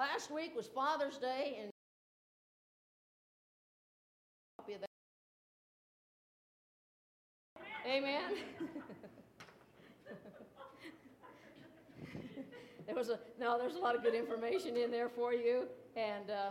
last 0.00 0.30
week 0.30 0.56
was 0.56 0.66
Father's 0.66 1.18
Day, 1.18 1.58
and 1.60 1.70
Amen. 7.86 8.22
there 12.86 12.94
was 12.94 13.08
a 13.08 13.18
no. 13.38 13.58
There's 13.58 13.74
a 13.74 13.78
lot 13.78 13.96
of 13.96 14.02
good 14.02 14.14
information 14.14 14.76
in 14.76 14.90
there 14.90 15.08
for 15.08 15.32
you, 15.34 15.64
and 15.96 16.30
uh, 16.30 16.50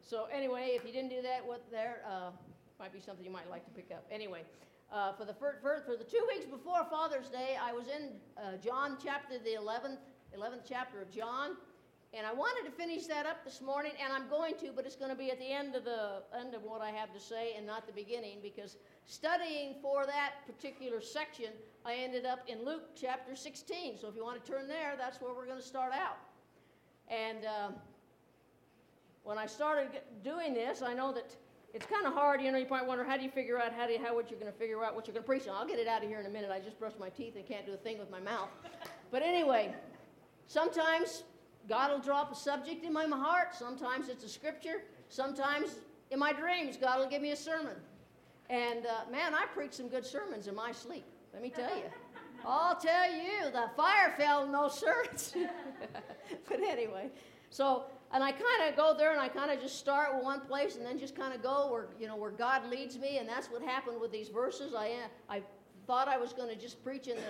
so 0.00 0.26
anyway, 0.32 0.70
if 0.70 0.86
you 0.86 0.92
didn't 0.92 1.10
do 1.10 1.20
that, 1.22 1.46
what 1.46 1.62
there 1.70 2.00
uh, 2.08 2.30
might 2.78 2.94
be 2.94 3.00
something 3.00 3.24
you 3.24 3.30
might 3.30 3.50
like 3.50 3.64
to 3.66 3.70
pick 3.72 3.90
up. 3.92 4.06
Anyway, 4.10 4.42
uh, 4.90 5.12
for 5.12 5.24
the 5.26 5.34
for, 5.34 5.58
for, 5.60 5.82
for, 5.84 5.96
the 5.96 6.04
two 6.04 6.24
weeks 6.34 6.46
before 6.46 6.86
Father's 6.88 7.28
Day, 7.28 7.58
I 7.60 7.72
was 7.72 7.88
in 7.88 8.12
uh, 8.38 8.56
John 8.56 8.96
chapter 9.02 9.38
the 9.38 9.56
11th 9.60 9.98
11th 10.34 10.62
chapter 10.66 11.02
of 11.02 11.10
John, 11.10 11.56
and 12.16 12.26
I 12.26 12.32
wanted 12.32 12.70
to 12.70 12.76
finish 12.76 13.06
that 13.06 13.26
up 13.26 13.44
this 13.44 13.60
morning, 13.60 13.92
and 14.02 14.12
I'm 14.12 14.28
going 14.28 14.54
to, 14.60 14.70
but 14.74 14.86
it's 14.86 14.94
going 14.94 15.10
to 15.10 15.16
be 15.16 15.30
at 15.30 15.38
the 15.38 15.50
end 15.50 15.74
of 15.74 15.84
the 15.84 16.22
end 16.38 16.54
of 16.54 16.62
what 16.62 16.80
I 16.80 16.90
have 16.90 17.12
to 17.12 17.20
say, 17.20 17.54
and 17.56 17.66
not 17.66 17.86
the 17.86 17.92
beginning, 17.92 18.38
because 18.42 18.76
studying 19.04 19.74
for 19.82 20.06
that 20.06 20.46
particular 20.46 21.00
section, 21.00 21.50
I 21.84 21.94
ended 21.94 22.24
up 22.24 22.40
in 22.46 22.64
Luke 22.64 22.94
chapter 22.94 23.34
16. 23.34 23.98
So 23.98 24.08
if 24.08 24.14
you 24.14 24.22
want 24.22 24.44
to 24.44 24.50
turn 24.50 24.68
there, 24.68 24.94
that's 24.96 25.20
where 25.20 25.34
we're 25.34 25.46
going 25.46 25.60
to 25.60 25.66
start 25.66 25.92
out. 25.92 26.18
And 27.08 27.44
uh, 27.44 27.68
when 29.24 29.36
I 29.36 29.46
started 29.46 29.88
doing 30.22 30.54
this, 30.54 30.82
I 30.82 30.94
know 30.94 31.12
that 31.12 31.34
it's 31.72 31.86
kind 31.86 32.06
of 32.06 32.12
hard. 32.12 32.40
You 32.40 32.52
know, 32.52 32.58
you 32.58 32.68
might 32.70 32.86
wonder 32.86 33.02
how 33.02 33.16
do 33.16 33.24
you 33.24 33.30
figure 33.30 33.60
out 33.60 33.72
how 33.72 33.88
do 33.88 33.94
you, 33.94 33.98
how 33.98 34.14
what 34.14 34.30
you're 34.30 34.38
going 34.38 34.52
to 34.52 34.58
figure 34.58 34.84
out 34.84 34.94
what 34.94 35.08
you're 35.08 35.14
going 35.14 35.24
to 35.24 35.26
preach 35.26 35.48
on. 35.48 35.56
I'll 35.56 35.66
get 35.66 35.80
it 35.80 35.88
out 35.88 36.04
of 36.04 36.08
here 36.08 36.20
in 36.20 36.26
a 36.26 36.30
minute. 36.30 36.50
I 36.52 36.60
just 36.60 36.78
brushed 36.78 37.00
my 37.00 37.08
teeth 37.08 37.34
and 37.34 37.44
can't 37.44 37.66
do 37.66 37.72
a 37.72 37.76
thing 37.76 37.98
with 37.98 38.10
my 38.10 38.20
mouth. 38.20 38.48
But 39.10 39.22
anyway, 39.22 39.74
sometimes 40.46 41.24
God 41.68 41.90
will 41.90 42.00
drop 42.00 42.32
a 42.32 42.34
subject 42.34 42.84
in 42.84 42.92
my 42.92 43.06
heart. 43.06 43.54
Sometimes 43.54 44.08
it's 44.08 44.24
a 44.24 44.28
scripture. 44.28 44.82
Sometimes 45.08 45.76
in 46.10 46.18
my 46.18 46.32
dreams, 46.32 46.76
God 46.76 46.98
will 46.98 47.08
give 47.08 47.22
me 47.22 47.30
a 47.30 47.36
sermon. 47.36 47.76
And 48.50 48.86
uh, 48.86 49.10
man, 49.10 49.34
I 49.34 49.46
preached 49.54 49.74
some 49.74 49.88
good 49.88 50.04
sermons 50.04 50.46
in 50.46 50.54
my 50.54 50.72
sleep. 50.72 51.04
Let 51.32 51.42
me 51.42 51.50
tell 51.50 51.74
you. 51.76 51.84
I'll 52.46 52.76
tell 52.76 53.10
you, 53.10 53.50
the 53.52 53.70
fire 53.76 54.14
fell 54.18 54.50
those 54.50 54.78
sermons. 54.78 55.34
but 56.48 56.60
anyway, 56.60 57.10
so 57.50 57.84
and 58.12 58.22
I 58.22 58.32
kind 58.32 58.68
of 58.68 58.76
go 58.76 58.94
there 58.96 59.12
and 59.12 59.20
I 59.20 59.28
kind 59.28 59.50
of 59.50 59.60
just 59.60 59.78
start 59.78 60.14
with 60.14 60.22
one 60.22 60.40
place 60.40 60.76
and 60.76 60.84
then 60.84 60.98
just 60.98 61.16
kind 61.16 61.34
of 61.34 61.42
go 61.42 61.70
where 61.70 61.86
you 61.98 62.06
know 62.06 62.16
where 62.16 62.30
God 62.30 62.68
leads 62.70 62.98
me, 62.98 63.18
and 63.18 63.28
that's 63.28 63.48
what 63.48 63.62
happened 63.62 64.00
with 64.00 64.12
these 64.12 64.28
verses. 64.28 64.74
I 64.76 64.94
I 65.28 65.42
thought 65.86 66.06
I 66.06 66.18
was 66.18 66.32
going 66.32 66.48
to 66.48 66.60
just 66.60 66.82
preach 66.84 67.08
in 67.08 67.16
the 67.16 67.22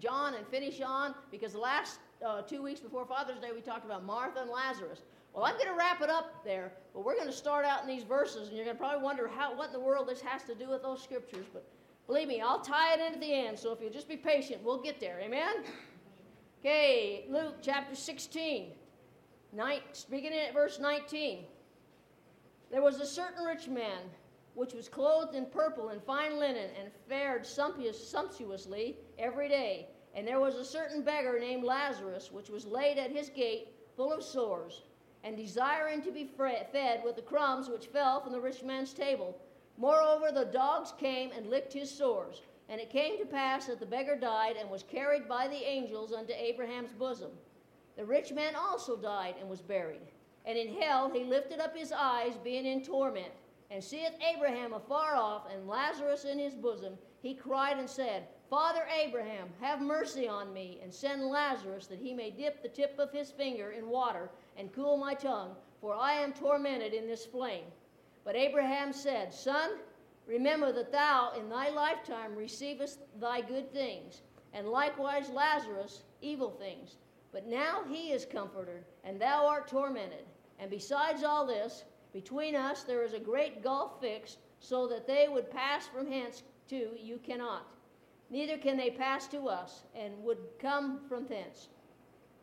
John 0.00 0.34
and 0.34 0.46
finish 0.48 0.80
on 0.80 1.14
because 1.30 1.52
the 1.52 1.58
last 1.58 1.98
uh, 2.24 2.42
two 2.42 2.62
weeks 2.62 2.80
before 2.80 3.06
Father's 3.06 3.38
Day 3.38 3.50
we 3.54 3.60
talked 3.60 3.84
about 3.84 4.04
Martha 4.04 4.40
and 4.40 4.50
Lazarus. 4.50 5.00
Well, 5.32 5.44
I'm 5.44 5.54
going 5.54 5.66
to 5.66 5.74
wrap 5.74 6.00
it 6.00 6.10
up 6.10 6.44
there, 6.44 6.72
but 6.92 7.04
we're 7.04 7.14
going 7.14 7.26
to 7.26 7.32
start 7.32 7.64
out 7.64 7.82
in 7.82 7.88
these 7.88 8.04
verses, 8.04 8.48
and 8.48 8.56
you're 8.56 8.64
going 8.64 8.76
to 8.76 8.80
probably 8.80 9.02
wonder 9.02 9.26
how, 9.26 9.56
what 9.56 9.68
in 9.68 9.72
the 9.72 9.80
world 9.80 10.08
this 10.08 10.20
has 10.20 10.44
to 10.44 10.54
do 10.54 10.70
with 10.70 10.82
those 10.82 11.02
scriptures. 11.02 11.46
But 11.52 11.66
believe 12.06 12.28
me, 12.28 12.40
I'll 12.40 12.60
tie 12.60 12.94
it 12.94 13.00
in 13.00 13.14
at 13.14 13.20
the 13.20 13.32
end. 13.32 13.58
So 13.58 13.72
if 13.72 13.80
you'll 13.80 13.92
just 13.92 14.08
be 14.08 14.16
patient, 14.16 14.62
we'll 14.62 14.80
get 14.80 15.00
there. 15.00 15.18
Amen? 15.20 15.64
Okay, 16.60 17.24
Luke 17.28 17.56
chapter 17.60 17.94
16, 17.94 18.70
beginning 20.08 20.38
at 20.38 20.54
verse 20.54 20.78
19. 20.78 21.44
There 22.70 22.82
was 22.82 23.00
a 23.00 23.06
certain 23.06 23.44
rich 23.44 23.68
man 23.68 24.00
which 24.54 24.72
was 24.72 24.88
clothed 24.88 25.34
in 25.34 25.46
purple 25.46 25.88
and 25.88 26.02
fine 26.02 26.38
linen 26.38 26.70
and 26.80 26.90
fared 27.08 27.44
sumptuously 27.44 28.96
every 29.18 29.48
day. 29.48 29.88
And 30.14 30.26
there 30.26 30.40
was 30.40 30.54
a 30.54 30.64
certain 30.64 31.02
beggar 31.02 31.38
named 31.38 31.64
Lazarus, 31.64 32.30
which 32.30 32.48
was 32.48 32.66
laid 32.66 32.98
at 32.98 33.10
his 33.10 33.28
gate, 33.28 33.68
full 33.96 34.12
of 34.12 34.22
sores 34.22 34.82
and 35.24 35.36
desiring 35.38 36.02
to 36.02 36.12
be 36.12 36.28
fed 36.36 37.02
with 37.02 37.16
the 37.16 37.22
crumbs 37.22 37.68
which 37.68 37.86
fell 37.86 38.20
from 38.20 38.32
the 38.32 38.40
rich 38.40 38.62
man's 38.62 38.92
table. 38.92 39.36
Moreover, 39.78 40.30
the 40.30 40.44
dogs 40.44 40.92
came 41.00 41.30
and 41.32 41.48
licked 41.48 41.72
his 41.72 41.90
sores. 41.90 42.42
And 42.68 42.80
it 42.80 42.90
came 42.90 43.18
to 43.18 43.26
pass 43.26 43.66
that 43.66 43.80
the 43.80 43.86
beggar 43.86 44.16
died 44.16 44.56
and 44.58 44.70
was 44.70 44.82
carried 44.82 45.26
by 45.26 45.48
the 45.48 45.68
angels 45.68 46.12
unto 46.12 46.32
Abraham's 46.34 46.92
bosom. 46.92 47.30
The 47.96 48.04
rich 48.04 48.32
man 48.32 48.54
also 48.54 48.96
died 48.96 49.34
and 49.40 49.48
was 49.48 49.62
buried. 49.62 50.00
And 50.44 50.58
in 50.58 50.80
hell 50.80 51.10
he 51.10 51.24
lifted 51.24 51.58
up 51.58 51.76
his 51.76 51.92
eyes, 51.92 52.34
being 52.42 52.66
in 52.66 52.82
torment, 52.82 53.32
and 53.70 53.82
seeth 53.82 54.12
Abraham 54.34 54.74
afar 54.74 55.16
off, 55.16 55.46
and 55.52 55.66
Lazarus 55.66 56.24
in 56.24 56.38
his 56.38 56.54
bosom. 56.54 56.98
He 57.22 57.34
cried 57.34 57.78
and 57.78 57.88
said, 57.88 58.24
Father 58.50 58.86
Abraham, 59.02 59.48
have 59.60 59.80
mercy 59.80 60.28
on 60.28 60.52
me, 60.52 60.78
and 60.82 60.92
send 60.92 61.24
Lazarus 61.24 61.86
that 61.86 61.98
he 61.98 62.12
may 62.12 62.30
dip 62.30 62.62
the 62.62 62.68
tip 62.68 62.98
of 62.98 63.10
his 63.10 63.30
finger 63.30 63.70
in 63.70 63.88
water 63.88 64.30
and 64.56 64.72
cool 64.72 64.96
my 64.96 65.14
tongue, 65.14 65.56
for 65.80 65.94
I 65.94 66.12
am 66.12 66.32
tormented 66.32 66.92
in 66.92 67.06
this 67.06 67.24
flame. 67.24 67.64
But 68.24 68.36
Abraham 68.36 68.92
said, 68.92 69.32
Son, 69.32 69.78
remember 70.26 70.72
that 70.72 70.92
thou 70.92 71.32
in 71.38 71.48
thy 71.48 71.70
lifetime 71.70 72.36
receivest 72.36 73.00
thy 73.18 73.40
good 73.40 73.72
things, 73.72 74.22
and 74.52 74.68
likewise 74.68 75.30
Lazarus 75.30 76.02
evil 76.20 76.50
things. 76.50 76.96
But 77.32 77.46
now 77.46 77.82
he 77.88 78.12
is 78.12 78.24
comforted, 78.24 78.84
and 79.04 79.20
thou 79.20 79.46
art 79.46 79.68
tormented. 79.68 80.24
And 80.58 80.70
besides 80.70 81.24
all 81.24 81.46
this, 81.46 81.84
between 82.12 82.54
us 82.54 82.84
there 82.84 83.04
is 83.04 83.14
a 83.14 83.18
great 83.18 83.62
gulf 83.62 84.00
fixed, 84.00 84.38
so 84.60 84.86
that 84.88 85.06
they 85.06 85.28
would 85.28 85.50
pass 85.50 85.86
from 85.88 86.06
hence 86.06 86.42
to 86.68 86.90
you 86.98 87.18
cannot. 87.18 87.66
Neither 88.34 88.58
can 88.58 88.76
they 88.76 88.90
pass 88.90 89.28
to 89.28 89.48
us, 89.48 89.84
and 89.94 90.12
would 90.24 90.38
come 90.58 90.98
from 91.08 91.24
thence. 91.28 91.68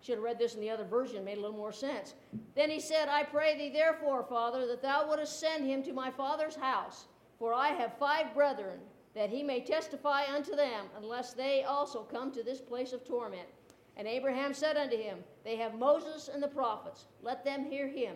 Should 0.02 0.16
have 0.16 0.24
read 0.24 0.40
this 0.40 0.56
in 0.56 0.62
the 0.62 0.70
other 0.70 0.86
version, 0.86 1.26
made 1.26 1.38
a 1.38 1.42
little 1.42 1.58
more 1.58 1.74
sense. 1.74 2.14
Then 2.56 2.70
he 2.70 2.80
said, 2.80 3.10
I 3.10 3.24
pray 3.24 3.58
thee, 3.58 3.74
therefore, 3.74 4.24
Father, 4.24 4.66
that 4.68 4.82
thou 4.82 5.06
wouldest 5.06 5.38
send 5.42 5.66
him 5.66 5.84
to 5.84 5.92
my 5.92 6.10
father's 6.10 6.56
house, 6.56 7.08
for 7.38 7.54
I 7.54 7.72
have 7.72 7.98
five 7.98 8.34
brethren, 8.34 8.80
that 9.16 9.30
he 9.30 9.44
may 9.44 9.60
testify 9.60 10.34
unto 10.34 10.56
them, 10.56 10.86
unless 10.96 11.34
they 11.34 11.66
also 11.66 12.04
come 12.04 12.32
to 12.32 12.42
this 12.42 12.62
place 12.62 12.94
of 12.94 13.04
torment. 13.04 13.50
And 13.98 14.08
Abraham 14.08 14.54
said 14.54 14.78
unto 14.78 14.96
him, 14.96 15.18
They 15.44 15.58
have 15.58 15.78
Moses 15.78 16.30
and 16.34 16.42
the 16.42 16.48
prophets, 16.48 17.08
let 17.22 17.44
them 17.44 17.66
hear 17.66 17.90
him, 17.90 18.16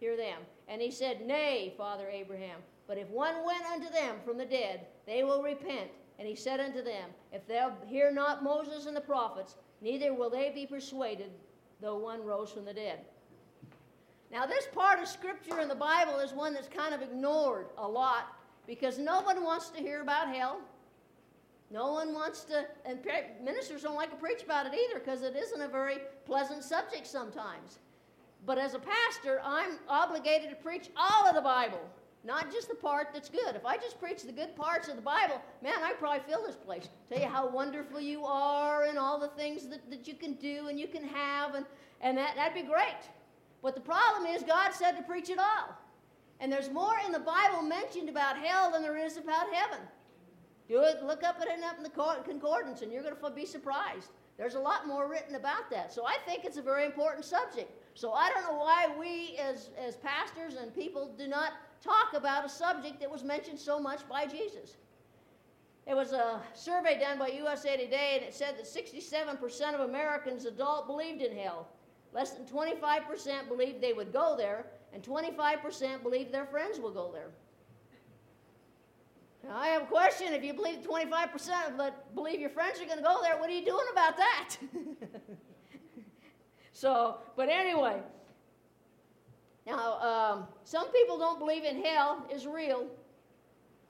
hear 0.00 0.16
them. 0.16 0.38
And 0.66 0.80
he 0.80 0.90
said, 0.90 1.26
Nay, 1.26 1.74
Father 1.76 2.08
Abraham, 2.08 2.60
but 2.86 2.96
if 2.96 3.10
one 3.10 3.44
went 3.44 3.66
unto 3.66 3.90
them 3.90 4.16
from 4.24 4.38
the 4.38 4.46
dead, 4.46 4.86
they 5.04 5.24
will 5.24 5.42
repent. 5.42 5.90
And 6.18 6.28
he 6.28 6.36
said 6.36 6.60
unto 6.60 6.82
them, 6.82 7.10
If 7.32 7.46
thou 7.46 7.72
hear 7.86 8.12
not 8.12 8.44
Moses 8.44 8.86
and 8.86 8.96
the 8.96 9.00
prophets, 9.00 9.56
neither 9.80 10.14
will 10.14 10.30
they 10.30 10.50
be 10.54 10.66
persuaded, 10.66 11.30
though 11.80 11.96
one 11.96 12.24
rose 12.24 12.50
from 12.50 12.64
the 12.64 12.74
dead. 12.74 13.00
Now, 14.30 14.46
this 14.46 14.66
part 14.74 14.98
of 14.98 15.08
Scripture 15.08 15.60
in 15.60 15.68
the 15.68 15.74
Bible 15.74 16.18
is 16.18 16.32
one 16.32 16.54
that's 16.54 16.68
kind 16.68 16.94
of 16.94 17.02
ignored 17.02 17.66
a 17.76 17.86
lot 17.86 18.34
because 18.66 18.98
no 18.98 19.20
one 19.20 19.44
wants 19.44 19.68
to 19.70 19.78
hear 19.78 20.00
about 20.00 20.34
hell. 20.34 20.60
No 21.70 21.92
one 21.92 22.14
wants 22.14 22.44
to, 22.44 22.66
and 22.84 22.98
ministers 23.42 23.82
don't 23.82 23.94
like 23.94 24.10
to 24.10 24.16
preach 24.16 24.42
about 24.42 24.66
it 24.66 24.72
either 24.74 25.00
because 25.00 25.22
it 25.22 25.34
isn't 25.36 25.60
a 25.60 25.68
very 25.68 25.98
pleasant 26.26 26.62
subject 26.62 27.06
sometimes. 27.06 27.78
But 28.44 28.58
as 28.58 28.74
a 28.74 28.78
pastor, 28.78 29.40
I'm 29.44 29.78
obligated 29.88 30.50
to 30.50 30.56
preach 30.56 30.90
all 30.96 31.26
of 31.26 31.34
the 31.34 31.40
Bible 31.40 31.80
not 32.24 32.52
just 32.52 32.68
the 32.68 32.74
part 32.74 33.08
that's 33.12 33.28
good. 33.28 33.56
If 33.56 33.66
I 33.66 33.76
just 33.76 33.98
preach 33.98 34.22
the 34.22 34.32
good 34.32 34.54
parts 34.54 34.88
of 34.88 34.96
the 34.96 35.02
Bible, 35.02 35.40
man, 35.62 35.74
I'd 35.82 35.98
probably 35.98 36.22
fill 36.28 36.46
this 36.46 36.56
place. 36.56 36.88
Tell 37.08 37.18
you 37.20 37.26
how 37.26 37.48
wonderful 37.48 38.00
you 38.00 38.24
are 38.24 38.84
and 38.84 38.98
all 38.98 39.18
the 39.18 39.28
things 39.28 39.68
that, 39.68 39.90
that 39.90 40.06
you 40.06 40.14
can 40.14 40.34
do 40.34 40.68
and 40.68 40.78
you 40.78 40.86
can 40.86 41.04
have, 41.04 41.54
and, 41.54 41.66
and 42.00 42.16
that, 42.16 42.36
that'd 42.36 42.54
be 42.54 42.68
great. 42.68 43.10
But 43.62 43.74
the 43.74 43.80
problem 43.80 44.26
is, 44.26 44.42
God 44.42 44.72
said 44.72 44.92
to 44.92 45.02
preach 45.02 45.30
it 45.30 45.38
all. 45.38 45.76
And 46.40 46.50
there's 46.50 46.70
more 46.70 46.96
in 47.06 47.12
the 47.12 47.20
Bible 47.20 47.62
mentioned 47.62 48.08
about 48.08 48.36
hell 48.36 48.72
than 48.72 48.82
there 48.82 48.96
is 48.96 49.16
about 49.16 49.52
heaven. 49.52 49.78
Do 50.68 50.82
it, 50.82 51.02
look 51.04 51.22
up 51.22 51.36
at 51.40 51.46
it 51.46 51.62
up 51.64 51.76
in 51.76 51.82
the 51.82 51.90
concordance, 52.24 52.82
and 52.82 52.92
you're 52.92 53.02
going 53.02 53.14
to 53.14 53.30
be 53.30 53.46
surprised. 53.46 54.10
There's 54.38 54.54
a 54.54 54.60
lot 54.60 54.86
more 54.86 55.08
written 55.08 55.36
about 55.36 55.70
that. 55.70 55.92
So 55.92 56.04
I 56.04 56.16
think 56.26 56.44
it's 56.44 56.56
a 56.56 56.62
very 56.62 56.84
important 56.84 57.24
subject. 57.24 57.70
So 57.94 58.12
I 58.12 58.30
don't 58.30 58.44
know 58.44 58.58
why 58.58 58.88
we, 58.98 59.36
as, 59.38 59.70
as 59.78 59.96
pastors 59.96 60.54
and 60.54 60.74
people, 60.74 61.14
do 61.16 61.28
not 61.28 61.52
talk 61.82 62.14
about 62.14 62.44
a 62.44 62.48
subject 62.48 63.00
that 63.00 63.10
was 63.10 63.24
mentioned 63.24 63.58
so 63.58 63.78
much 63.78 64.08
by 64.08 64.26
Jesus. 64.26 64.76
There 65.86 65.96
was 65.96 66.12
a 66.12 66.40
survey 66.54 66.98
done 66.98 67.18
by 67.18 67.28
USA 67.28 67.76
Today, 67.76 68.12
and 68.14 68.24
it 68.24 68.34
said 68.34 68.56
that 68.56 68.66
67% 68.66 69.74
of 69.74 69.80
Americans 69.80 70.44
adult 70.44 70.86
believed 70.86 71.22
in 71.22 71.36
hell. 71.36 71.68
Less 72.12 72.32
than 72.32 72.46
25% 72.46 73.48
believed 73.48 73.80
they 73.80 73.92
would 73.92 74.12
go 74.12 74.36
there, 74.36 74.66
and 74.92 75.02
25% 75.02 76.02
believed 76.02 76.32
their 76.32 76.46
friends 76.46 76.78
will 76.78 76.92
go 76.92 77.10
there. 77.12 77.30
Now, 79.44 79.56
I 79.56 79.68
have 79.68 79.82
a 79.82 79.86
question. 79.86 80.32
If 80.34 80.44
you 80.44 80.54
believe 80.54 80.86
25% 80.86 81.76
but 81.76 82.14
believe 82.14 82.38
your 82.38 82.50
friends 82.50 82.80
are 82.80 82.84
going 82.84 82.98
to 82.98 83.02
go 83.02 83.20
there, 83.22 83.36
what 83.38 83.50
are 83.50 83.52
you 83.52 83.64
doing 83.64 83.86
about 83.90 84.16
that? 84.16 84.56
so, 86.72 87.16
but 87.36 87.48
anyway, 87.48 88.00
now, 89.66 90.00
um, 90.00 90.44
some 90.64 90.90
people 90.92 91.18
don't 91.18 91.38
believe 91.38 91.64
in 91.64 91.82
hell 91.82 92.26
is 92.32 92.46
real, 92.46 92.86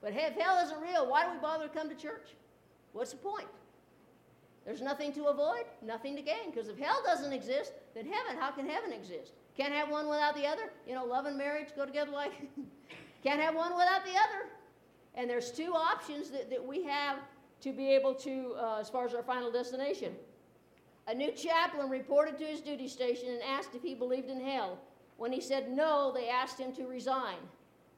but 0.01 0.13
if 0.13 0.33
hell 0.33 0.63
isn't 0.63 0.79
real, 0.81 1.09
why 1.09 1.25
do 1.25 1.31
we 1.31 1.39
bother 1.39 1.67
to 1.67 1.73
come 1.73 1.89
to 1.89 1.95
church? 1.95 2.35
What's 2.91 3.11
the 3.11 3.17
point? 3.17 3.47
There's 4.65 4.81
nothing 4.81 5.11
to 5.13 5.25
avoid, 5.25 5.65
nothing 5.81 6.15
to 6.15 6.21
gain. 6.21 6.51
Because 6.51 6.69
if 6.69 6.77
hell 6.77 7.01
doesn't 7.03 7.33
exist, 7.33 7.73
then 7.95 8.05
heaven, 8.05 8.39
how 8.39 8.51
can 8.51 8.67
heaven 8.67 8.93
exist? 8.93 9.33
Can't 9.57 9.73
have 9.73 9.89
one 9.89 10.07
without 10.07 10.35
the 10.35 10.45
other. 10.45 10.71
You 10.87 10.93
know, 10.93 11.05
love 11.05 11.25
and 11.25 11.37
marriage 11.37 11.69
go 11.75 11.85
together 11.85 12.11
like. 12.11 12.33
Can't 13.23 13.41
have 13.41 13.55
one 13.55 13.73
without 13.73 14.05
the 14.05 14.11
other. 14.11 14.49
And 15.15 15.29
there's 15.29 15.51
two 15.51 15.73
options 15.73 16.29
that, 16.29 16.49
that 16.49 16.65
we 16.65 16.83
have 16.83 17.17
to 17.61 17.71
be 17.71 17.89
able 17.89 18.13
to, 18.15 18.55
uh, 18.57 18.79
as 18.79 18.89
far 18.89 19.05
as 19.05 19.13
our 19.13 19.23
final 19.23 19.51
destination. 19.51 20.13
A 21.07 21.13
new 21.13 21.31
chaplain 21.31 21.89
reported 21.89 22.37
to 22.37 22.45
his 22.45 22.61
duty 22.61 22.87
station 22.87 23.29
and 23.29 23.41
asked 23.43 23.75
if 23.75 23.81
he 23.81 23.93
believed 23.93 24.29
in 24.29 24.39
hell. 24.39 24.79
When 25.17 25.31
he 25.31 25.41
said 25.41 25.71
no, 25.71 26.11
they 26.13 26.29
asked 26.29 26.59
him 26.59 26.73
to 26.73 26.85
resign. 26.85 27.37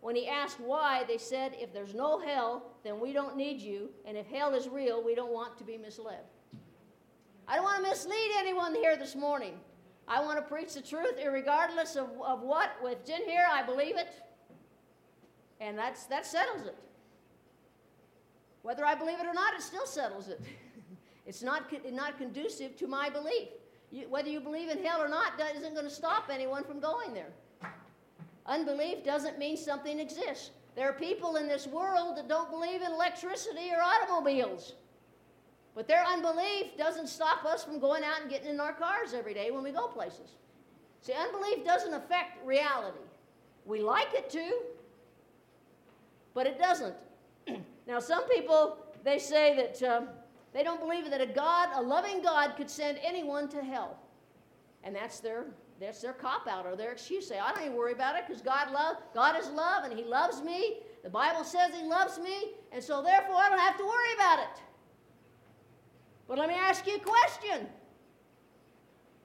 When 0.02 0.16
he 0.16 0.28
asked 0.28 0.60
why, 0.60 1.04
they 1.08 1.18
said, 1.18 1.56
if 1.60 1.74
there's 1.74 1.96
no 1.96 2.20
hell, 2.20 2.74
then 2.84 3.00
we 3.00 3.12
don't 3.12 3.36
need 3.36 3.60
you, 3.60 3.90
and 4.06 4.16
if 4.16 4.28
hell 4.28 4.54
is 4.54 4.70
real, 4.70 5.04
we 5.04 5.16
don't 5.16 5.34
want 5.34 5.58
to 5.58 5.64
be 5.64 5.78
misled. 5.78 6.22
I 7.48 7.56
don't 7.56 7.64
want 7.64 7.84
to 7.84 7.90
mislead 7.90 8.32
anyone 8.38 8.76
here 8.76 8.98
this 8.98 9.16
morning. 9.16 9.54
I 10.08 10.24
want 10.24 10.38
to 10.38 10.44
preach 10.44 10.74
the 10.74 10.82
truth, 10.82 11.16
regardless 11.28 11.96
of, 11.96 12.10
of 12.24 12.42
what. 12.42 12.72
If 12.84 13.00
it's 13.00 13.10
in 13.10 13.24
here, 13.26 13.46
I 13.52 13.64
believe 13.64 13.98
it, 13.98 14.10
and 15.60 15.78
that's, 15.78 16.06
that 16.06 16.26
settles 16.26 16.68
it. 16.68 16.76
Whether 18.62 18.86
I 18.86 18.96
believe 18.96 19.20
it 19.20 19.26
or 19.26 19.34
not, 19.34 19.54
it 19.54 19.62
still 19.62 19.86
settles 19.86 20.28
it. 20.28 20.42
it's 21.26 21.42
not, 21.42 21.72
not 21.92 22.18
conducive 22.18 22.76
to 22.78 22.88
my 22.88 23.10
belief. 23.10 23.50
You, 23.96 24.10
whether 24.10 24.28
you 24.28 24.42
believe 24.42 24.68
in 24.68 24.84
hell 24.84 25.02
or 25.02 25.08
not 25.08 25.40
isn't 25.56 25.74
going 25.74 25.86
to 25.86 25.94
stop 25.94 26.26
anyone 26.30 26.66
from 26.66 26.82
going 26.82 27.14
there. 27.14 27.32
Unbelief 28.46 29.06
doesn't 29.06 29.40
mean 29.40 29.56
something 29.56 30.00
exists. 30.00 30.52
There 30.76 30.90
are 30.90 30.94
people 30.94 31.38
in 31.38 31.48
this 31.48 31.66
world 31.66 32.18
that 32.18 32.28
don't 32.28 32.52
believe 32.52 32.82
in 32.82 32.92
electricity 32.92 33.72
or 33.72 33.82
automobiles. 33.82 34.74
But 35.76 35.88
their 35.88 36.04
unbelief 36.04 36.78
doesn't 36.78 37.08
stop 37.08 37.46
us 37.46 37.64
from 37.64 37.80
going 37.80 38.04
out 38.04 38.20
and 38.20 38.30
getting 38.30 38.50
in 38.50 38.60
our 38.60 38.74
cars 38.74 39.14
every 39.14 39.34
day 39.34 39.50
when 39.50 39.64
we 39.64 39.72
go 39.72 39.88
places. 39.88 40.36
See, 41.00 41.14
unbelief 41.14 41.64
doesn't 41.64 41.94
affect 41.94 42.46
reality. 42.46 42.98
We 43.66 43.82
like 43.82 44.14
it 44.14 44.30
to, 44.32 44.60
but 46.34 46.48
it 46.48 46.60
doesn't. 46.60 46.96
now, 47.88 48.00
some 48.00 48.28
people, 48.28 48.78
they 49.06 49.20
say 49.20 49.56
that 49.56 49.90
um, 49.90 50.08
they 50.56 50.64
don't 50.64 50.80
believe 50.80 51.12
that 51.12 51.20
a 51.20 51.26
God, 51.26 51.68
a 51.76 51.82
loving 51.82 52.22
God, 52.22 52.56
could 52.56 52.70
send 52.70 52.98
anyone 53.04 53.50
to 53.50 53.62
hell. 53.62 54.00
And 54.86 54.96
that's 54.96 55.20
their 55.20 55.48
that's 55.82 56.02
their 56.02 56.14
cop 56.14 56.48
out 56.48 56.66
or 56.66 56.78
their 56.78 56.94
excuse. 56.94 57.28
Say, 57.28 57.38
I 57.38 57.52
don't 57.52 57.66
even 57.66 57.76
worry 57.76 57.92
about 57.92 58.16
it 58.16 58.24
because 58.26 58.42
God 58.42 58.72
love 58.72 58.96
God 59.14 59.38
is 59.38 59.50
love 59.50 59.84
and 59.84 59.92
He 59.92 60.06
loves 60.06 60.42
me. 60.42 60.78
The 61.04 61.10
Bible 61.10 61.44
says 61.44 61.72
He 61.76 61.84
loves 61.86 62.18
me, 62.20 62.54
and 62.72 62.82
so 62.82 63.04
therefore 63.04 63.36
I 63.36 63.50
don't 63.50 63.60
have 63.60 63.78
to 63.78 63.84
worry 63.84 64.14
about 64.16 64.40
it. 64.40 64.62
But 66.26 66.38
let 66.38 66.48
me 66.48 66.56
ask 66.56 66.88
you 66.88 66.96
a 66.96 67.00
question. 67.00 67.68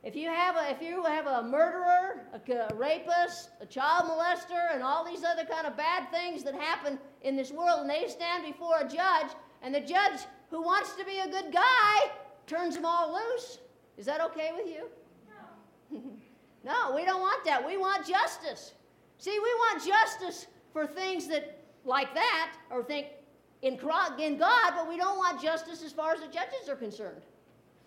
If 0.02 0.16
you 0.16 0.28
have 0.30 0.56
a, 0.56 0.68
if 0.68 0.82
you 0.82 1.04
have 1.04 1.26
a 1.26 1.42
murderer, 1.44 2.26
a, 2.32 2.52
a 2.52 2.74
rapist, 2.74 3.50
a 3.60 3.66
child 3.66 4.10
molester, 4.10 4.74
and 4.74 4.82
all 4.82 5.04
these 5.04 5.22
other 5.22 5.44
kind 5.44 5.64
of 5.64 5.76
bad 5.76 6.10
things 6.10 6.42
that 6.42 6.54
happen 6.54 6.98
in 7.22 7.36
this 7.36 7.52
world, 7.52 7.82
and 7.82 7.90
they 7.90 8.08
stand 8.08 8.44
before 8.44 8.80
a 8.80 8.88
judge, 8.88 9.30
and 9.62 9.72
the 9.72 9.80
judge 9.80 10.20
who 10.50 10.62
wants 10.62 10.94
to 10.96 11.04
be 11.04 11.18
a 11.18 11.28
good 11.28 11.52
guy 11.52 12.10
turns 12.46 12.74
them 12.74 12.84
all 12.84 13.12
loose, 13.12 13.58
is 13.96 14.06
that 14.06 14.20
okay 14.20 14.50
with 14.56 14.66
you? 14.66 14.86
No. 15.90 16.00
no, 16.64 16.94
we 16.94 17.04
don't 17.04 17.20
want 17.20 17.44
that. 17.44 17.64
We 17.64 17.76
want 17.76 18.06
justice. 18.06 18.74
See, 19.18 19.30
we 19.30 19.38
want 19.38 19.86
justice 19.86 20.46
for 20.72 20.86
things 20.86 21.28
that 21.28 21.58
like 21.84 22.14
that, 22.14 22.52
or 22.70 22.82
think 22.82 23.06
in, 23.62 23.74
in 23.74 24.38
God, 24.38 24.72
but 24.74 24.88
we 24.88 24.96
don't 24.96 25.18
want 25.18 25.40
justice 25.40 25.82
as 25.82 25.92
far 25.92 26.12
as 26.14 26.20
the 26.20 26.26
judges 26.26 26.68
are 26.68 26.76
concerned. 26.76 27.22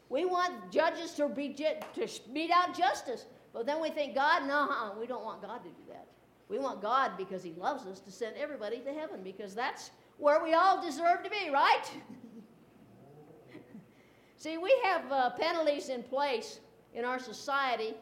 We 0.10 0.26
want 0.26 0.72
judges 0.72 1.12
to, 1.14 1.28
be, 1.28 1.54
to 1.54 2.08
mete 2.32 2.52
out 2.52 2.78
justice. 2.78 3.26
But 3.54 3.66
then 3.66 3.82
we 3.82 3.90
think, 3.90 4.16
God, 4.16 4.48
no, 4.48 4.96
we 5.00 5.08
don't 5.08 5.24
want 5.24 5.42
God 5.42 5.64
to 5.64 5.70
do 5.70 5.84
that. 5.90 6.08
We 6.50 6.60
want 6.60 6.82
God, 6.82 7.14
because 7.18 7.44
He 7.44 7.54
loves 7.54 7.86
us, 7.86 8.00
to 8.02 8.12
send 8.12 8.36
everybody 8.38 8.80
to 8.80 8.94
heaven, 8.94 9.22
because 9.24 9.56
that's 9.56 9.92
where 10.18 10.44
we 10.44 10.54
all 10.54 10.82
deserve 10.82 11.24
to 11.24 11.30
be, 11.30 11.50
right? 11.52 11.84
See, 14.44 14.58
we 14.58 14.78
have 14.84 15.10
uh, 15.10 15.30
penalties 15.30 15.88
in 15.88 16.04
place 16.04 16.60
in 16.94 17.06
our 17.06 17.18
society 17.18 17.94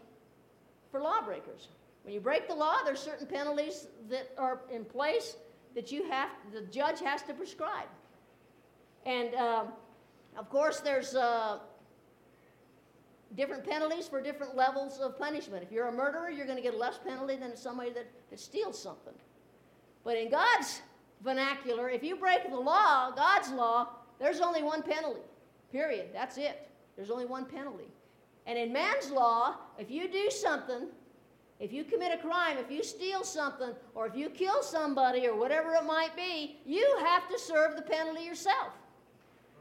for 0.89 0.99
lawbreakers. 0.99 1.67
When 2.01 2.15
you 2.15 2.19
break 2.19 2.47
the 2.47 2.55
law, 2.55 2.77
there's 2.83 2.99
certain 2.99 3.27
penalties 3.27 3.85
that 4.09 4.31
are 4.39 4.61
in 4.73 4.83
place 4.83 5.35
that 5.75 5.91
you 5.91 6.09
have, 6.09 6.29
the 6.51 6.63
judge 6.63 6.99
has 7.01 7.21
to 7.23 7.35
prescribe. 7.35 7.87
And 9.05 9.35
uh, 9.35 9.65
of 10.35 10.49
course, 10.49 10.79
there's 10.79 11.13
uh, 11.13 11.59
different 13.35 13.63
penalties 13.63 14.07
for 14.07 14.19
different 14.19 14.55
levels 14.55 14.97
of 14.97 15.19
punishment. 15.19 15.61
If 15.61 15.71
you're 15.71 15.89
a 15.89 15.93
murderer, 15.93 16.31
you're 16.31 16.47
going 16.47 16.57
to 16.57 16.63
get 16.63 16.75
less 16.75 16.97
penalty 16.97 17.35
than 17.35 17.55
somebody 17.55 17.91
that, 17.91 18.07
that 18.31 18.39
steals 18.39 18.81
something. 18.81 19.13
But 20.03 20.17
in 20.17 20.31
God's 20.31 20.81
vernacular, 21.23 21.91
if 21.91 22.01
you 22.01 22.15
break 22.15 22.49
the 22.49 22.57
law, 22.57 23.11
God's 23.11 23.51
law, 23.51 23.89
there's 24.17 24.41
only 24.41 24.63
one 24.63 24.81
penalty. 24.81 25.21
Period. 25.71 26.09
That's 26.13 26.37
it. 26.37 26.69
There's 26.95 27.11
only 27.11 27.25
one 27.25 27.45
penalty. 27.45 27.87
And 28.45 28.57
in 28.57 28.73
man's 28.73 29.11
law, 29.11 29.55
if 29.77 29.89
you 29.89 30.11
do 30.11 30.29
something 30.29 30.87
if 31.61 31.71
you 31.71 31.83
commit 31.83 32.11
a 32.11 32.17
crime, 32.17 32.57
if 32.57 32.71
you 32.71 32.83
steal 32.83 33.23
something, 33.23 33.69
or 33.93 34.07
if 34.07 34.15
you 34.15 34.31
kill 34.31 34.63
somebody, 34.63 35.27
or 35.27 35.35
whatever 35.35 35.75
it 35.75 35.85
might 35.85 36.15
be, 36.15 36.57
you 36.65 36.97
have 37.01 37.29
to 37.29 37.37
serve 37.37 37.75
the 37.75 37.83
penalty 37.83 38.23
yourself. 38.23 38.73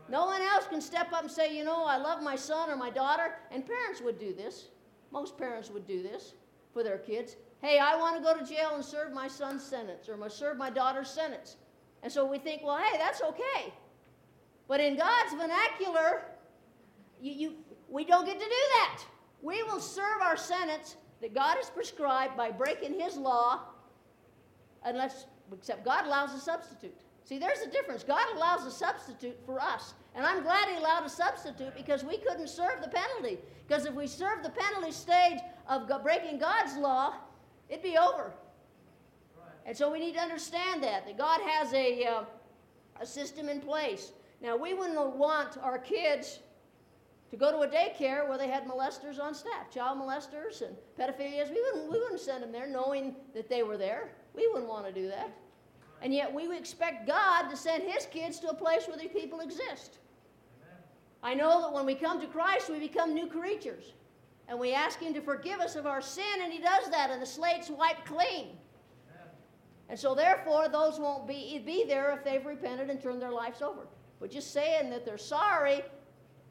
No 0.08 0.24
one 0.24 0.40
else 0.40 0.66
can 0.66 0.80
step 0.80 1.12
up 1.12 1.24
and 1.24 1.30
say, 1.30 1.54
you 1.54 1.62
know, 1.62 1.84
I 1.84 1.98
love 1.98 2.22
my 2.22 2.36
son 2.36 2.70
or 2.70 2.76
my 2.76 2.88
daughter. 2.88 3.34
And 3.50 3.66
parents 3.66 4.00
would 4.00 4.18
do 4.18 4.32
this. 4.32 4.68
Most 5.12 5.36
parents 5.36 5.70
would 5.70 5.86
do 5.86 6.02
this 6.02 6.32
for 6.72 6.82
their 6.82 6.96
kids. 6.96 7.36
Hey, 7.60 7.78
I 7.78 7.96
want 7.96 8.16
to 8.16 8.22
go 8.22 8.34
to 8.34 8.46
jail 8.46 8.70
and 8.74 8.84
serve 8.84 9.12
my 9.12 9.28
son's 9.28 9.62
sentence 9.62 10.08
or 10.08 10.30
serve 10.30 10.56
my 10.56 10.70
daughter's 10.70 11.10
sentence. 11.10 11.56
And 12.02 12.10
so 12.10 12.24
we 12.24 12.38
think, 12.38 12.62
well, 12.64 12.78
hey, 12.78 12.96
that's 12.96 13.20
okay. 13.20 13.74
But 14.70 14.78
in 14.78 14.96
God's 14.96 15.32
vernacular, 15.32 16.22
you, 17.20 17.32
you, 17.32 17.54
we 17.88 18.04
don't 18.04 18.24
get 18.24 18.38
to 18.38 18.44
do 18.44 18.62
that. 18.74 19.02
We 19.42 19.64
will 19.64 19.80
serve 19.80 20.22
our 20.22 20.36
sentence 20.36 20.94
that 21.20 21.34
God 21.34 21.56
has 21.56 21.68
prescribed 21.68 22.36
by 22.36 22.52
breaking 22.52 22.94
his 23.00 23.16
law, 23.16 23.62
unless, 24.84 25.26
except 25.52 25.84
God 25.84 26.06
allows 26.06 26.34
a 26.34 26.38
substitute. 26.38 26.94
See, 27.24 27.36
there's 27.36 27.62
a 27.62 27.68
difference. 27.68 28.04
God 28.04 28.24
allows 28.36 28.64
a 28.64 28.70
substitute 28.70 29.36
for 29.44 29.58
us. 29.58 29.94
And 30.14 30.24
I'm 30.24 30.44
glad 30.44 30.68
he 30.68 30.76
allowed 30.76 31.04
a 31.04 31.08
substitute 31.08 31.74
because 31.74 32.04
we 32.04 32.18
couldn't 32.18 32.48
serve 32.48 32.80
the 32.80 32.90
penalty. 32.90 33.40
Because 33.66 33.86
if 33.86 33.94
we 33.94 34.06
served 34.06 34.44
the 34.44 34.50
penalty 34.50 34.92
stage 34.92 35.40
of 35.68 35.90
breaking 36.04 36.38
God's 36.38 36.76
law, 36.76 37.14
it'd 37.68 37.82
be 37.82 37.98
over. 37.98 38.32
And 39.66 39.76
so 39.76 39.90
we 39.90 39.98
need 39.98 40.14
to 40.14 40.20
understand 40.20 40.80
that, 40.84 41.06
that 41.06 41.18
God 41.18 41.40
has 41.40 41.72
a, 41.72 42.04
uh, 42.04 42.22
a 43.00 43.06
system 43.06 43.48
in 43.48 43.58
place. 43.58 44.12
Now, 44.40 44.56
we 44.56 44.74
wouldn't 44.74 45.16
want 45.16 45.58
our 45.58 45.78
kids 45.78 46.40
to 47.30 47.36
go 47.36 47.52
to 47.52 47.58
a 47.58 47.68
daycare 47.68 48.28
where 48.28 48.38
they 48.38 48.48
had 48.48 48.66
molesters 48.66 49.20
on 49.20 49.34
staff, 49.34 49.70
child 49.72 49.98
molesters 49.98 50.62
and 50.62 50.74
pedophilias. 50.98 51.50
We 51.50 51.62
wouldn't, 51.62 51.92
we 51.92 51.98
wouldn't 51.98 52.20
send 52.20 52.42
them 52.42 52.50
there 52.50 52.66
knowing 52.66 53.14
that 53.34 53.48
they 53.48 53.62
were 53.62 53.76
there. 53.76 54.10
We 54.34 54.48
wouldn't 54.48 54.68
want 54.68 54.86
to 54.86 54.92
do 54.92 55.06
that. 55.08 55.30
And 56.02 56.14
yet 56.14 56.32
we 56.32 56.56
expect 56.56 57.06
God 57.06 57.48
to 57.48 57.56
send 57.56 57.84
his 57.84 58.06
kids 58.06 58.40
to 58.40 58.48
a 58.48 58.54
place 58.54 58.88
where 58.88 58.96
these 58.96 59.12
people 59.12 59.40
exist. 59.40 59.98
Amen. 60.62 60.78
I 61.22 61.34
know 61.34 61.60
that 61.60 61.72
when 61.72 61.86
we 61.86 61.94
come 61.94 62.20
to 62.20 62.26
Christ, 62.26 62.70
we 62.70 62.78
become 62.78 63.14
new 63.14 63.26
creatures. 63.26 63.92
And 64.48 64.58
we 64.58 64.72
ask 64.72 64.98
him 64.98 65.14
to 65.14 65.20
forgive 65.20 65.60
us 65.60 65.76
of 65.76 65.86
our 65.86 66.00
sin, 66.00 66.24
and 66.42 66.52
he 66.52 66.58
does 66.58 66.90
that, 66.90 67.10
and 67.10 67.22
the 67.22 67.26
slate's 67.26 67.70
wiped 67.70 68.04
clean. 68.04 68.48
Amen. 68.48 69.28
And 69.88 69.98
so, 69.98 70.12
therefore, 70.14 70.68
those 70.68 70.98
won't 70.98 71.28
be, 71.28 71.62
be 71.64 71.84
there 71.86 72.10
if 72.12 72.24
they've 72.24 72.44
repented 72.44 72.90
and 72.90 73.00
turned 73.00 73.22
their 73.22 73.30
lives 73.30 73.62
over. 73.62 73.86
But 74.20 74.30
just 74.30 74.52
saying 74.52 74.90
that 74.90 75.04
they're 75.04 75.18
sorry 75.18 75.82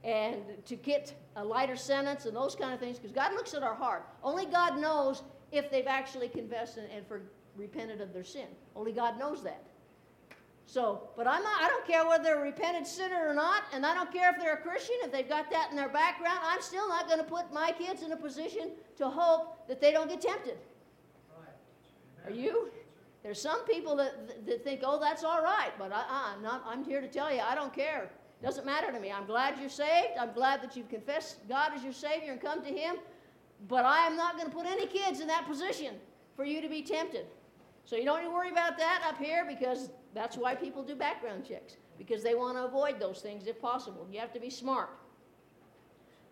and 0.04 0.42
to 0.66 0.76
get 0.76 1.14
a 1.36 1.44
lighter 1.44 1.76
sentence 1.76 2.26
and 2.26 2.36
those 2.36 2.56
kind 2.56 2.74
of 2.74 2.80
things 2.80 2.98
because 2.98 3.12
God 3.12 3.34
looks 3.34 3.54
at 3.54 3.64
our 3.64 3.76
heart. 3.76 4.08
Only 4.24 4.46
God 4.46 4.80
knows 4.80 5.24
if 5.52 5.70
they've 5.70 5.88
actually 5.88 6.30
confessed 6.30 6.78
and, 6.78 6.90
and 6.90 7.06
for, 7.06 7.22
repented 7.56 8.02
of 8.02 8.14
their 8.14 8.24
sin. 8.24 8.48
Only 8.76 8.92
God 8.92 9.20
knows 9.20 9.44
that. 9.44 9.64
So, 10.66 11.10
but 11.18 11.28
I'm 11.28 11.42
not, 11.42 11.64
I 11.64 11.68
don't 11.68 11.86
care 11.88 12.06
whether 12.08 12.24
they're 12.24 12.40
a 12.40 12.44
repentant 12.44 12.86
sinner 12.86 13.28
or 13.28 13.34
not, 13.34 13.64
and 13.74 13.84
I 13.84 13.96
don't 13.96 14.14
care 14.14 14.32
if 14.32 14.40
they're 14.40 14.54
a 14.54 14.62
Christian, 14.62 14.96
if 15.04 15.12
they've 15.12 15.28
got 15.28 15.50
that 15.50 15.72
in 15.72 15.76
their 15.76 15.90
background. 15.90 16.40
I'm 16.44 16.62
still 16.62 16.88
not 16.88 17.08
going 17.08 17.18
to 17.18 17.24
put 17.24 17.52
my 17.52 17.72
kids 17.72 18.04
in 18.04 18.12
a 18.12 18.16
position 18.16 18.74
to 18.98 19.10
hope 19.10 19.68
that 19.68 19.82
they 19.82 19.92
don't 19.92 20.08
get 20.08 20.22
tempted. 20.22 20.58
Right. 21.36 22.32
Are 22.32 22.32
you? 22.32 22.70
There's 23.30 23.40
some 23.40 23.64
people 23.66 23.96
that, 23.98 24.44
that 24.48 24.64
think, 24.64 24.82
oh, 24.84 25.00
that's 25.00 25.24
all 25.24 25.44
right, 25.44 25.70
but 25.78 25.92
I, 25.94 26.34
I'm, 26.34 26.42
not, 26.42 26.64
I'm 26.66 26.84
here 26.84 27.00
to 27.00 27.08
tell 27.08 27.32
you, 27.32 27.42
I 27.42 27.54
don't 27.54 27.72
care. 27.72 28.10
It 28.42 28.44
Doesn't 28.44 28.66
matter 28.66 28.92
to 28.92 29.00
me. 29.00 29.12
I'm 29.12 29.28
glad 29.28 29.60
you're 29.60 29.70
saved. 29.70 30.18
I'm 30.20 30.34
glad 30.34 30.64
that 30.64 30.76
you've 30.76 30.90
confessed 30.90 31.48
God 31.48 31.74
as 31.76 31.84
your 31.84 31.94
Savior 31.94 32.32
and 32.32 32.42
come 32.42 32.64
to 32.64 32.70
Him. 32.70 32.96
But 33.68 33.86
I 33.86 34.08
am 34.08 34.18
not 34.18 34.36
going 34.36 34.50
to 34.50 34.52
put 34.52 34.66
any 34.66 34.88
kids 34.88 35.20
in 35.20 35.28
that 35.28 35.46
position 35.46 35.98
for 36.36 36.44
you 36.44 36.60
to 36.60 36.68
be 36.68 36.82
tempted. 36.82 37.28
So 37.86 37.98
you 37.98 38.04
don't 38.04 38.24
need 38.24 38.30
to 38.30 38.34
worry 38.34 38.50
about 38.50 38.80
that 38.80 39.04
up 39.08 39.20
here 39.20 39.46
because 39.48 39.92
that's 40.16 40.36
why 40.36 40.56
people 40.56 40.82
do 40.82 40.96
background 40.96 41.46
checks, 41.48 41.78
because 42.00 42.24
they 42.24 42.34
want 42.34 42.58
to 42.58 42.66
avoid 42.66 43.00
those 43.00 43.20
things 43.20 43.46
if 43.46 43.62
possible. 43.62 44.08
You 44.12 44.20
have 44.22 44.34
to 44.34 44.40
be 44.40 44.50
smart. 44.50 44.90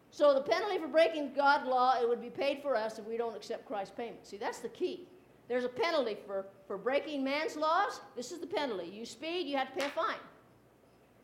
So 0.09 0.33
the 0.33 0.41
penalty 0.41 0.79
for 0.79 0.87
breaking 0.87 1.33
God's 1.35 1.67
law, 1.67 2.01
it 2.01 2.09
would 2.09 2.21
be 2.21 2.31
paid 2.31 2.63
for 2.63 2.75
us 2.75 2.97
if 2.97 3.05
we 3.05 3.17
don't 3.17 3.35
accept 3.35 3.67
Christ's 3.67 3.93
payment. 3.95 4.25
See, 4.25 4.37
that's 4.37 4.61
the 4.61 4.69
key. 4.69 5.07
There's 5.47 5.63
a 5.63 5.69
penalty 5.69 6.17
for, 6.25 6.45
for 6.67 6.77
breaking 6.77 7.23
man's 7.23 7.55
laws. 7.55 8.01
This 8.15 8.31
is 8.31 8.39
the 8.39 8.47
penalty. 8.47 8.87
You 8.87 9.05
speed, 9.05 9.47
you 9.47 9.57
have 9.57 9.73
to 9.73 9.79
pay 9.79 9.85
a 9.85 9.89
fine. 9.89 10.15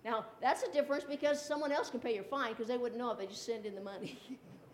Now, 0.06 0.26
that's 0.42 0.64
a 0.64 0.72
difference 0.72 1.04
because 1.04 1.44
someone 1.44 1.72
else 1.72 1.90
can 1.90 2.00
pay 2.00 2.16
your 2.16 2.24
fine 2.24 2.52
because 2.52 2.68
they 2.68 2.78
wouldn't 2.78 3.00
know 3.00 3.12
if 3.12 3.18
they 3.18 3.26
just 3.26 3.46
send 3.46 3.66
in 3.66 3.76
the 3.76 3.82
money. 3.82 4.20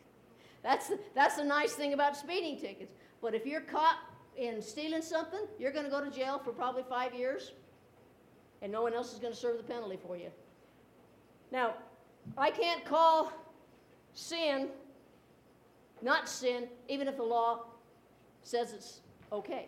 that's, 0.63 0.89
the, 0.89 0.99
that's 1.15 1.35
the 1.37 1.43
nice 1.43 1.73
thing 1.73 1.93
about 1.93 2.15
speeding 2.15 2.59
tickets. 2.59 2.93
But 3.21 3.33
if 3.35 3.45
you're 3.45 3.61
caught 3.61 3.97
in 4.37 4.61
stealing 4.61 5.01
something, 5.01 5.41
you're 5.59 5.71
going 5.71 5.85
to 5.85 5.91
go 5.91 6.03
to 6.03 6.09
jail 6.09 6.39
for 6.43 6.51
probably 6.51 6.83
five 6.87 7.13
years, 7.13 7.51
and 8.61 8.71
no 8.71 8.81
one 8.81 8.93
else 8.93 9.13
is 9.13 9.19
going 9.19 9.33
to 9.33 9.39
serve 9.39 9.57
the 9.57 9.63
penalty 9.63 9.97
for 10.05 10.15
you. 10.15 10.29
Now, 11.51 11.73
I 12.37 12.51
can't 12.51 12.85
call 12.85 13.31
sin 14.13 14.69
not 16.01 16.29
sin, 16.29 16.67
even 16.87 17.07
if 17.07 17.17
the 17.17 17.23
law 17.23 17.65
says 18.41 18.73
it's 18.73 19.01
okay. 19.31 19.67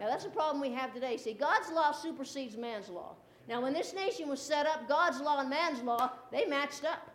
Now, 0.00 0.08
that's 0.08 0.24
a 0.24 0.30
problem 0.30 0.60
we 0.60 0.72
have 0.74 0.92
today. 0.92 1.16
See, 1.16 1.34
God's 1.34 1.70
law 1.70 1.92
supersedes 1.92 2.56
man's 2.56 2.88
law. 2.88 3.14
Now, 3.48 3.60
when 3.60 3.72
this 3.72 3.94
nation 3.94 4.28
was 4.28 4.40
set 4.40 4.66
up, 4.66 4.88
God's 4.88 5.20
law 5.20 5.40
and 5.40 5.50
man's 5.50 5.82
law, 5.82 6.12
they 6.32 6.46
matched 6.46 6.84
up. 6.84 7.10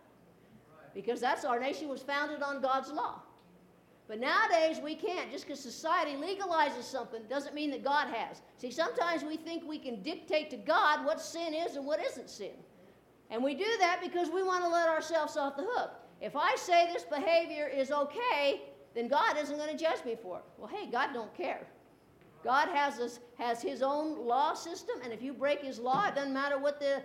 Because 0.94 1.20
that's 1.20 1.46
our 1.46 1.60
nation 1.60 1.88
was 1.88 2.02
founded 2.02 2.42
on 2.42 2.62
God's 2.62 2.92
law. 2.92 3.22
But 4.08 4.20
nowadays, 4.20 4.80
we 4.84 4.96
can't. 4.96 5.32
Just 5.32 5.46
because 5.46 5.60
society 5.60 6.14
legalizes 6.14 6.84
something 6.84 7.22
doesn't 7.30 7.54
mean 7.54 7.70
that 7.72 7.84
God 7.84 8.08
has. 8.08 8.42
See, 8.58 8.72
sometimes 8.72 9.24
we 9.24 9.38
think 9.38 9.64
we 9.68 9.78
can 9.78 10.02
dictate 10.02 10.50
to 10.50 10.58
God 10.58 11.06
what 11.06 11.22
sin 11.22 11.54
is 11.54 11.76
and 11.76 11.86
what 11.86 12.04
isn't 12.04 12.30
sin. 12.30 12.54
And 13.30 13.44
we 13.44 13.54
do 13.54 13.68
that 13.80 14.00
because 14.02 14.30
we 14.30 14.42
want 14.42 14.64
to 14.64 14.70
let 14.70 14.90
ourselves 14.90 15.38
off 15.38 15.56
the 15.56 15.68
hook. 15.70 15.92
If 16.22 16.36
I 16.36 16.56
say 16.56 16.92
this 16.92 17.04
behavior 17.04 17.68
is 17.68 17.92
okay, 17.92 18.62
then 19.00 19.08
God 19.08 19.38
isn't 19.38 19.56
going 19.56 19.70
to 19.70 19.82
judge 19.82 20.04
me 20.04 20.18
for 20.22 20.40
it. 20.40 20.44
Well, 20.58 20.68
hey, 20.68 20.92
God 20.92 21.12
don't 21.14 21.34
care. 21.34 21.66
God 22.44 22.68
has, 22.68 22.98
this, 22.98 23.22
has 23.38 23.62
his 23.62 23.82
own 23.82 24.28
law 24.28 24.54
system, 24.54 24.96
and 25.02 25.14
if 25.14 25.22
you 25.22 25.32
break 25.32 25.62
his 25.62 25.80
law, 25.80 26.08
it 26.08 26.16
doesn't 26.16 26.34
matter 26.34 26.60
what 26.60 26.82
the, 26.82 27.02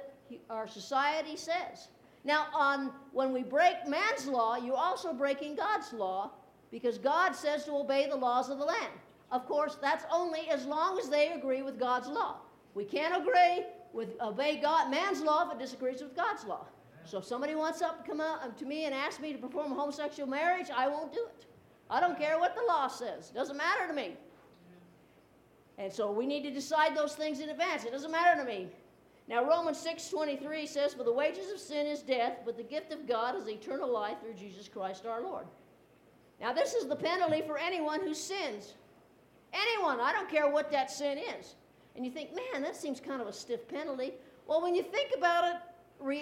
our 0.51 0.67
society 0.67 1.37
says. 1.37 1.89
Now, 2.25 2.47
on, 2.53 2.91
when 3.13 3.33
we 3.33 3.45
break 3.45 3.87
man's 3.87 4.27
law, 4.27 4.57
you're 4.57 4.77
also 4.77 5.13
breaking 5.13 5.55
God's 5.55 5.93
law 5.93 6.33
because 6.73 6.99
God 6.99 7.33
says 7.33 7.65
to 7.67 7.73
obey 7.73 8.09
the 8.09 8.17
laws 8.17 8.51
of 8.51 8.59
the 8.59 8.65
land. 8.65 8.93
Of 9.31 9.47
course, 9.47 9.77
that's 9.81 10.05
only 10.11 10.49
as 10.51 10.67
long 10.67 10.99
as 10.99 11.09
they 11.09 11.33
agree 11.33 11.63
with 11.63 11.79
God's 11.79 12.09
law. 12.09 12.39
We 12.75 12.85
can't 12.85 13.23
agree 13.23 13.67
with 13.93 14.21
obey 14.21 14.57
God, 14.57 14.91
man's 14.91 15.21
law 15.21 15.47
if 15.47 15.55
it 15.55 15.61
disagrees 15.61 16.03
with 16.03 16.17
God's 16.17 16.45
law. 16.45 16.67
So 17.05 17.19
if 17.19 17.25
somebody 17.25 17.55
wants 17.55 17.83
up 17.83 18.03
to 18.03 18.11
come 18.11 18.21
out 18.21 18.43
um, 18.43 18.53
to 18.55 18.65
me 18.65 18.87
and 18.87 18.95
ask 18.95 19.21
me 19.21 19.33
to 19.33 19.39
perform 19.39 19.71
a 19.71 19.75
homosexual 19.77 20.29
marriage, 20.29 20.69
I 20.75 20.89
won't 20.89 21.13
do 21.13 21.25
it. 21.39 21.47
I 21.91 22.01
don't 22.01 22.19
care 22.19 22.39
what 22.39 22.55
the 22.55 22.63
law 22.67 22.89
says. 22.89 23.31
It 23.31 23.35
doesn't 23.35 23.57
matter 23.57 23.87
to 23.87 23.93
me. 23.93 24.17
And 25.77 25.93
so 25.93 26.11
we 26.11 26.27
need 26.27 26.43
to 26.43 26.51
decide 26.51 26.97
those 26.97 27.15
things 27.15 27.41
in 27.41 27.51
advance. 27.51 27.85
It 27.85 27.93
doesn't 27.93 28.11
matter 28.11 28.41
to 28.41 28.47
me. 28.47 28.69
Now 29.27 29.45
Romans 29.45 29.79
6:23 29.79 30.67
says, 30.67 30.95
"For 30.95 31.03
the 31.03 31.13
wages 31.13 31.51
of 31.51 31.59
sin 31.59 31.87
is 31.87 32.03
death, 32.03 32.41
but 32.45 32.57
the 32.57 32.63
gift 32.63 32.93
of 32.93 33.07
God 33.07 33.35
is 33.37 33.49
eternal 33.49 33.89
life 33.89 34.21
through 34.21 34.35
Jesus 34.35 34.69
Christ 34.69 35.07
our 35.07 35.21
Lord." 35.21 35.47
Now 36.41 36.53
this 36.53 36.75
is 36.75 36.87
the 36.87 36.97
penalty 36.97 37.43
for 37.43 37.59
anyone 37.59 38.01
who 38.01 38.15
sins. 38.15 38.75
Anyone, 39.53 40.01
I 40.01 40.13
don't 40.13 40.29
care 40.29 40.49
what 40.49 40.71
that 40.73 40.91
sin 40.91 41.19
is. 41.19 41.57
And 41.97 42.05
you 42.05 42.11
think, 42.11 42.35
man, 42.35 42.63
that 42.63 42.77
seems 42.77 43.01
kind 43.01 43.23
of 43.23 43.29
a 43.29 43.33
stiff 43.33 43.67
penalty. 43.69 44.15
Well, 44.47 44.61
when 44.61 44.75
you 44.75 44.83
think 44.83 45.13
about 45.17 45.45
it, 45.55 45.61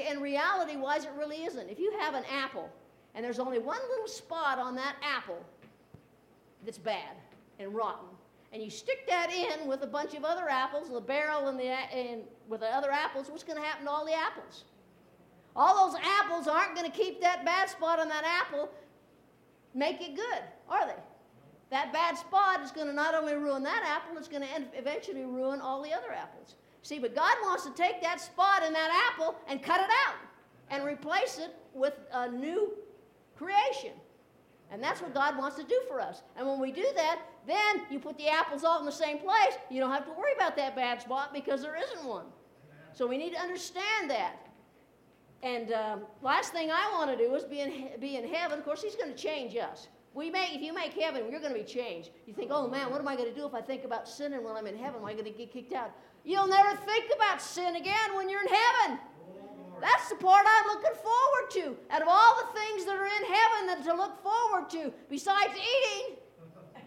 in 0.09 0.21
reality 0.21 0.77
wise, 0.77 1.05
it 1.05 1.13
really 1.13 1.45
isn't. 1.45 1.69
If 1.69 1.79
you 1.79 1.91
have 1.99 2.15
an 2.15 2.25
apple 2.27 2.71
and 3.15 3.25
there's 3.25 3.39
only 3.39 3.59
one 3.59 3.81
little 3.91 4.09
spot 4.09 4.59
on 4.59 4.75
that 4.77 4.97
apple 5.03 5.45
that's 6.65 6.79
bad 6.79 7.17
and 7.59 7.75
rotten, 7.75 8.09
and 8.53 8.63
you 8.63 8.71
stick 8.71 9.07
that 9.09 9.33
in 9.33 9.67
with 9.67 9.83
a 9.83 9.87
bunch 9.87 10.15
of 10.15 10.25
other 10.25 10.49
apples, 10.49 10.91
the 10.91 11.01
barrel 11.01 11.49
and, 11.49 11.59
the, 11.59 11.65
and 11.65 12.23
with 12.49 12.61
the 12.61 12.67
other 12.67 12.91
apples, 12.91 13.29
what's 13.31 13.43
going 13.43 13.59
to 13.59 13.65
happen 13.65 13.87
to 13.87 13.91
all 13.91 14.05
the 14.05 14.15
apples? 14.15 14.65
All 15.57 15.91
those 15.91 16.01
apples 16.21 16.49
aren't 16.49 16.75
going 16.75 16.91
to 16.91 16.97
keep 16.97 17.21
that 17.21 17.45
bad 17.45 17.69
spot 17.69 17.99
on 17.99 18.09
that 18.09 18.25
apple, 18.25 18.71
make 19.75 20.01
it 20.01 20.17
good, 20.17 20.43
are 20.69 20.87
they? 20.87 21.01
That 21.71 21.93
bad 21.93 22.19
spot 22.19 22.63
is 22.63 22.71
going 22.71 22.87
to 22.87 22.93
not 22.93 23.15
only 23.15 23.35
ruin 23.35 23.63
that 23.63 23.83
apple, 23.87 24.19
it's 24.19 24.29
going 24.29 24.43
to 24.43 24.79
eventually 24.79 25.25
ruin 25.25 25.61
all 25.61 25.83
the 25.83 25.93
other 25.93 26.13
apples. 26.13 26.57
See, 26.83 26.99
but 26.99 27.15
God 27.15 27.35
wants 27.43 27.65
to 27.65 27.71
take 27.71 28.03
that 28.03 28.21
spot 28.21 28.63
in 28.63 28.73
that 28.75 29.11
apple 29.13 29.37
and 29.49 29.63
cut 29.63 29.81
it 29.81 29.89
out 30.07 30.17
and 30.71 30.85
replace 30.85 31.39
it 31.39 31.55
with 31.73 31.95
a 32.13 32.31
new 32.31 32.73
creation. 33.43 33.93
And 34.71 34.83
that's 34.83 35.03
what 35.03 35.13
God 35.13 35.37
wants 35.37 35.57
to 35.57 35.65
do 35.65 35.81
for 35.87 36.01
us. 36.01 36.23
And 36.37 36.47
when 36.47 36.59
we 36.59 36.73
do 36.73 36.87
that, 36.95 37.21
then 37.47 37.83
you 37.91 37.99
put 37.99 38.17
the 38.17 38.29
apples 38.29 38.65
all 38.65 38.79
in 38.79 38.87
the 38.87 38.93
same 38.93 39.19
place. 39.19 39.59
You 39.71 39.81
don't 39.81 39.91
have 39.91 40.07
to 40.07 40.13
worry 40.13 40.33
about 40.35 40.57
that 40.57 40.75
bad 40.75 41.03
spot 41.03 41.35
because 41.35 41.63
there 41.63 41.77
isn't 41.77 42.09
one. 42.09 42.25
So 42.95 43.07
we 43.07 43.19
need 43.19 43.33
to 43.35 43.41
understand 43.41 44.11
that. 44.11 44.37
And 45.43 45.73
um, 45.73 46.03
last 46.23 46.53
thing 46.53 46.71
I 46.71 46.91
want 46.93 47.11
to 47.11 47.17
do 47.17 47.35
is 47.35 47.45
be 47.45 47.61
in, 47.61 48.01
be 48.01 48.17
in 48.17 48.33
heaven. 48.33 48.59
Of 48.59 48.65
course, 48.65 48.83
He's 48.83 48.95
going 48.95 49.11
to 49.11 49.17
change 49.17 49.57
us. 49.57 49.89
We 50.15 50.31
may, 50.31 50.51
if 50.53 50.63
you 50.63 50.75
make 50.75 50.93
heaven, 50.93 51.23
you're 51.31 51.41
going 51.41 51.55
to 51.55 51.59
be 51.59 51.65
changed. 51.65 52.11
You 52.27 52.35
think, 52.35 52.51
oh 52.53 52.69
man, 52.69 52.91
what 52.91 53.01
am 53.01 53.09
I 53.09 53.17
going 53.17 53.29
to 53.29 53.35
do 53.35 53.47
if 53.47 53.55
I 53.55 53.63
think 53.63 53.85
about 53.85 54.07
sinning 54.07 54.45
when 54.45 54.55
I'm 54.57 54.67
in 54.67 54.77
heaven? 54.77 55.01
Am 55.01 55.07
I 55.07 55.15
going 55.15 55.25
to 55.25 55.31
get 55.31 55.53
kicked 55.53 55.73
out? 55.73 55.91
You'll 56.25 56.47
never 56.47 56.77
think 56.77 57.07
about 57.17 57.43
sin 57.43 57.77
again 57.77 58.15
when 58.15 58.29
you're 58.29 58.43
in 58.43 58.49
heaven. 58.49 58.99
That's 59.83 60.09
the 60.09 60.15
part 60.15 60.47
I'm 60.47 60.67
looking 60.69 60.95
forward 61.03 61.51
to. 61.51 61.77
Out 61.93 62.03
of 62.03 62.09
all 62.09 62.37
the 62.37 62.59
things 62.59 62.85
that 62.87 62.95
are 62.95 63.05
in 63.05 63.25
heaven 63.25 63.67
that 63.67 63.83
to 63.85 63.95
look 63.95 64.23
forward 64.23 64.71
to, 64.71 64.93
besides 65.11 65.53
eating 65.55 66.17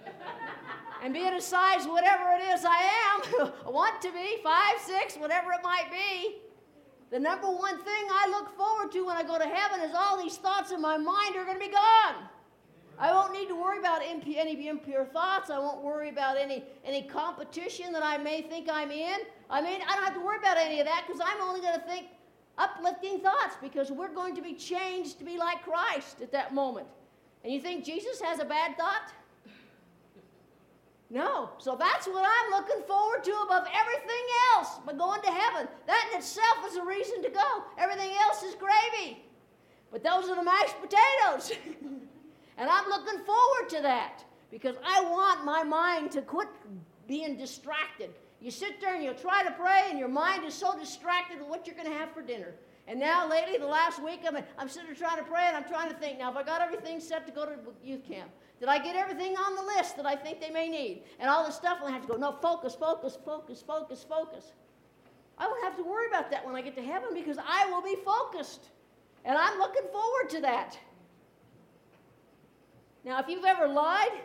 and 1.03 1.13
being 1.13 1.33
a 1.33 1.41
size 1.41 1.85
whatever 1.85 2.23
it 2.39 2.43
is 2.55 2.63
I 2.63 2.79
am, 3.11 3.51
I 3.67 3.69
want 3.69 4.01
to 4.01 4.13
be, 4.13 4.37
five, 4.41 4.79
six, 4.79 5.17
whatever 5.17 5.51
it 5.51 5.59
might 5.61 5.91
be. 5.91 6.37
The 7.11 7.19
number 7.19 7.47
one 7.47 7.83
thing 7.83 8.07
I 8.09 8.29
look 8.29 8.55
forward 8.55 8.93
to 8.93 9.05
when 9.05 9.17
I 9.17 9.23
go 9.23 9.37
to 9.37 9.45
heaven 9.45 9.81
is 9.81 9.93
all 9.93 10.17
these 10.17 10.37
thoughts 10.37 10.71
in 10.71 10.81
my 10.81 10.95
mind 10.95 11.35
are 11.35 11.43
going 11.43 11.59
to 11.59 11.65
be 11.65 11.73
gone. 11.73 12.15
I 12.97 13.11
won't 13.11 13.33
need 13.33 13.49
to 13.49 13.55
worry 13.55 13.79
about 13.79 14.05
imp- 14.05 14.25
any 14.25 14.69
impure 14.69 15.03
thoughts. 15.03 15.49
I 15.49 15.59
won't 15.59 15.83
worry 15.83 16.07
about 16.07 16.37
any, 16.37 16.63
any 16.85 17.01
competition 17.01 17.91
that 17.91 18.03
I 18.03 18.17
may 18.17 18.41
think 18.41 18.69
I'm 18.71 18.89
in. 18.89 19.17
I 19.49 19.61
mean, 19.61 19.81
I 19.85 19.95
don't 19.95 20.05
have 20.05 20.13
to 20.13 20.21
worry 20.21 20.37
about 20.37 20.57
any 20.57 20.79
of 20.79 20.85
that 20.85 21.03
because 21.05 21.21
I'm 21.23 21.41
only 21.41 21.59
going 21.59 21.77
to 21.77 21.85
think 21.85 22.07
uplifting 22.57 23.19
thoughts 23.19 23.55
because 23.61 23.91
we're 23.91 24.13
going 24.13 24.35
to 24.35 24.41
be 24.41 24.53
changed 24.53 25.19
to 25.19 25.25
be 25.25 25.37
like 25.37 25.63
Christ 25.63 26.21
at 26.21 26.31
that 26.31 26.53
moment. 26.53 26.87
And 27.43 27.53
you 27.53 27.61
think 27.61 27.85
Jesus 27.85 28.21
has 28.21 28.39
a 28.39 28.45
bad 28.45 28.77
thought? 28.77 29.11
No. 31.09 31.51
So 31.59 31.75
that's 31.79 32.07
what 32.07 32.25
I'm 32.25 32.51
looking 32.51 32.83
forward 32.87 33.23
to 33.23 33.31
above 33.45 33.67
everything 33.73 34.25
else 34.55 34.79
but 34.85 34.97
going 34.97 35.21
to 35.21 35.31
heaven. 35.31 35.67
That 35.85 36.09
in 36.11 36.17
itself 36.17 36.57
is 36.67 36.75
a 36.75 36.83
reason 36.83 37.21
to 37.23 37.29
go. 37.29 37.63
Everything 37.77 38.11
else 38.21 38.43
is 38.43 38.55
gravy. 38.55 39.23
But 39.91 40.03
those 40.03 40.29
are 40.29 40.35
the 40.35 40.43
mashed 40.43 40.75
potatoes. 40.81 41.51
And 42.57 42.69
I'm 42.69 42.87
looking 42.87 43.19
forward 43.25 43.69
to 43.69 43.81
that 43.81 44.23
because 44.49 44.77
I 44.85 45.01
want 45.01 45.43
my 45.43 45.63
mind 45.63 46.11
to 46.11 46.21
quit 46.21 46.47
being 47.07 47.35
distracted. 47.35 48.11
You 48.45 48.51
sit 48.51 48.79
there 48.79 48.93
and 48.93 49.03
you 49.03 49.11
try 49.13 49.41
to 49.41 49.49
pray, 49.49 49.85
and 49.89 49.97
your 49.97 50.07
mind 50.07 50.45
is 50.45 50.53
so 50.53 50.77
distracted 50.77 51.39
with 51.39 51.49
what 51.49 51.65
you're 51.65 51.75
going 51.75 51.91
to 51.91 51.97
have 51.97 52.11
for 52.11 52.21
dinner. 52.21 52.53
And 52.87 52.99
now, 52.99 53.27
lately, 53.27 53.57
the 53.57 53.65
last 53.65 53.99
week, 54.03 54.19
I'm, 54.23 54.37
I'm 54.59 54.69
sitting 54.69 54.85
there 54.85 54.95
trying 54.95 55.17
to 55.17 55.23
pray, 55.23 55.45
and 55.47 55.57
I'm 55.57 55.63
trying 55.63 55.89
to 55.89 55.95
think 55.95 56.19
now, 56.19 56.29
if 56.29 56.37
I 56.37 56.43
got 56.43 56.61
everything 56.61 56.99
set 56.99 57.25
to 57.25 57.31
go 57.31 57.47
to 57.47 57.55
youth 57.83 58.07
camp, 58.07 58.29
did 58.59 58.69
I 58.69 58.77
get 58.77 58.95
everything 58.95 59.35
on 59.35 59.55
the 59.55 59.63
list 59.63 59.97
that 59.97 60.05
I 60.05 60.15
think 60.15 60.41
they 60.41 60.51
may 60.51 60.69
need? 60.69 61.01
And 61.19 61.27
all 61.27 61.43
this 61.43 61.55
stuff, 61.55 61.79
and 61.79 61.89
I 61.89 61.91
have 61.91 62.03
to 62.03 62.07
go, 62.07 62.17
no, 62.17 62.33
focus, 62.33 62.75
focus, 62.75 63.17
focus, 63.25 63.63
focus, 63.65 64.05
focus. 64.07 64.51
I 65.39 65.47
won't 65.47 65.63
have 65.63 65.75
to 65.77 65.83
worry 65.83 66.05
about 66.07 66.29
that 66.29 66.45
when 66.45 66.55
I 66.55 66.61
get 66.61 66.75
to 66.75 66.83
heaven 66.83 67.15
because 67.15 67.39
I 67.43 67.65
will 67.71 67.81
be 67.81 67.95
focused. 68.05 68.69
And 69.25 69.35
I'm 69.35 69.57
looking 69.57 69.87
forward 69.91 70.29
to 70.29 70.41
that. 70.41 70.77
Now, 73.03 73.19
if 73.19 73.27
you've 73.27 73.43
ever 73.43 73.67
lied 73.67 74.21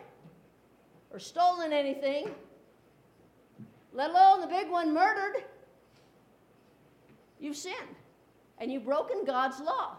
or 1.10 1.18
stolen 1.18 1.72
anything, 1.72 2.28
let 3.92 4.10
alone 4.10 4.40
the 4.40 4.46
big 4.46 4.70
one, 4.70 4.94
murdered, 4.94 5.44
you've 7.40 7.56
sinned 7.56 7.96
and 8.58 8.70
you've 8.70 8.84
broken 8.84 9.24
God's 9.24 9.60
law. 9.60 9.96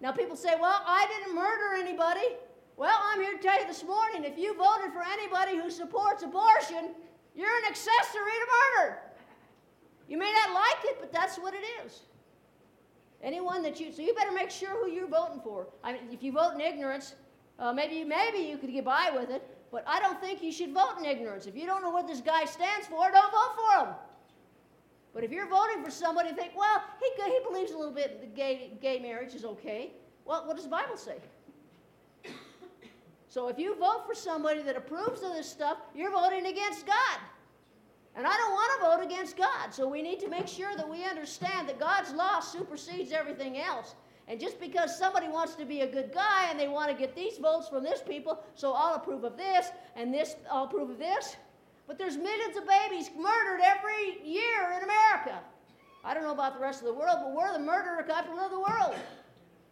Now, 0.00 0.10
people 0.10 0.34
say, 0.34 0.54
well, 0.60 0.82
I 0.84 1.06
didn't 1.06 1.34
murder 1.34 1.74
anybody. 1.76 2.36
Well, 2.76 2.98
I'm 3.00 3.20
here 3.20 3.36
to 3.36 3.38
tell 3.38 3.60
you 3.60 3.66
this 3.66 3.84
morning 3.84 4.24
if 4.24 4.36
you 4.36 4.56
voted 4.56 4.92
for 4.92 5.02
anybody 5.02 5.56
who 5.56 5.70
supports 5.70 6.22
abortion, 6.22 6.90
you're 7.36 7.56
an 7.58 7.64
accessory 7.68 8.32
to 8.32 8.80
murder. 8.80 8.98
You 10.08 10.18
may 10.18 10.32
not 10.32 10.54
like 10.54 10.84
it, 10.84 10.96
but 11.00 11.12
that's 11.12 11.38
what 11.38 11.54
it 11.54 11.62
is. 11.84 12.00
Anyone 13.22 13.62
that 13.62 13.78
you, 13.78 13.92
so 13.92 14.02
you 14.02 14.14
better 14.14 14.32
make 14.32 14.50
sure 14.50 14.70
who 14.70 14.90
you're 14.90 15.06
voting 15.06 15.40
for. 15.44 15.68
I 15.84 15.92
mean, 15.92 16.02
if 16.10 16.22
you 16.22 16.32
vote 16.32 16.54
in 16.54 16.60
ignorance, 16.60 17.14
uh, 17.58 17.72
maybe, 17.72 18.02
maybe 18.02 18.38
you 18.38 18.58
could 18.58 18.72
get 18.72 18.84
by 18.84 19.10
with 19.14 19.30
it, 19.30 19.46
but 19.72 19.82
I 19.86 19.98
don't 19.98 20.20
think 20.20 20.42
you 20.42 20.52
should 20.52 20.72
vote 20.72 20.96
in 20.98 21.06
ignorance. 21.06 21.46
If 21.46 21.56
you 21.56 21.66
don't 21.66 21.82
know 21.82 21.90
what 21.90 22.06
this 22.06 22.20
guy 22.20 22.44
stands 22.44 22.86
for, 22.86 23.10
don't 23.10 23.32
vote 23.32 23.56
for 23.56 23.86
him. 23.86 23.94
But 25.14 25.24
if 25.24 25.32
you're 25.32 25.48
voting 25.48 25.82
for 25.82 25.90
somebody 25.90 26.32
think, 26.32 26.52
well, 26.56 26.82
he, 27.00 27.22
he 27.24 27.38
believes 27.48 27.72
a 27.72 27.78
little 27.78 27.92
bit 27.92 28.20
that 28.20 28.36
gay, 28.36 28.72
gay 28.80 28.98
marriage 28.98 29.34
is 29.34 29.44
okay, 29.44 29.92
well, 30.24 30.46
what 30.46 30.56
does 30.56 30.66
the 30.66 30.70
Bible 30.70 30.96
say? 30.96 31.16
So 33.28 33.48
if 33.48 33.58
you 33.58 33.74
vote 33.76 34.04
for 34.06 34.14
somebody 34.14 34.60
that 34.60 34.76
approves 34.76 35.22
of 35.22 35.32
this 35.32 35.48
stuff, 35.48 35.78
you're 35.94 36.12
voting 36.12 36.44
against 36.44 36.86
God. 36.86 37.18
And 38.14 38.26
I 38.26 38.36
don't 38.36 38.52
want 38.52 38.72
to 38.78 38.86
vote 38.86 39.10
against 39.10 39.38
God. 39.38 39.72
So 39.72 39.88
we 39.88 40.02
need 40.02 40.20
to 40.20 40.28
make 40.28 40.46
sure 40.46 40.76
that 40.76 40.86
we 40.86 41.02
understand 41.04 41.66
that 41.70 41.80
God's 41.80 42.12
law 42.12 42.40
supersedes 42.40 43.10
everything 43.10 43.58
else. 43.58 43.94
And 44.32 44.40
just 44.40 44.58
because 44.58 44.96
somebody 44.96 45.28
wants 45.28 45.56
to 45.56 45.66
be 45.66 45.82
a 45.82 45.86
good 45.86 46.10
guy 46.10 46.48
and 46.48 46.58
they 46.58 46.66
want 46.66 46.90
to 46.90 46.96
get 46.96 47.14
these 47.14 47.36
votes 47.36 47.68
from 47.68 47.84
this 47.84 48.00
people, 48.00 48.42
so 48.54 48.72
I'll 48.72 48.94
approve 48.94 49.24
of 49.24 49.36
this 49.36 49.66
and 49.94 50.12
this, 50.12 50.36
I'll 50.50 50.64
approve 50.64 50.88
of 50.88 50.98
this. 50.98 51.36
But 51.86 51.98
there's 51.98 52.16
millions 52.16 52.56
of 52.56 52.66
babies 52.66 53.10
murdered 53.14 53.60
every 53.62 54.26
year 54.26 54.72
in 54.74 54.84
America. 54.84 55.38
I 56.02 56.14
don't 56.14 56.22
know 56.22 56.32
about 56.32 56.54
the 56.54 56.60
rest 56.60 56.80
of 56.80 56.86
the 56.86 56.94
world, 56.94 57.18
but 57.20 57.34
we're 57.34 57.52
the 57.52 57.58
murderer 57.58 58.02
capital 58.04 58.38
of 58.38 58.50
the 58.50 58.58
world. 58.58 58.94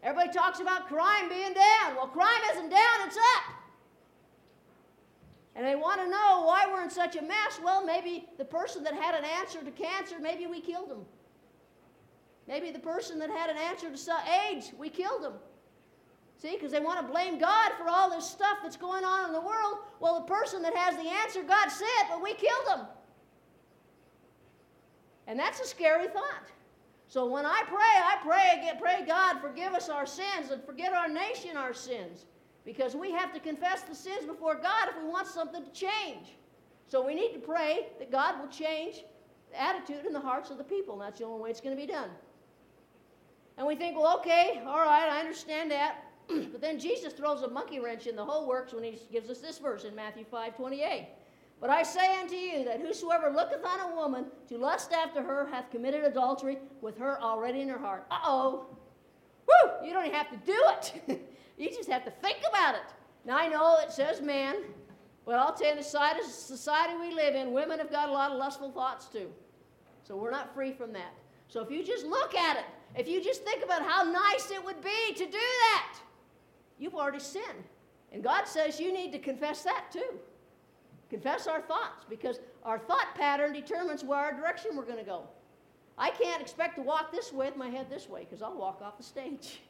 Everybody 0.02 0.30
talks 0.30 0.60
about 0.60 0.88
crime 0.88 1.30
being 1.30 1.54
down. 1.54 1.96
Well, 1.96 2.08
crime 2.08 2.42
isn't 2.52 2.68
down, 2.68 3.06
it's 3.06 3.16
up. 3.16 3.54
And 5.56 5.64
they 5.64 5.74
want 5.74 6.02
to 6.02 6.06
know 6.06 6.42
why 6.44 6.66
we're 6.70 6.82
in 6.82 6.90
such 6.90 7.16
a 7.16 7.22
mess. 7.22 7.58
Well, 7.64 7.82
maybe 7.82 8.28
the 8.36 8.44
person 8.44 8.84
that 8.84 8.92
had 8.92 9.14
an 9.14 9.24
answer 9.24 9.64
to 9.64 9.70
cancer, 9.70 10.16
maybe 10.20 10.46
we 10.46 10.60
killed 10.60 10.90
him. 10.90 11.06
Maybe 12.50 12.72
the 12.72 12.80
person 12.80 13.20
that 13.20 13.30
had 13.30 13.48
an 13.48 13.56
answer 13.56 13.88
to 13.88 14.14
AIDS, 14.50 14.72
we 14.76 14.88
killed 14.88 15.22
him. 15.22 15.34
See, 16.42 16.54
because 16.54 16.72
they 16.72 16.80
want 16.80 16.98
to 17.00 17.12
blame 17.12 17.38
God 17.38 17.70
for 17.78 17.88
all 17.88 18.10
this 18.10 18.28
stuff 18.28 18.58
that's 18.60 18.76
going 18.76 19.04
on 19.04 19.26
in 19.26 19.32
the 19.32 19.40
world. 19.40 19.78
Well, 20.00 20.18
the 20.18 20.26
person 20.26 20.60
that 20.62 20.74
has 20.74 20.96
the 20.96 21.08
answer, 21.08 21.44
God 21.44 21.68
said, 21.68 22.08
but 22.08 22.20
we 22.20 22.34
killed 22.34 22.66
him. 22.74 22.86
And 25.28 25.38
that's 25.38 25.60
a 25.60 25.64
scary 25.64 26.08
thought. 26.08 26.50
So 27.06 27.24
when 27.24 27.46
I 27.46 27.62
pray, 27.68 27.76
I 27.78 28.16
pray, 28.20 28.68
pray 28.80 29.06
God, 29.06 29.40
forgive 29.40 29.72
us 29.72 29.88
our 29.88 30.06
sins 30.06 30.50
and 30.50 30.60
forget 30.64 30.92
our 30.92 31.08
nation 31.08 31.56
our 31.56 31.72
sins. 31.72 32.24
Because 32.64 32.96
we 32.96 33.12
have 33.12 33.32
to 33.32 33.38
confess 33.38 33.82
the 33.82 33.94
sins 33.94 34.26
before 34.26 34.56
God 34.56 34.88
if 34.88 35.00
we 35.00 35.08
want 35.08 35.28
something 35.28 35.62
to 35.64 35.70
change. 35.70 36.34
So 36.88 37.06
we 37.06 37.14
need 37.14 37.32
to 37.32 37.38
pray 37.38 37.86
that 38.00 38.10
God 38.10 38.40
will 38.40 38.48
change 38.48 39.04
the 39.52 39.62
attitude 39.62 40.04
in 40.04 40.12
the 40.12 40.20
hearts 40.20 40.50
of 40.50 40.58
the 40.58 40.64
people. 40.64 40.94
And 40.94 41.02
that's 41.02 41.20
the 41.20 41.26
only 41.26 41.42
way 41.42 41.50
it's 41.50 41.60
going 41.60 41.76
to 41.76 41.80
be 41.80 41.86
done. 41.86 42.10
And 43.60 43.66
we 43.66 43.76
think, 43.76 43.94
well, 43.94 44.16
okay, 44.20 44.62
all 44.66 44.78
right, 44.78 45.06
I 45.10 45.20
understand 45.20 45.70
that. 45.70 46.04
but 46.28 46.62
then 46.62 46.78
Jesus 46.78 47.12
throws 47.12 47.42
a 47.42 47.48
monkey 47.48 47.78
wrench 47.78 48.06
in 48.06 48.16
the 48.16 48.24
whole 48.24 48.48
works 48.48 48.72
when 48.72 48.82
he 48.82 48.98
gives 49.12 49.28
us 49.28 49.40
this 49.40 49.58
verse 49.58 49.84
in 49.84 49.94
Matthew 49.94 50.24
5 50.24 50.56
28. 50.56 51.08
But 51.60 51.68
I 51.68 51.82
say 51.82 52.18
unto 52.18 52.36
you 52.36 52.64
that 52.64 52.80
whosoever 52.80 53.28
looketh 53.28 53.62
on 53.62 53.80
a 53.80 53.94
woman 53.94 54.24
to 54.48 54.56
lust 54.56 54.92
after 54.94 55.22
her 55.22 55.46
hath 55.46 55.70
committed 55.70 56.04
adultery 56.04 56.56
with 56.80 56.96
her 56.96 57.20
already 57.20 57.60
in 57.60 57.68
her 57.68 57.78
heart. 57.78 58.06
Uh 58.10 58.20
oh. 58.24 58.66
Woo! 59.46 59.86
You 59.86 59.92
don't 59.92 60.06
even 60.06 60.16
have 60.16 60.30
to 60.30 60.38
do 60.46 60.58
it. 61.08 61.22
you 61.58 61.68
just 61.68 61.90
have 61.90 62.06
to 62.06 62.10
think 62.10 62.38
about 62.48 62.76
it. 62.76 62.94
Now 63.26 63.36
I 63.36 63.48
know 63.48 63.76
it 63.82 63.92
says 63.92 64.22
man, 64.22 64.56
but 65.26 65.34
I'll 65.34 65.52
tell 65.52 65.76
you, 65.76 65.76
the 65.76 66.22
society 66.26 66.94
we 66.98 67.12
live 67.12 67.34
in, 67.34 67.52
women 67.52 67.78
have 67.78 67.90
got 67.90 68.08
a 68.08 68.12
lot 68.12 68.30
of 68.30 68.38
lustful 68.38 68.70
thoughts 68.70 69.04
too. 69.08 69.28
So 70.02 70.16
we're 70.16 70.30
not 70.30 70.54
free 70.54 70.72
from 70.72 70.94
that. 70.94 71.12
So 71.48 71.60
if 71.60 71.70
you 71.70 71.84
just 71.84 72.06
look 72.06 72.34
at 72.34 72.56
it, 72.56 72.64
if 72.96 73.08
you 73.08 73.22
just 73.22 73.44
think 73.44 73.64
about 73.64 73.82
how 73.82 74.02
nice 74.02 74.50
it 74.50 74.64
would 74.64 74.82
be 74.82 75.14
to 75.14 75.24
do 75.24 75.30
that, 75.32 75.98
you've 76.78 76.94
already 76.94 77.20
sinned. 77.20 77.64
And 78.12 78.22
God 78.22 78.46
says 78.46 78.80
you 78.80 78.92
need 78.92 79.12
to 79.12 79.18
confess 79.18 79.62
that 79.62 79.86
too. 79.92 80.18
Confess 81.08 81.46
our 81.46 81.60
thoughts 81.60 82.04
because 82.08 82.40
our 82.64 82.78
thought 82.78 83.14
pattern 83.14 83.52
determines 83.52 84.04
where 84.04 84.18
our 84.18 84.32
direction 84.32 84.76
we're 84.76 84.84
going 84.84 84.98
to 84.98 85.04
go. 85.04 85.24
I 85.98 86.10
can't 86.10 86.40
expect 86.40 86.76
to 86.76 86.82
walk 86.82 87.12
this 87.12 87.32
way 87.32 87.46
with 87.46 87.56
my 87.56 87.68
head 87.68 87.88
this 87.90 88.08
way 88.08 88.20
because 88.28 88.42
I'll 88.42 88.56
walk 88.56 88.80
off 88.82 88.96
the 88.96 89.02
stage. 89.02 89.60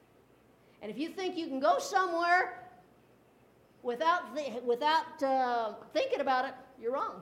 and 0.82 0.90
if 0.90 0.98
you 0.98 1.10
think 1.10 1.36
you 1.36 1.46
can 1.46 1.60
go 1.60 1.78
somewhere 1.78 2.70
without, 3.82 4.34
th- 4.34 4.62
without 4.62 5.22
uh, 5.22 5.74
thinking 5.92 6.20
about 6.20 6.46
it, 6.46 6.54
you're 6.80 6.92
wrong. 6.92 7.20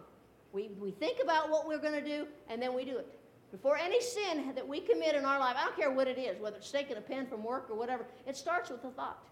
We, 0.52 0.70
we 0.78 0.92
think 0.92 1.18
about 1.22 1.50
what 1.50 1.66
we're 1.66 1.78
going 1.78 1.94
to 1.94 2.04
do 2.04 2.26
and 2.48 2.62
then 2.62 2.74
we 2.74 2.84
do 2.84 2.98
it. 2.98 3.17
Before 3.50 3.78
any 3.78 4.00
sin 4.00 4.52
that 4.54 4.66
we 4.66 4.80
commit 4.80 5.14
in 5.14 5.24
our 5.24 5.38
life, 5.38 5.56
I 5.58 5.64
don't 5.64 5.76
care 5.76 5.90
what 5.90 6.06
it 6.06 6.18
is, 6.18 6.38
whether 6.40 6.58
it's 6.58 6.70
taking 6.70 6.98
a 6.98 7.00
pen 7.00 7.26
from 7.26 7.42
work 7.42 7.68
or 7.70 7.76
whatever, 7.76 8.04
it 8.26 8.36
starts 8.36 8.70
with 8.70 8.84
a 8.84 8.90
thought. 8.90 9.26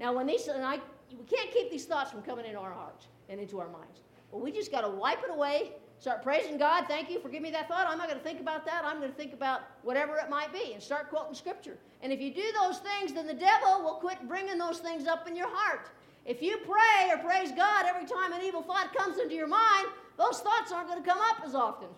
Now, 0.00 0.12
when 0.12 0.26
these, 0.26 0.46
and 0.48 0.64
I, 0.64 0.80
we 1.10 1.24
can't 1.24 1.50
keep 1.52 1.70
these 1.70 1.84
thoughts 1.84 2.10
from 2.10 2.22
coming 2.22 2.46
into 2.46 2.58
our 2.58 2.72
hearts 2.72 3.06
and 3.28 3.40
into 3.40 3.60
our 3.60 3.68
minds. 3.68 4.00
But 4.30 4.40
we 4.40 4.50
just 4.52 4.70
got 4.72 4.82
to 4.82 4.88
wipe 4.88 5.22
it 5.22 5.30
away, 5.30 5.72
start 5.98 6.22
praising 6.22 6.58
God. 6.58 6.86
Thank 6.88 7.10
you 7.10 7.20
for 7.20 7.28
giving 7.28 7.42
me 7.42 7.50
that 7.52 7.68
thought. 7.68 7.86
I'm 7.88 7.98
not 7.98 8.08
going 8.08 8.18
to 8.18 8.24
think 8.24 8.40
about 8.40 8.66
that. 8.66 8.84
I'm 8.84 8.98
going 8.98 9.10
to 9.10 9.16
think 9.16 9.32
about 9.32 9.62
whatever 9.82 10.16
it 10.16 10.28
might 10.28 10.52
be 10.52 10.72
and 10.72 10.82
start 10.82 11.08
quoting 11.08 11.34
Scripture. 11.34 11.78
And 12.02 12.12
if 12.12 12.20
you 12.20 12.32
do 12.32 12.44
those 12.60 12.78
things, 12.78 13.12
then 13.12 13.26
the 13.26 13.34
devil 13.34 13.82
will 13.82 13.94
quit 13.94 14.18
bringing 14.28 14.58
those 14.58 14.78
things 14.78 15.06
up 15.06 15.28
in 15.28 15.34
your 15.34 15.48
heart. 15.50 15.90
If 16.26 16.42
you 16.42 16.58
pray 16.58 17.10
or 17.10 17.18
praise 17.18 17.52
God 17.52 17.86
every 17.86 18.06
time 18.06 18.32
an 18.32 18.42
evil 18.42 18.62
thought 18.62 18.94
comes 18.94 19.18
into 19.18 19.34
your 19.34 19.46
mind, 19.46 19.88
those 20.16 20.40
thoughts 20.40 20.72
aren't 20.72 20.88
going 20.88 21.02
to 21.02 21.08
come 21.08 21.18
up 21.18 21.42
as 21.44 21.54
often. 21.54 21.88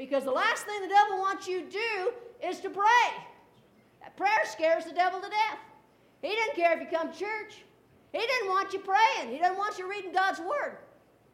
Because 0.00 0.24
the 0.24 0.30
last 0.30 0.64
thing 0.64 0.80
the 0.80 0.88
devil 0.88 1.18
wants 1.18 1.46
you 1.46 1.60
to 1.60 1.70
do 1.70 2.12
is 2.42 2.60
to 2.60 2.70
pray. 2.70 3.08
That 4.00 4.16
prayer 4.16 4.40
scares 4.46 4.86
the 4.86 4.94
devil 4.94 5.20
to 5.20 5.28
death. 5.28 5.58
He 6.22 6.28
didn't 6.28 6.54
care 6.54 6.72
if 6.72 6.80
you 6.80 6.86
come 6.86 7.12
to 7.12 7.18
church. 7.18 7.56
He 8.10 8.18
didn't 8.18 8.48
want 8.48 8.72
you 8.72 8.78
praying. 8.78 9.30
He 9.30 9.36
doesn't 9.36 9.58
want 9.58 9.78
you 9.78 9.90
reading 9.90 10.10
God's 10.10 10.40
word. 10.40 10.78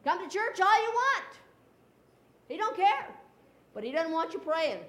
Come 0.03 0.21
to 0.21 0.29
church 0.29 0.59
all 0.59 0.83
you 0.83 0.91
want. 0.91 1.39
He 2.49 2.57
don't 2.57 2.75
care. 2.75 3.07
But 3.73 3.85
he 3.85 3.91
doesn't 3.93 4.11
want 4.11 4.33
you 4.33 4.39
praying. 4.39 4.79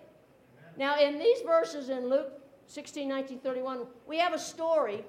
Now, 0.76 0.98
in 0.98 1.16
these 1.16 1.42
verses 1.46 1.88
in 1.88 2.08
Luke 2.08 2.32
16, 2.66 3.08
19, 3.08 3.38
31, 3.38 3.86
we 4.08 4.18
have 4.18 4.32
a 4.32 4.40
story, 4.40 5.04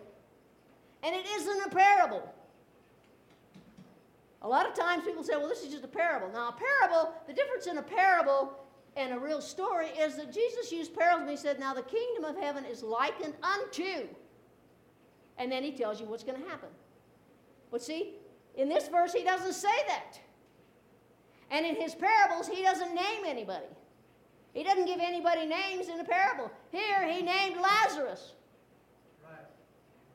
and 1.01 1.15
it 1.15 1.25
isn't 1.25 1.65
a 1.65 1.69
parable. 1.69 2.21
A 4.43 4.47
lot 4.47 4.67
of 4.67 4.75
times 4.75 5.05
people 5.05 5.23
say, 5.23 5.37
well, 5.37 5.49
this 5.49 5.63
is 5.63 5.71
just 5.71 5.83
a 5.83 5.87
parable. 5.87 6.29
Now, 6.31 6.49
a 6.49 6.51
parable, 6.51 7.15
the 7.25 7.33
difference 7.33 7.65
in 7.65 7.79
a 7.79 7.81
parable 7.81 8.58
and 8.99 9.13
a 9.13 9.19
real 9.19 9.41
story 9.41 9.87
is 9.97 10.15
that 10.17 10.33
Jesus 10.33 10.71
used 10.71 10.93
parables 10.93 11.21
and 11.21 11.29
he 11.31 11.37
said, 11.37 11.59
now 11.59 11.73
the 11.73 11.81
kingdom 11.81 12.25
of 12.25 12.35
heaven 12.37 12.65
is 12.65 12.83
likened 12.83 13.33
unto 13.41 14.07
and 15.39 15.49
then 15.49 15.63
he 15.63 15.71
tells 15.71 15.99
you 15.99 16.05
what's 16.05 16.23
going 16.23 16.39
to 16.39 16.47
happen. 16.47 16.67
But 17.71 17.81
see, 17.81 18.15
in 18.55 18.67
this 18.67 18.89
verse, 18.89 19.13
he 19.13 19.23
doesn't 19.23 19.53
say 19.53 19.85
that. 19.87 20.19
And 21.49 21.65
in 21.65 21.75
his 21.75 21.95
parables, 21.95 22.47
he 22.47 22.61
doesn't 22.61 22.93
name 22.93 23.23
anybody. 23.25 23.65
He 24.53 24.63
doesn't 24.63 24.85
give 24.85 24.99
anybody 24.99 25.45
names 25.45 25.87
in 25.87 25.97
the 25.97 26.03
parable. 26.03 26.51
Here, 26.71 27.07
he 27.07 27.21
named 27.21 27.55
Lazarus. 27.61 28.33
Right. 29.23 29.45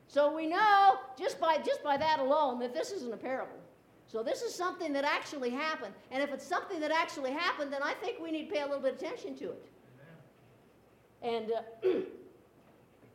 So 0.07 0.33
we 0.33 0.45
know 0.45 0.99
just 1.17 1.39
by, 1.39 1.57
just 1.57 1.83
by 1.83 1.97
that 1.97 2.19
alone 2.19 2.59
that 2.59 2.73
this 2.73 2.91
isn't 2.91 3.13
a 3.13 3.17
parable. 3.17 3.57
So 4.07 4.23
this 4.23 4.41
is 4.41 4.53
something 4.53 4.93
that 4.93 5.03
actually 5.03 5.49
happened. 5.49 5.93
And 6.11 6.21
if 6.21 6.31
it's 6.31 6.45
something 6.45 6.79
that 6.79 6.91
actually 6.91 7.31
happened, 7.31 7.73
then 7.73 7.83
I 7.83 7.93
think 7.93 8.19
we 8.19 8.31
need 8.31 8.49
to 8.49 8.53
pay 8.53 8.61
a 8.61 8.65
little 8.65 8.81
bit 8.81 8.93
of 8.93 9.01
attention 9.01 9.35
to 9.37 9.45
it. 9.45 9.67
Amen. 11.23 11.35
And 11.43 11.51
uh, 11.51 11.99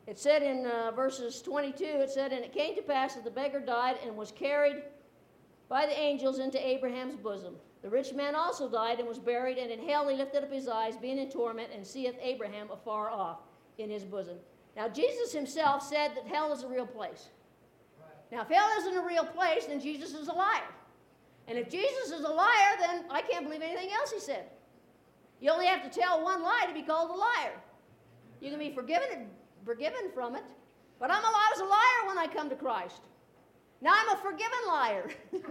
It 0.07 0.19
said 0.19 0.41
in 0.43 0.65
uh, 0.65 0.91
verses 0.91 1.41
22, 1.41 1.83
it 1.85 2.09
said, 2.09 2.33
And 2.33 2.43
it 2.43 2.53
came 2.53 2.75
to 2.75 2.81
pass 2.81 3.15
that 3.15 3.23
the 3.23 3.31
beggar 3.31 3.59
died 3.59 3.97
and 4.05 4.17
was 4.17 4.31
carried 4.31 4.83
by 5.69 5.85
the 5.85 5.97
angels 5.97 6.39
into 6.39 6.59
Abraham's 6.65 7.15
bosom. 7.15 7.55
The 7.81 7.89
rich 7.89 8.13
man 8.13 8.35
also 8.35 8.69
died 8.69 8.99
and 8.99 9.07
was 9.07 9.19
buried, 9.19 9.57
and 9.57 9.71
in 9.71 9.87
hell 9.87 10.07
he 10.07 10.15
lifted 10.15 10.43
up 10.43 10.51
his 10.51 10.67
eyes, 10.67 10.97
being 10.97 11.17
in 11.17 11.29
torment, 11.29 11.69
and 11.73 11.85
seeth 11.85 12.15
Abraham 12.21 12.69
afar 12.71 13.09
off 13.09 13.39
in 13.77 13.89
his 13.89 14.03
bosom. 14.03 14.37
Now, 14.75 14.87
Jesus 14.87 15.31
himself 15.31 15.81
said 15.81 16.09
that 16.15 16.25
hell 16.27 16.51
is 16.51 16.63
a 16.63 16.67
real 16.67 16.85
place. 16.85 17.29
Now, 18.31 18.41
if 18.41 18.49
hell 18.49 18.69
isn't 18.79 18.95
a 18.95 19.05
real 19.05 19.25
place, 19.25 19.65
then 19.65 19.79
Jesus 19.79 20.13
is 20.13 20.27
a 20.27 20.33
liar. 20.33 20.61
And 21.47 21.57
if 21.57 21.69
Jesus 21.69 22.11
is 22.11 22.23
a 22.23 22.29
liar, 22.29 22.77
then 22.79 23.05
I 23.09 23.21
can't 23.21 23.45
believe 23.45 23.61
anything 23.61 23.89
else 23.91 24.11
he 24.11 24.19
said. 24.19 24.45
You 25.39 25.51
only 25.51 25.65
have 25.65 25.83
to 25.83 25.99
tell 25.99 26.23
one 26.23 26.43
lie 26.43 26.65
to 26.67 26.73
be 26.73 26.83
called 26.83 27.09
a 27.09 27.13
liar. 27.13 27.53
You 28.39 28.49
can 28.49 28.59
be 28.59 28.71
forgiven 28.71 29.27
forgiven 29.65 30.11
from 30.13 30.35
it. 30.35 30.43
But 30.99 31.11
I'm 31.11 31.23
a, 31.23 31.27
I 31.27 31.51
was 31.55 31.61
a 31.61 31.65
liar 31.65 32.07
when 32.07 32.17
I 32.17 32.27
come 32.27 32.49
to 32.49 32.55
Christ. 32.55 33.01
Now 33.81 33.93
I'm 33.95 34.15
a 34.15 34.21
forgiven 34.21 34.59
liar. 34.67 35.09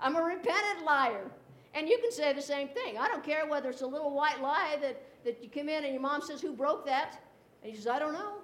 I'm 0.00 0.16
a 0.16 0.22
repentant 0.22 0.84
liar. 0.84 1.30
And 1.74 1.88
you 1.88 1.98
can 1.98 2.12
say 2.12 2.32
the 2.32 2.42
same 2.42 2.68
thing. 2.68 2.98
I 2.98 3.08
don't 3.08 3.24
care 3.24 3.46
whether 3.46 3.70
it's 3.70 3.82
a 3.82 3.86
little 3.86 4.14
white 4.14 4.40
lie 4.40 4.76
that, 4.80 5.02
that 5.24 5.42
you 5.42 5.48
come 5.48 5.68
in 5.68 5.84
and 5.84 5.92
your 5.92 6.02
mom 6.02 6.20
says, 6.20 6.40
Who 6.40 6.52
broke 6.52 6.86
that? 6.86 7.18
And 7.62 7.72
you 7.72 7.78
says, 7.78 7.88
I 7.88 7.98
don't 7.98 8.12
know. 8.12 8.34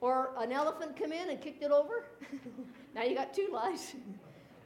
Or 0.00 0.30
an 0.38 0.50
elephant 0.50 0.96
come 0.96 1.12
in 1.12 1.28
and 1.28 1.40
kicked 1.40 1.62
it 1.62 1.70
over. 1.70 2.06
now 2.94 3.02
you 3.02 3.14
got 3.14 3.34
two 3.34 3.48
lies. 3.52 3.94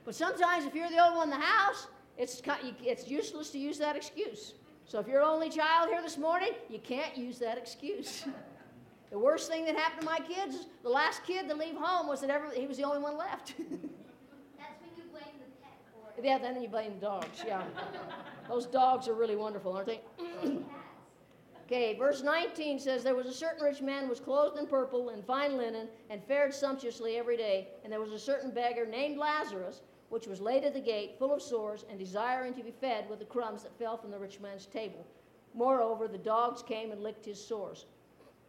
but 0.05 0.15
sometimes 0.15 0.65
if 0.65 0.75
you're 0.75 0.91
the 0.91 0.99
only 0.99 1.17
one 1.17 1.33
in 1.33 1.39
the 1.39 1.45
house, 1.45 1.87
it's, 2.19 2.43
it's 2.83 3.09
useless 3.09 3.51
to 3.51 3.59
use 3.59 3.79
that 3.79 3.97
excuse. 3.97 4.55
So 4.87 5.01
if 5.01 5.09
you're 5.09 5.21
the 5.21 5.27
only 5.27 5.51
child 5.51 5.89
here 5.89 6.03
this 6.03 6.19
morning, 6.19 6.51
you 6.69 6.79
can't 6.79 7.17
use 7.17 7.39
that 7.39 7.59
excuse. 7.59 8.25
The 9.11 9.21
worst 9.21 9.49
thing 9.49 9.65
that 9.67 9.77
happened 9.77 10.01
to 10.01 10.07
my 10.07 10.19
kids, 10.19 10.67
the 10.83 10.89
last 10.89 11.23
kid 11.23 11.49
to 11.49 11.55
leave 11.55 11.77
home 11.77 12.09
was 12.09 12.21
that 12.23 12.31
every, 12.31 12.59
he 12.59 12.67
was 12.67 12.79
the 12.79 12.83
only 12.83 12.99
one 12.99 13.17
left. 13.17 13.55
That's 13.59 14.81
when 14.81 14.91
you 14.97 15.05
blame 15.13 15.37
the 15.39 15.63
pet 15.63 15.79
for 15.93 16.19
it. 16.19 16.25
Yeah, 16.25 16.39
then 16.39 16.61
you 16.61 16.67
blame 16.67 16.95
the 16.95 17.07
dogs, 17.07 17.45
yeah. 17.47 17.63
Those 18.49 18.67
dogs 18.67 19.07
are 19.07 19.15
really 19.15 19.37
wonderful, 19.37 19.73
aren't 19.73 19.87
they? 19.87 20.01
Okay, 21.67 21.97
verse 21.97 22.23
19 22.23 22.79
says, 22.79 23.03
There 23.03 23.15
was 23.15 23.27
a 23.27 23.33
certain 23.33 23.65
rich 23.65 23.81
man 23.81 24.03
who 24.03 24.11
was 24.11 24.21
clothed 24.21 24.59
in 24.59 24.67
purple 24.67 25.09
and 25.09 25.25
fine 25.25 25.57
linen 25.57 25.89
and 26.11 26.23
fared 26.25 26.53
sumptuously 26.53 27.17
every 27.17 27.39
day. 27.39 27.69
And 27.83 27.93
there 27.93 28.01
was 28.01 28.13
a 28.13 28.19
certain 28.19 28.51
beggar 28.51 28.85
named 28.85 29.17
Lazarus, 29.17 29.81
which 30.09 30.27
was 30.27 30.41
laid 30.41 30.65
at 30.65 30.75
the 30.75 30.81
gate, 30.81 31.17
full 31.19 31.33
of 31.33 31.43
sores, 31.43 31.85
and 31.91 31.99
desiring 31.99 32.55
to 32.55 32.63
be 32.63 32.71
fed 32.71 33.09
with 33.09 33.19
the 33.19 33.25
crumbs 33.25 33.63
that 33.63 33.79
fell 33.79 33.97
from 33.97 34.11
the 34.11 34.19
rich 34.19 34.41
man's 34.41 34.67
table. 34.67 35.07
Moreover, 35.55 36.09
the 36.09 36.19
dogs 36.19 36.63
came 36.63 36.91
and 36.93 37.03
licked 37.03 37.25
his 37.25 37.45
sores. 37.45 37.87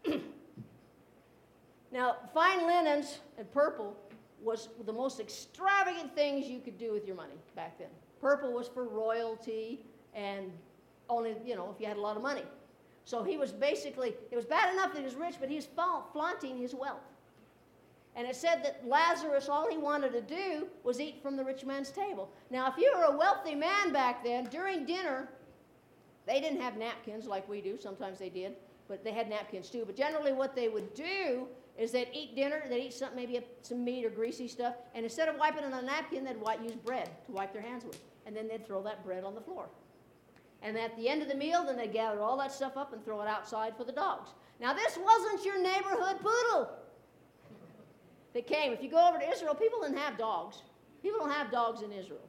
now, 1.91 2.17
fine 2.33 2.65
linens 2.65 3.19
and 3.37 3.51
purple 3.51 3.95
was 4.41 4.69
the 4.85 4.93
most 4.93 5.19
extravagant 5.19 6.13
things 6.15 6.47
you 6.47 6.59
could 6.59 6.77
do 6.77 6.91
with 6.91 7.05
your 7.05 7.15
money 7.15 7.35
back 7.55 7.77
then. 7.77 7.87
Purple 8.21 8.53
was 8.53 8.67
for 8.67 8.85
royalty 8.85 9.85
and 10.13 10.51
only, 11.09 11.35
you 11.45 11.55
know, 11.55 11.71
if 11.73 11.81
you 11.81 11.87
had 11.87 11.97
a 11.97 12.01
lot 12.01 12.15
of 12.15 12.23
money. 12.23 12.43
So 13.05 13.23
he 13.23 13.37
was 13.37 13.51
basically, 13.51 14.15
it 14.31 14.35
was 14.35 14.45
bad 14.45 14.73
enough 14.73 14.93
that 14.93 14.99
he 14.99 15.05
was 15.05 15.15
rich, 15.15 15.35
but 15.39 15.49
he 15.49 15.55
was 15.55 15.67
flaunting 16.11 16.57
his 16.57 16.73
wealth. 16.73 17.03
And 18.15 18.25
it 18.25 18.35
said 18.35 18.63
that 18.63 18.87
Lazarus, 18.87 19.49
all 19.49 19.69
he 19.69 19.77
wanted 19.77 20.13
to 20.13 20.21
do 20.21 20.67
was 20.83 21.01
eat 21.01 21.21
from 21.21 21.35
the 21.35 21.43
rich 21.43 21.65
man's 21.65 21.91
table. 21.91 22.29
Now, 22.49 22.67
if 22.67 22.77
you 22.77 22.93
were 22.95 23.13
a 23.13 23.17
wealthy 23.17 23.55
man 23.55 23.91
back 23.91 24.23
then, 24.23 24.45
during 24.45 24.85
dinner, 24.85 25.27
they 26.25 26.39
didn't 26.39 26.61
have 26.61 26.77
napkins 26.77 27.25
like 27.25 27.47
we 27.49 27.59
do. 27.59 27.77
Sometimes 27.77 28.17
they 28.17 28.29
did, 28.29 28.53
but 28.87 29.03
they 29.03 29.11
had 29.11 29.29
napkins 29.29 29.69
too. 29.69 29.83
But 29.85 29.97
generally, 29.97 30.31
what 30.31 30.55
they 30.55 30.69
would 30.69 30.93
do 30.93 31.47
is 31.77 31.91
they'd 31.91 32.07
eat 32.13 32.35
dinner, 32.35 32.63
they'd 32.69 32.85
eat 32.85 32.93
something, 32.93 33.17
maybe 33.17 33.45
some 33.61 33.83
meat 33.83 34.05
or 34.05 34.09
greasy 34.09 34.47
stuff, 34.47 34.75
and 34.93 35.03
instead 35.03 35.27
of 35.27 35.35
wiping 35.37 35.65
it 35.65 35.73
on 35.73 35.73
a 35.73 35.81
napkin, 35.81 36.23
they'd 36.23 36.37
use 36.63 36.75
bread 36.85 37.09
to 37.25 37.33
wipe 37.33 37.51
their 37.51 37.61
hands 37.61 37.83
with. 37.83 37.99
And 38.25 38.35
then 38.35 38.47
they'd 38.47 38.65
throw 38.65 38.81
that 38.83 39.03
bread 39.03 39.23
on 39.23 39.35
the 39.35 39.41
floor. 39.41 39.67
And 40.63 40.77
at 40.77 40.95
the 40.97 41.09
end 41.09 41.21
of 41.21 41.27
the 41.27 41.35
meal, 41.35 41.65
then 41.65 41.75
they'd 41.75 41.93
gather 41.93 42.21
all 42.21 42.37
that 42.37 42.51
stuff 42.51 42.77
up 42.77 42.93
and 42.93 43.03
throw 43.03 43.21
it 43.21 43.27
outside 43.27 43.75
for 43.77 43.83
the 43.83 43.91
dogs. 43.91 44.31
Now, 44.59 44.73
this 44.73 44.97
wasn't 44.97 45.45
your 45.45 45.61
neighborhood 45.61 46.17
poodle 46.21 46.69
that 48.35 48.45
came. 48.45 48.73
If 48.73 48.83
you 48.83 48.89
go 48.91 49.07
over 49.07 49.17
to 49.17 49.27
Israel, 49.27 49.55
people 49.55 49.81
didn't 49.81 49.97
have 49.97 50.17
dogs. 50.17 50.61
People 51.01 51.19
don't 51.19 51.31
have 51.31 51.49
dogs 51.49 51.81
in 51.81 51.91
Israel. 51.91 52.27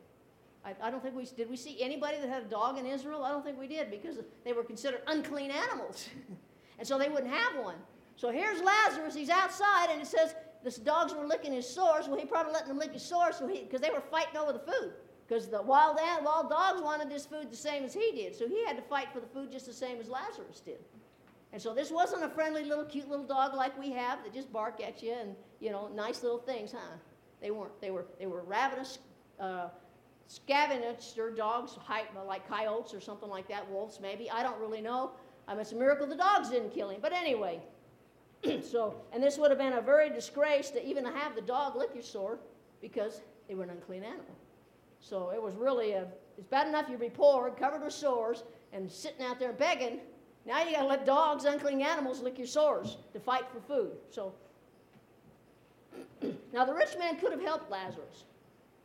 I, 0.64 0.75
I, 0.81 0.90
don't 0.90 1.03
think 1.03 1.16
we 1.16 1.25
did. 1.25 1.51
We 1.51 1.57
see 1.57 1.83
anybody 1.83 2.19
that 2.21 2.29
had 2.29 2.45
a 2.45 2.49
dog 2.49 2.79
in 2.79 2.87
Israel? 2.87 3.25
I 3.25 3.31
don't 3.31 3.45
think 3.45 3.59
we 3.59 3.66
did 3.66 3.90
because 3.90 4.19
they 4.45 4.53
were 4.53 4.62
considered 4.62 5.03
unclean 5.09 5.51
animals, 5.51 6.09
and 6.79 6.87
so 6.87 6.99
they 6.99 7.09
wouldn't 7.09 7.33
have 7.33 7.62
one. 7.62 7.77
So 8.14 8.31
here's 8.31 8.62
Lazarus. 8.62 9.14
He's 9.14 9.31
outside, 9.31 9.88
and 9.90 10.01
it 10.01 10.07
says 10.07 10.35
the 10.62 10.71
dogs 10.81 11.12
were 11.12 11.27
licking 11.27 11.53
his 11.53 11.69
sores. 11.69 12.07
Well, 12.09 12.19
he 12.19 12.25
probably 12.25 12.53
letting 12.53 12.69
them 12.69 12.79
lick 12.79 12.92
his 12.92 13.03
sores 13.03 13.40
because 13.40 13.81
they 13.81 13.90
were 13.90 14.01
fighting 14.01 14.37
over 14.37 14.53
the 14.53 14.61
food. 14.61 14.92
Because 15.27 15.49
the 15.49 15.61
wild, 15.61 15.99
wild 16.25 16.49
dogs 16.49 16.81
wanted 16.81 17.11
this 17.11 17.27
food 17.27 17.51
the 17.51 17.57
same 17.57 17.83
as 17.83 17.92
he 17.92 18.12
did. 18.12 18.37
So 18.37 18.47
he 18.47 18.64
had 18.64 18.77
to 18.77 18.83
fight 18.83 19.09
for 19.12 19.19
the 19.19 19.27
food 19.27 19.51
just 19.51 19.66
the 19.66 19.73
same 19.73 20.01
as 20.01 20.09
Lazarus 20.09 20.61
did. 20.64 20.79
And 21.57 21.62
so 21.62 21.73
this 21.73 21.90
wasn't 21.90 22.23
a 22.23 22.29
friendly 22.29 22.64
little 22.64 22.85
cute 22.85 23.09
little 23.09 23.25
dog 23.25 23.55
like 23.55 23.79
we 23.79 23.90
have 23.92 24.23
that 24.25 24.35
just 24.35 24.53
bark 24.53 24.79
at 24.87 25.03
you 25.03 25.14
and, 25.19 25.35
you 25.59 25.71
know, 25.71 25.88
nice 25.88 26.23
little 26.23 26.37
things, 26.37 26.73
huh? 26.73 26.97
They 27.40 27.51
weren't. 27.51 27.81
They 27.81 27.90
were, 27.90 28.05
they 28.19 28.27
were 28.27 28.42
ravenous, 28.42 28.99
uh, 29.40 29.69
scavenger 30.27 31.31
dogs, 31.35 31.79
like 32.27 32.47
coyotes 32.47 32.92
or 32.92 33.01
something 33.01 33.31
like 33.31 33.49
that, 33.49 33.71
wolves 33.71 34.01
maybe. 34.03 34.31
I 34.31 34.42
don't 34.42 34.61
really 34.61 34.83
know. 34.83 35.12
I 35.49 35.53
mean, 35.53 35.62
it's 35.62 35.73
a 35.73 35.77
miracle 35.77 36.07
the 36.07 36.14
dogs 36.14 36.51
didn't 36.51 36.75
kill 36.75 36.90
him. 36.90 36.99
But 37.01 37.14
anyway, 37.14 37.62
so, 38.62 38.95
and 39.14 39.23
this 39.23 39.38
would 39.38 39.51
have 39.51 39.59
been 39.59 39.73
a 39.73 39.81
very 39.81 40.11
disgrace 40.11 40.69
to 40.73 40.87
even 40.87 41.07
have 41.07 41.35
the 41.35 41.40
dog 41.40 41.75
lick 41.75 41.88
your 41.95 42.03
sore 42.03 42.38
because 42.83 43.23
they 43.49 43.55
were 43.55 43.64
an 43.64 43.71
unclean 43.71 44.05
animal. 44.05 44.37
So 45.01 45.31
it 45.31 45.42
was 45.42 45.55
really 45.55 45.92
a, 45.92 46.07
it's 46.37 46.49
bad 46.49 46.69
enough 46.69 46.90
you'd 46.90 47.01
be 47.01 47.09
poor, 47.09 47.49
covered 47.49 47.83
with 47.83 47.95
sores, 47.95 48.45
and 48.75 48.92
sitting 48.92 49.25
out 49.25 49.38
there 49.38 49.55
begging. 49.55 50.01
Now 50.47 50.63
you 50.63 50.73
got 50.73 50.83
to 50.83 50.87
let 50.87 51.05
dogs, 51.05 51.45
unclean 51.45 51.83
animals, 51.83 52.21
lick 52.23 52.39
your 52.39 52.47
sores 52.47 52.97
to 53.13 53.21
fight 53.21 53.45
for 53.53 53.61
food. 53.61 53.93
So 54.11 54.33
now 56.53 56.65
the 56.65 56.75
rich 56.75 56.97
man 56.99 57.19
could 57.19 57.33
have 57.33 57.43
helped 57.43 57.71
Lazarus, 57.71 58.25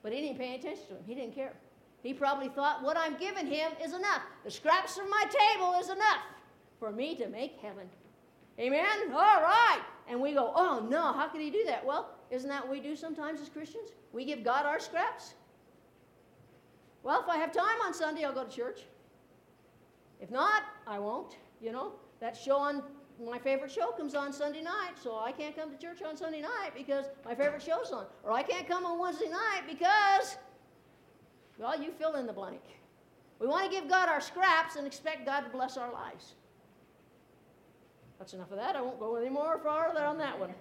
but 0.02 0.12
he 0.12 0.22
didn't 0.22 0.40
pay 0.40 0.56
attention 0.56 0.88
to 0.88 0.94
him. 0.96 1.04
He 1.06 1.14
didn't 1.14 1.36
care. 1.36 1.54
He 2.02 2.14
probably 2.14 2.50
thought, 2.50 2.84
what 2.84 2.98
I'm 2.98 3.16
giving 3.18 3.46
him 3.46 3.72
is 3.84 3.94
enough. 3.94 4.24
The 4.44 4.50
scraps 4.50 4.98
from 4.98 5.10
my 5.10 5.24
table 5.30 5.76
is 5.80 5.90
enough 5.90 6.24
for 6.80 6.92
me 6.92 7.16
to 7.18 7.28
make 7.28 7.60
heaven. 7.62 7.88
Amen? 8.60 9.12
All 9.12 9.42
right. 9.42 9.82
And 10.10 10.20
we 10.20 10.34
go, 10.34 10.52
oh 10.56 10.86
no, 10.90 11.14
how 11.14 11.28
could 11.28 11.42
he 11.42 11.52
do 11.52 11.64
that? 11.68 11.86
Well, 11.86 12.10
isn't 12.32 12.50
that 12.50 12.68
what 12.68 12.72
we 12.72 12.82
do 12.82 12.96
sometimes 12.96 13.40
as 13.40 13.50
Christians? 13.50 13.92
We 14.14 14.26
give 14.26 14.44
God 14.44 14.66
our 14.66 14.80
scraps. 14.80 15.36
Well, 17.04 17.22
if 17.22 17.30
I 17.30 17.38
have 17.38 17.52
time 17.52 17.82
on 17.86 17.94
Sunday, 17.94 18.24
I'll 18.24 18.34
go 18.34 18.44
to 18.44 18.50
church. 18.50 18.82
If 20.20 20.32
not, 20.32 20.64
I 20.88 21.00
won't. 21.00 21.36
You 21.62 21.72
know, 21.72 21.94
that 22.20 22.36
show 22.36 22.58
on 22.58 22.82
my 23.24 23.38
favorite 23.38 23.72
show 23.72 23.92
comes 23.92 24.16
on 24.16 24.34
Sunday 24.34 24.62
night, 24.62 24.94
so 25.02 25.20
I 25.20 25.32
can't 25.32 25.56
come 25.56 25.72
to 25.72 25.78
church 25.78 26.02
on 26.02 26.18
Sunday 26.18 26.42
night 26.42 26.72
because 26.76 27.06
my 27.24 27.36
favorite 27.36 27.62
show's 27.62 27.92
on. 27.92 28.06
Or 28.24 28.32
I 28.32 28.42
can't 28.42 28.68
come 28.68 28.86
on 28.86 29.00
Wednesday 29.00 29.30
night 29.30 29.64
because, 29.70 30.38
well, 31.60 31.80
you 31.80 31.92
fill 31.92 32.16
in 32.16 32.26
the 32.26 32.34
blank. 32.34 32.62
We 33.40 33.48
want 33.48 33.66
to 33.66 33.72
give 33.72 33.90
God 33.90 34.10
our 34.10 34.22
scraps 34.22 34.76
and 34.76 34.88
expect 34.88 35.26
God 35.26 35.42
to 35.42 35.50
bless 35.50 35.78
our 35.78 35.92
lives. 35.92 36.34
That's 38.18 38.34
enough 38.34 38.52
of 38.52 38.58
that. 38.58 38.76
I 38.76 38.82
won't 38.82 39.00
go 39.00 39.16
any 39.16 39.30
more 39.30 39.60
farther 39.60 40.04
on 40.04 40.18
that 40.20 40.40
one. 40.40 40.54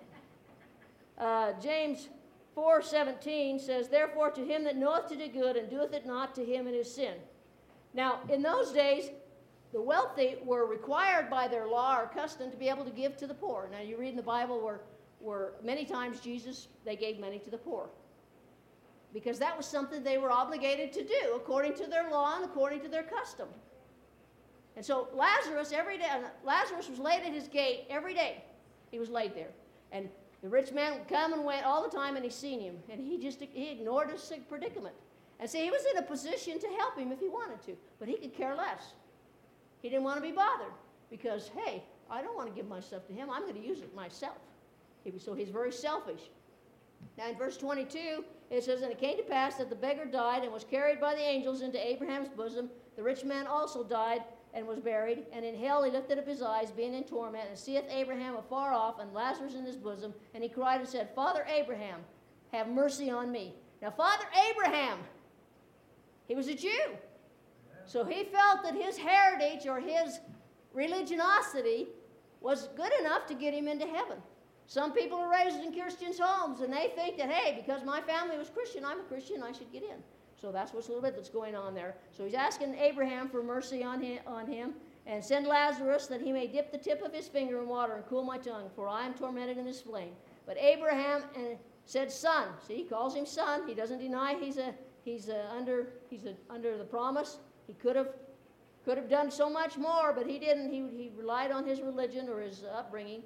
Uh, 1.19 1.53
James 1.61 2.09
4:17 2.57 3.59
says, 3.59 3.89
"Therefore 3.89 4.31
to 4.31 4.45
him 4.45 4.65
that 4.65 4.77
knoweth 4.77 5.09
to 5.09 5.17
do 5.17 5.29
good 5.29 5.57
and 5.57 5.69
doeth 5.71 5.93
it 5.93 6.07
not, 6.07 6.35
to 6.35 6.45
him 6.45 6.67
it 6.67 6.75
is 6.75 6.93
sin." 6.95 7.21
Now, 7.93 8.21
in 8.29 8.41
those 8.41 8.73
days, 8.73 9.11
the 9.73 9.81
wealthy 9.81 10.37
were 10.45 10.67
required 10.67 11.31
by 11.31 11.47
their 11.47 11.67
law 11.67 11.99
or 11.99 12.07
custom 12.07 12.51
to 12.51 12.57
be 12.57 12.69
able 12.69 12.85
to 12.85 12.91
give 12.91 13.17
to 13.19 13.27
the 13.27 13.35
poor. 13.35 13.69
Now, 13.71 13.81
you 13.81 13.97
read 13.97 14.11
in 14.11 14.17
the 14.17 14.23
Bible 14.23 14.61
where, 14.61 14.81
where 15.21 15.53
many 15.63 15.85
times 15.85 16.21
Jesus, 16.21 16.69
they 16.85 16.97
gave 16.97 17.21
money 17.21 17.39
to 17.39 17.51
the 17.51 17.59
poor. 17.59 17.89
Because 19.13 19.39
that 19.39 19.57
was 19.57 19.67
something 19.67 20.03
they 20.03 20.19
were 20.19 20.31
obligated 20.31 20.93
to 20.95 21.05
do 21.05 21.35
according 21.35 21.75
to 21.75 21.87
their 21.87 22.11
law 22.11 22.37
and 22.37 22.45
according 22.45 22.81
to 22.81 22.89
their 22.89 23.03
custom. 23.03 23.49
And 24.77 24.85
so 24.85 25.09
Lazarus, 25.15 25.73
every 25.73 25.99
day, 25.99 26.09
Lazarus 26.45 26.89
was 26.89 26.99
laid 26.99 27.23
at 27.23 27.33
his 27.33 27.49
gate 27.49 27.87
every 27.91 28.15
day. 28.15 28.45
He 28.91 28.99
was 28.99 29.11
laid 29.11 29.35
there. 29.35 29.51
And 29.93 30.09
the 30.43 30.49
rich 30.49 30.73
man 30.73 30.95
would 30.95 31.09
come 31.09 31.33
and 31.33 31.45
went 31.45 31.67
all 31.67 31.83
the 31.83 31.95
time, 31.95 32.17
and 32.17 32.25
he 32.25 32.31
seen 32.31 32.61
him, 32.61 32.77
and 32.89 33.01
he 33.01 33.19
just 33.19 33.41
he 33.41 33.71
ignored 33.71 34.11
his 34.11 34.33
predicament. 34.49 34.95
And 35.39 35.49
see, 35.49 35.65
he 35.65 35.71
was 35.71 35.85
in 35.91 35.99
a 35.99 36.03
position 36.03 36.59
to 36.59 36.67
help 36.79 36.99
him 36.99 37.13
if 37.13 37.21
he 37.21 37.29
wanted 37.29 37.63
to, 37.63 37.77
but 37.99 38.09
he 38.09 38.17
could 38.17 38.35
care 38.35 38.55
less. 38.55 38.95
He 39.83 39.89
didn't 39.89 40.05
want 40.05 40.17
to 40.17 40.23
be 40.23 40.33
bothered 40.33 40.73
because, 41.11 41.51
hey, 41.65 41.83
I 42.11 42.23
don't 42.23 42.37
want 42.37 42.49
to 42.49 42.55
give 42.55 42.69
my 42.69 42.81
stuff 42.81 43.07
to 43.07 43.13
him. 43.13 43.31
I'm 43.31 43.43
going 43.43 43.55
to 43.55 43.67
use 43.67 43.81
it 43.81 43.95
myself. 43.95 44.39
So 45.19 45.35
he's 45.35 45.49
very 45.49 45.73
selfish. 45.73 46.21
Now, 47.17 47.29
in 47.29 47.37
verse 47.37 47.57
22, 47.57 48.25
it 48.51 48.65
says, 48.65 48.83
And 48.83 48.93
it 48.93 48.99
came 48.99 49.17
to 49.17 49.23
pass 49.23 49.57
that 49.57 49.71
the 49.71 49.77
beggar 49.77 50.05
died 50.05 50.43
and 50.43 50.53
was 50.53 50.65
carried 50.65 51.01
by 51.01 51.15
the 51.15 51.23
angels 51.23 51.63
into 51.63 51.85
Abraham's 51.85 52.29
bosom. 52.29 52.69
The 52.97 53.03
rich 53.03 53.25
man 53.25 53.47
also 53.47 53.83
died 53.83 54.23
and 54.53 54.67
was 54.67 54.81
buried. 54.81 55.25
And 55.33 55.45
in 55.45 55.55
hell 55.57 55.83
he 55.83 55.91
lifted 55.91 56.19
up 56.19 56.27
his 56.27 56.43
eyes, 56.43 56.71
being 56.71 56.95
in 56.95 57.05
torment, 57.05 57.49
and 57.49 57.59
seeth 57.59 57.85
Abraham 57.89 58.37
afar 58.37 58.73
off, 58.73 59.01
and 59.01 59.13
Lazarus 59.15 59.55
in 59.55 59.65
his 59.65 59.77
bosom. 59.77 60.13
And 60.35 60.43
he 60.43 60.49
cried 60.49 60.81
and 60.81 60.89
said, 60.89 61.11
Father 61.15 61.47
Abraham, 61.49 62.01
have 62.53 62.69
mercy 62.69 63.11
on 63.11 63.31
me. 63.31 63.55
Now, 63.81 63.91
Father 63.91 64.25
Abraham, 64.51 64.99
he 66.29 66.35
was 66.35 66.49
a 66.49 66.55
Jew. 66.55 66.97
So 67.91 68.05
he 68.05 68.23
felt 68.23 68.63
that 68.63 68.77
his 68.77 68.97
heritage 68.97 69.67
or 69.67 69.81
his 69.81 70.21
religiosity 70.73 71.89
was 72.41 72.69
good 72.77 72.93
enough 73.01 73.27
to 73.27 73.35
get 73.35 73.53
him 73.53 73.67
into 73.67 73.85
heaven. 73.85 74.19
Some 74.69 74.93
people 74.93 75.19
are 75.19 75.29
raised 75.29 75.57
in 75.57 75.73
Christians' 75.73 76.21
homes 76.21 76.61
and 76.61 76.73
they 76.73 76.93
think 76.95 77.19
that, 77.19 77.29
hey, 77.29 77.61
because 77.61 77.85
my 77.85 78.01
family 78.01 78.39
was 78.39 78.49
Christian, 78.49 78.85
I'm 78.85 79.01
a 79.01 79.03
Christian, 79.03 79.43
I 79.43 79.51
should 79.51 79.73
get 79.73 79.83
in. 79.83 79.97
So 80.41 80.53
that's 80.53 80.73
what's 80.73 80.87
a 80.87 80.91
little 80.91 81.03
bit 81.03 81.17
that's 81.17 81.29
going 81.29 81.57
on 81.57 81.75
there. 81.75 81.97
So 82.17 82.25
he's 82.25 82.35
asking 82.35 82.77
Abraham 82.77 83.29
for 83.29 83.43
mercy 83.43 83.83
on 83.83 84.01
him, 84.01 84.21
on 84.25 84.47
him 84.47 84.75
and 85.07 85.25
send 85.25 85.49
Lazarus 85.49 86.07
that 86.07 86.21
he 86.21 86.31
may 86.31 86.47
dip 86.47 86.71
the 86.71 86.79
tip 86.79 87.03
of 87.03 87.13
his 87.13 87.27
finger 87.27 87.61
in 87.61 87.67
water 87.67 87.95
and 87.95 88.07
cool 88.07 88.23
my 88.23 88.39
tongue, 88.39 88.71
for 88.77 88.87
I 88.87 89.05
am 89.05 89.15
tormented 89.15 89.59
in 89.59 89.65
this 89.65 89.81
flame. 89.81 90.13
But 90.47 90.59
Abraham 90.59 91.25
uh, 91.35 91.57
said, 91.87 92.13
Son. 92.13 92.51
See, 92.69 92.77
he 92.77 92.85
calls 92.85 93.17
him 93.17 93.27
son. 93.27 93.67
He 93.67 93.75
doesn't 93.75 93.99
deny 93.99 94.37
he's, 94.41 94.59
a, 94.59 94.73
he's 95.03 95.29
a 95.29 95.51
under, 95.51 95.95
he's 96.09 96.27
a, 96.27 96.37
under 96.49 96.79
the 96.79 96.85
promise. 96.85 97.39
He 97.71 97.75
could 97.75 97.95
have, 97.95 98.09
could 98.85 98.97
have 98.97 99.09
done 99.09 99.31
so 99.31 99.49
much 99.49 99.79
more, 99.79 100.13
but 100.13 100.27
he 100.27 100.41
didn't. 100.41 100.73
He, 100.73 100.79
he 100.91 101.13
relied 101.17 101.53
on 101.53 101.65
his 101.65 101.81
religion 101.81 102.29
or 102.29 102.41
his 102.41 102.65
upbringing. 102.65 103.23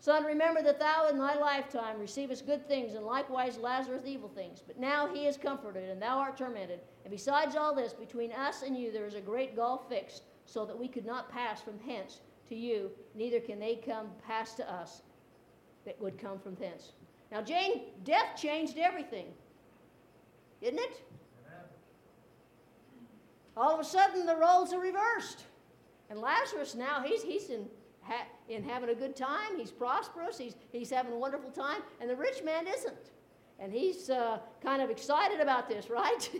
Son, 0.00 0.24
remember 0.24 0.62
that 0.62 0.80
thou 0.80 1.06
in 1.08 1.16
thy 1.16 1.38
lifetime 1.38 2.00
receivest 2.00 2.44
good 2.44 2.66
things, 2.66 2.94
and 2.94 3.06
likewise 3.06 3.56
Lazarus 3.56 4.02
evil 4.04 4.28
things. 4.28 4.64
But 4.66 4.80
now 4.80 5.06
he 5.06 5.26
is 5.26 5.36
comforted, 5.36 5.88
and 5.88 6.02
thou 6.02 6.18
art 6.18 6.36
tormented. 6.36 6.80
And 7.04 7.12
besides 7.12 7.54
all 7.54 7.72
this, 7.72 7.92
between 7.92 8.32
us 8.32 8.62
and 8.62 8.76
you 8.76 8.90
there 8.90 9.06
is 9.06 9.14
a 9.14 9.20
great 9.20 9.54
gulf 9.54 9.88
fixed, 9.88 10.24
so 10.44 10.66
that 10.66 10.76
we 10.76 10.88
could 10.88 11.06
not 11.06 11.30
pass 11.30 11.62
from 11.62 11.78
hence 11.86 12.18
to 12.48 12.56
you, 12.56 12.90
neither 13.14 13.38
can 13.38 13.60
they 13.60 13.76
come 13.76 14.08
pass 14.26 14.54
to 14.54 14.68
us 14.68 15.02
that 15.84 16.00
would 16.00 16.18
come 16.18 16.40
from 16.40 16.56
thence. 16.56 16.94
Now, 17.30 17.42
Jane, 17.42 17.82
death 18.02 18.36
changed 18.36 18.76
everything, 18.76 19.26
didn't 20.60 20.80
it? 20.80 21.02
All 23.56 23.72
of 23.72 23.80
a 23.80 23.84
sudden, 23.84 24.26
the 24.26 24.36
roles 24.36 24.72
are 24.72 24.80
reversed. 24.80 25.44
And 26.10 26.20
Lazarus 26.20 26.74
now, 26.74 27.02
he's, 27.02 27.22
he's 27.22 27.48
in, 27.50 27.66
ha- 28.02 28.26
in 28.48 28.62
having 28.62 28.90
a 28.90 28.94
good 28.94 29.16
time. 29.16 29.56
He's 29.56 29.70
prosperous. 29.70 30.38
He's, 30.38 30.54
he's 30.72 30.90
having 30.90 31.12
a 31.12 31.18
wonderful 31.18 31.50
time. 31.50 31.80
And 32.00 32.08
the 32.08 32.16
rich 32.16 32.42
man 32.44 32.66
isn't. 32.66 33.10
And 33.58 33.72
he's 33.72 34.10
uh, 34.10 34.38
kind 34.62 34.82
of 34.82 34.90
excited 34.90 35.40
about 35.40 35.68
this, 35.68 35.90
right? 35.90 36.30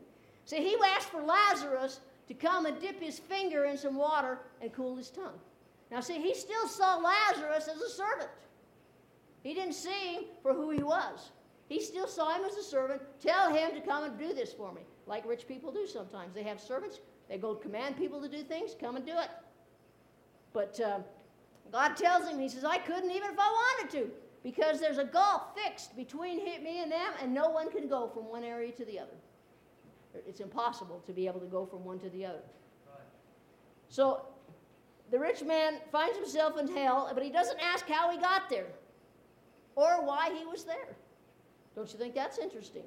See, 0.44 0.56
he 0.56 0.76
asked 0.84 1.08
for 1.08 1.22
Lazarus 1.22 2.00
to 2.28 2.34
come 2.34 2.66
and 2.66 2.80
dip 2.80 3.00
his 3.00 3.18
finger 3.18 3.64
in 3.66 3.76
some 3.76 3.96
water 3.96 4.40
and 4.60 4.72
cool 4.72 4.96
his 4.96 5.10
tongue. 5.10 5.38
Now, 5.90 6.00
see, 6.00 6.20
he 6.20 6.34
still 6.34 6.66
saw 6.66 6.96
Lazarus 6.96 7.68
as 7.68 7.80
a 7.80 7.88
servant. 7.88 8.30
He 9.42 9.54
didn't 9.54 9.74
see 9.74 10.14
him 10.14 10.24
for 10.42 10.54
who 10.54 10.70
he 10.70 10.82
was. 10.82 11.30
He 11.68 11.80
still 11.80 12.06
saw 12.06 12.34
him 12.34 12.44
as 12.44 12.56
a 12.56 12.62
servant. 12.62 13.02
Tell 13.20 13.54
him 13.54 13.74
to 13.74 13.80
come 13.80 14.04
and 14.04 14.18
do 14.18 14.32
this 14.32 14.52
for 14.52 14.72
me, 14.72 14.80
like 15.06 15.26
rich 15.26 15.46
people 15.46 15.72
do 15.72 15.86
sometimes. 15.86 16.34
They 16.34 16.42
have 16.42 16.60
servants, 16.60 17.00
they 17.28 17.38
go 17.38 17.54
command 17.54 17.96
people 17.96 18.20
to 18.22 18.28
do 18.28 18.42
things, 18.42 18.74
come 18.78 18.96
and 18.96 19.04
do 19.04 19.18
it. 19.18 19.30
But 20.52 20.78
uh, 20.80 20.98
God 21.72 21.96
tells 21.96 22.28
him, 22.28 22.38
He 22.38 22.48
says, 22.48 22.64
I 22.64 22.78
couldn't 22.78 23.10
even 23.10 23.30
if 23.30 23.38
I 23.38 23.50
wanted 23.50 23.90
to, 23.98 24.10
because 24.42 24.80
there's 24.80 24.98
a 24.98 25.04
gulf 25.04 25.42
fixed 25.56 25.96
between 25.96 26.44
me 26.44 26.82
and 26.82 26.90
them, 26.90 27.12
and 27.20 27.32
no 27.34 27.48
one 27.48 27.70
can 27.70 27.88
go 27.88 28.08
from 28.08 28.24
one 28.28 28.44
area 28.44 28.72
to 28.72 28.84
the 28.84 28.98
other. 28.98 29.16
It's 30.26 30.40
impossible 30.40 31.02
to 31.06 31.12
be 31.12 31.26
able 31.26 31.40
to 31.40 31.46
go 31.46 31.66
from 31.66 31.84
one 31.84 31.98
to 31.98 32.08
the 32.10 32.24
other. 32.24 32.42
So 33.88 34.22
the 35.10 35.18
rich 35.18 35.42
man 35.42 35.80
finds 35.92 36.16
himself 36.16 36.58
in 36.58 36.68
hell, 36.74 37.10
but 37.12 37.22
he 37.22 37.30
doesn't 37.30 37.58
ask 37.60 37.86
how 37.88 38.10
he 38.10 38.18
got 38.18 38.48
there 38.48 38.66
or 39.76 40.04
why 40.04 40.34
he 40.36 40.44
was 40.46 40.64
there. 40.64 40.96
Don't 41.74 41.92
you 41.92 41.98
think 41.98 42.14
that's 42.14 42.38
interesting? 42.38 42.84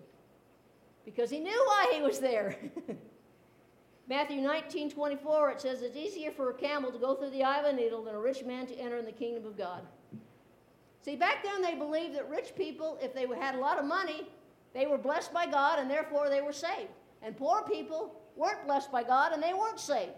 Because 1.08 1.30
he 1.30 1.40
knew 1.40 1.64
why 1.68 1.94
he 1.96 2.02
was 2.02 2.20
there. 2.20 2.58
Matthew 4.10 4.42
19 4.42 4.92
24, 4.92 5.52
it 5.52 5.62
says, 5.62 5.82
It's 5.82 5.96
easier 5.96 6.32
for 6.32 6.50
a 6.50 6.54
camel 6.54 6.92
to 6.92 7.00
go 7.00 7.16
through 7.16 7.30
the 7.30 7.46
eye 7.46 7.60
of 7.60 7.66
a 7.66 7.72
needle 7.72 8.04
than 8.04 8.14
a 8.14 8.20
rich 8.20 8.44
man 8.44 8.68
to 8.68 8.76
enter 8.78 8.98
in 8.98 9.06
the 9.06 9.14
kingdom 9.14 9.46
of 9.46 9.58
God. 9.58 9.84
See, 11.02 11.16
back 11.16 11.46
then 11.46 11.62
they 11.62 11.76
believed 11.76 12.14
that 12.16 12.30
rich 12.30 12.54
people, 12.58 13.00
if 13.02 13.14
they 13.14 13.26
had 13.40 13.56
a 13.56 13.58
lot 13.58 13.80
of 13.80 13.86
money, 13.86 14.28
they 14.74 14.86
were 14.86 14.98
blessed 14.98 15.34
by 15.34 15.46
God 15.46 15.80
and 15.80 15.90
therefore 15.90 16.28
they 16.28 16.42
were 16.42 16.52
saved. 16.52 16.92
And 17.22 17.38
poor 17.38 17.62
people 17.62 18.20
weren't 18.36 18.66
blessed 18.66 18.92
by 18.92 19.04
God 19.04 19.32
and 19.32 19.42
they 19.42 19.54
weren't 19.54 19.80
saved. 19.80 20.12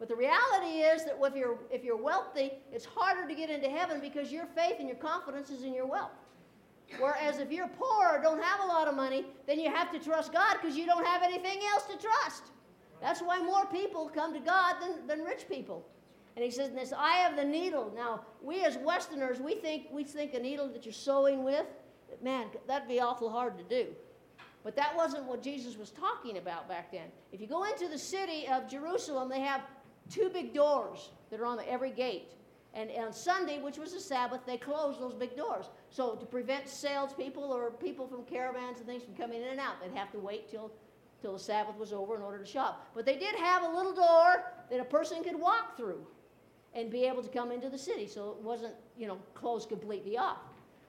But 0.00 0.08
the 0.08 0.16
reality 0.16 0.80
is 0.80 1.04
that 1.04 1.16
if 1.22 1.36
you're, 1.36 1.58
if 1.70 1.84
you're 1.84 1.96
wealthy, 1.96 2.54
it's 2.72 2.84
harder 2.84 3.28
to 3.28 3.34
get 3.36 3.50
into 3.50 3.68
heaven 3.68 4.00
because 4.00 4.32
your 4.32 4.46
faith 4.46 4.80
and 4.80 4.88
your 4.88 4.98
confidence 4.98 5.48
is 5.50 5.62
in 5.62 5.72
your 5.72 5.86
wealth. 5.86 6.10
Whereas 6.98 7.38
if 7.38 7.50
you're 7.50 7.68
poor 7.68 8.08
or 8.12 8.22
don't 8.22 8.42
have 8.42 8.60
a 8.60 8.66
lot 8.66 8.88
of 8.88 8.94
money, 8.94 9.26
then 9.46 9.58
you 9.58 9.70
have 9.70 9.90
to 9.92 9.98
trust 9.98 10.32
God 10.32 10.56
because 10.60 10.76
you 10.76 10.86
don't 10.86 11.04
have 11.04 11.22
anything 11.22 11.58
else 11.72 11.84
to 11.86 11.98
trust. 11.98 12.44
That's 13.00 13.20
why 13.20 13.42
more 13.42 13.66
people 13.66 14.10
come 14.14 14.32
to 14.32 14.40
God 14.40 14.76
than, 14.80 15.06
than 15.06 15.24
rich 15.24 15.48
people. 15.48 15.86
And 16.36 16.44
he 16.44 16.50
says, 16.50 16.70
this 16.70 16.92
eye 16.96 17.28
of 17.28 17.36
the 17.36 17.44
needle. 17.44 17.92
Now, 17.94 18.20
we 18.42 18.64
as 18.64 18.76
Westerners, 18.76 19.40
we 19.40 19.54
think 19.56 19.86
we 19.90 20.04
think 20.04 20.34
a 20.34 20.38
needle 20.38 20.68
that 20.68 20.84
you're 20.84 20.92
sewing 20.92 21.44
with, 21.44 21.66
man, 22.22 22.46
that'd 22.66 22.88
be 22.88 23.00
awful 23.00 23.30
hard 23.30 23.56
to 23.58 23.64
do. 23.64 23.88
But 24.62 24.76
that 24.76 24.96
wasn't 24.96 25.24
what 25.24 25.42
Jesus 25.42 25.76
was 25.76 25.90
talking 25.90 26.38
about 26.38 26.68
back 26.68 26.90
then. 26.92 27.06
If 27.32 27.40
you 27.40 27.46
go 27.46 27.64
into 27.64 27.88
the 27.88 27.98
city 27.98 28.48
of 28.48 28.68
Jerusalem, 28.68 29.28
they 29.28 29.40
have 29.40 29.62
two 30.10 30.28
big 30.28 30.52
doors 30.52 31.10
that 31.30 31.40
are 31.40 31.46
on 31.46 31.60
every 31.66 31.90
gate. 31.90 32.32
And 32.76 32.90
on 32.98 33.10
Sunday, 33.10 33.58
which 33.58 33.78
was 33.78 33.94
a 33.94 34.00
Sabbath, 34.00 34.42
they 34.46 34.58
closed 34.58 35.00
those 35.00 35.14
big 35.14 35.34
doors. 35.34 35.70
So 35.88 36.14
to 36.14 36.26
prevent 36.26 36.68
salespeople 36.68 37.42
or 37.42 37.70
people 37.70 38.06
from 38.06 38.22
caravans 38.24 38.78
and 38.78 38.86
things 38.86 39.02
from 39.02 39.14
coming 39.14 39.40
in 39.40 39.48
and 39.48 39.58
out, 39.58 39.80
they'd 39.80 39.96
have 39.98 40.12
to 40.12 40.18
wait 40.18 40.50
till, 40.50 40.70
till 41.22 41.32
the 41.32 41.38
Sabbath 41.38 41.78
was 41.78 41.94
over 41.94 42.14
in 42.16 42.20
order 42.20 42.38
to 42.38 42.44
shop. 42.44 42.86
But 42.94 43.06
they 43.06 43.16
did 43.16 43.34
have 43.36 43.62
a 43.62 43.68
little 43.68 43.94
door 43.94 44.52
that 44.70 44.78
a 44.78 44.84
person 44.84 45.24
could 45.24 45.40
walk 45.40 45.78
through 45.78 46.06
and 46.74 46.90
be 46.90 47.04
able 47.04 47.22
to 47.22 47.30
come 47.30 47.50
into 47.50 47.70
the 47.70 47.78
city. 47.78 48.06
So 48.06 48.36
it 48.38 48.44
wasn't, 48.44 48.74
you 48.98 49.06
know, 49.06 49.16
closed 49.32 49.70
completely 49.70 50.18
off. 50.18 50.40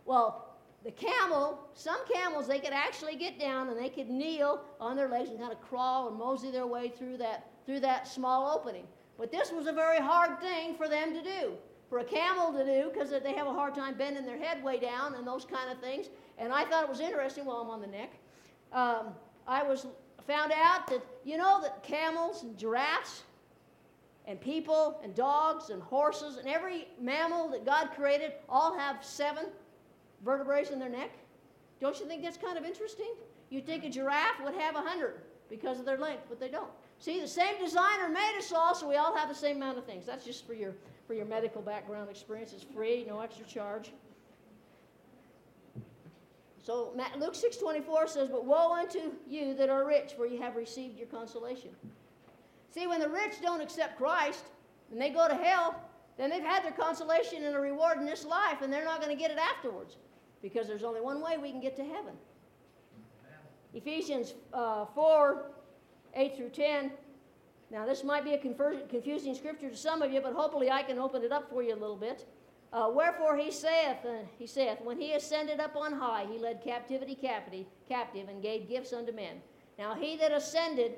Well, 0.06 0.58
the 0.84 0.91
camel, 0.91 1.58
some 1.73 2.00
camels, 2.13 2.47
they 2.47 2.60
could 2.60 2.73
actually 2.73 3.15
get 3.15 3.39
down 3.39 3.69
and 3.69 3.80
they 3.80 3.89
could 3.89 4.10
kneel 4.10 4.62
on 4.82 4.97
their 4.97 5.08
legs 5.08 5.30
and 5.30 5.39
kind 5.39 5.54
of 5.54 5.62
crawl 5.62 6.10
and 6.10 6.17
mosey 6.17 6.52
their 6.52 6.67
way 6.67 6.89
through 6.89 7.15
that, 7.17 7.50
through 7.65 7.80
that 7.80 8.10
small 8.10 8.54
opening. 8.54 8.84
But 9.17 9.32
this 9.32 9.54
was 9.54 9.67
a 9.67 9.71
very 9.71 10.00
hard 10.00 10.41
thing 10.41 10.76
for 10.76 10.89
them 10.89 11.13
to 11.13 11.23
do 11.23 11.54
for 11.89 12.00
a 12.00 12.04
camel 12.04 12.52
to 12.54 12.65
do 12.65 12.91
because 12.93 13.10
they 13.10 13.34
have 13.34 13.47
a 13.47 13.54
hard 13.54 13.76
time 13.76 13.95
bending 13.95 14.26
their 14.26 14.38
head 14.38 14.63
way 14.63 14.80
down 14.80 15.15
and 15.15 15.26
those 15.26 15.45
kind 15.45 15.71
of 15.71 15.80
things. 15.80 16.08
And 16.38 16.52
I 16.52 16.65
thought 16.65 16.84
it 16.84 16.89
was 16.89 17.00
interesting 17.00 17.45
while 17.45 17.58
I'm 17.58 17.69
on 17.69 17.82
the 17.82 17.88
neck. 17.88 18.12
Um, 18.73 19.08
I 19.47 19.63
was 19.63 19.88
found 20.28 20.52
out 20.52 20.88
that 20.88 21.02
you 21.23 21.38
know 21.38 21.62
that 21.62 21.82
camels 21.84 22.43
and 22.43 22.58
giraffes 22.58 23.23
and 24.26 24.39
people 24.41 25.00
and 25.04 25.15
dogs 25.15 25.69
and 25.69 25.82
horses 25.82 26.38
and 26.38 26.47
every 26.47 26.89
mammal 27.00 27.50
that 27.50 27.65
God 27.65 27.91
created 27.95 28.34
all 28.50 28.78
have 28.78 29.04
seven 29.04 29.45
vertebrae 30.26 30.65
in 30.71 30.80
their 30.80 30.89
neck. 30.89 31.12
Don't 31.80 31.97
you 32.00 32.06
think 32.06 32.23
that's 32.23 32.38
kind 32.38 32.58
of 32.58 32.65
interesting? 32.65 33.13
You'd 33.50 33.65
think 33.65 33.86
a 33.86 33.89
giraffe 33.89 34.43
would 34.43 34.56
have 34.56 34.76
a 34.76 34.82
hundred 34.82 35.21
because 35.50 35.80
of 35.80 35.86
their 35.86 35.97
length, 35.97 36.23
but 36.28 36.39
they 36.39 36.50
don't. 36.50 36.69
See, 37.00 37.21
the 37.21 37.28
same 37.28 37.58
designer 37.60 38.10
made 38.10 38.36
us 38.38 38.52
all, 38.52 38.76
so 38.76 38.89
we 38.89 38.95
all 38.95 39.15
have 39.15 39.30
the 39.30 39.36
same 39.36 39.58
amount 39.58 39.78
of 39.78 39.86
things. 39.86 40.06
That's 40.06 40.26
just 40.26 40.45
for 40.45 40.54
your 40.54 40.73
for 41.08 41.13
your 41.13 41.26
medical 41.26 41.62
background 41.62 42.10
experience. 42.10 42.52
It's 42.54 42.63
free, 42.63 43.06
no 43.08 43.22
extra 43.22 43.46
charge. 43.46 43.93
So 46.62 46.93
Luke 47.17 47.34
6:24 47.34 48.08
says, 48.08 48.30
"But 48.30 48.43
woe 48.43 48.74
unto 48.74 49.15
you 49.26 49.54
that 49.54 49.70
are 49.70 49.86
rich, 49.86 50.13
for 50.13 50.26
you 50.26 50.41
have 50.41 50.58
received 50.58 50.98
your 50.98 51.08
consolation." 51.08 51.74
See, 52.72 52.88
when 52.88 53.00
the 53.00 53.08
rich 53.08 53.41
don't 53.41 53.62
accept 53.62 53.98
Christ 53.98 54.43
and 54.91 55.02
they 55.02 55.10
go 55.10 55.30
to 55.30 55.34
hell, 55.34 55.82
then 56.17 56.30
they've 56.30 56.43
had 56.43 56.65
their 56.65 56.74
consolation 56.74 57.46
and 57.46 57.56
a 57.56 57.60
reward 57.60 58.00
in 58.00 58.06
this 58.06 58.26
life, 58.26 58.62
and 58.62 58.72
they're 58.72 58.84
not 58.84 59.02
going 59.02 59.15
to 59.15 59.20
get 59.20 59.32
it 59.32 59.38
afterwards, 59.38 59.96
because 60.41 60.67
there's 60.67 60.84
only 60.84 61.00
one 61.00 61.22
way 61.22 61.38
we 61.38 61.52
can 61.52 61.62
get 61.62 61.76
to 61.78 61.86
heaven. 61.86 62.17
Ephesians 63.74 64.34
uh, 64.54 64.86
4, 64.88 65.52
8 66.15 66.36
through 66.36 66.50
10 66.50 66.91
now, 67.69 67.86
this 67.86 68.03
might 68.03 68.23
be 68.23 68.34
a 68.34 68.38
confusing 68.38 69.36
scripture 69.36 69.69
to 69.69 69.75
some 69.75 70.01
of 70.01 70.12
you, 70.12 70.21
but 70.21 70.34
hopefully 70.34 70.71
I 70.71 70.84
can 70.84 70.97
open 70.99 71.23
it 71.23 71.34
up 71.34 71.49
for 71.49 71.62
you 71.62 71.73
a 71.73 71.75
little 71.75 71.97
bit. 71.97 72.25
Uh, 72.71 72.89
Wherefore 72.93 73.36
he 73.38 73.51
saith, 73.51 73.97
uh, 74.06 74.23
he 74.38 74.47
saith, 74.47 74.80
when 74.82 74.99
he 74.99 75.13
ascended 75.13 75.60
up 75.60 75.75
on 75.75 75.93
high, 75.93 76.25
he 76.32 76.38
led 76.38 76.62
captivity 76.62 77.15
captive, 77.15 77.65
captive 77.88 78.30
and 78.30 78.41
gave 78.41 78.69
gifts 78.69 78.93
unto 78.93 79.12
men. 79.12 79.41
Now 79.77 79.95
he 79.95 80.15
that 80.17 80.32
ascended, 80.32 80.95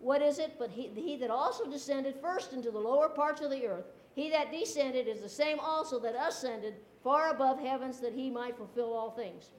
what 0.00 0.22
is 0.22 0.38
it? 0.38 0.56
But 0.58 0.70
he, 0.70 0.88
he 0.94 1.16
that 1.16 1.30
also 1.30 1.68
descended 1.68 2.16
first 2.20 2.52
into 2.52 2.70
the 2.70 2.78
lower 2.78 3.08
parts 3.08 3.40
of 3.40 3.50
the 3.50 3.66
earth. 3.66 3.86
He 4.14 4.30
that 4.30 4.52
descended 4.52 5.06
is 5.08 5.20
the 5.20 5.28
same 5.28 5.58
also 5.60 5.98
that 6.00 6.14
ascended 6.14 6.74
far 7.02 7.30
above 7.30 7.60
heavens, 7.60 8.00
that 8.00 8.12
he 8.12 8.30
might 8.30 8.56
fulfill 8.56 8.92
all 8.92 9.10
things. 9.10 9.50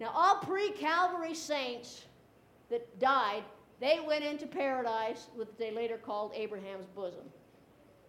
Now, 0.00 0.10
all 0.14 0.36
pre 0.36 0.70
Calvary 0.72 1.34
saints 1.34 2.04
that 2.70 2.98
died 2.98 3.44
they 3.82 3.98
went 4.06 4.24
into 4.24 4.46
paradise, 4.46 5.26
what 5.34 5.58
they 5.58 5.72
later 5.72 5.96
called 5.96 6.32
Abraham's 6.34 6.86
bosom. 6.94 7.24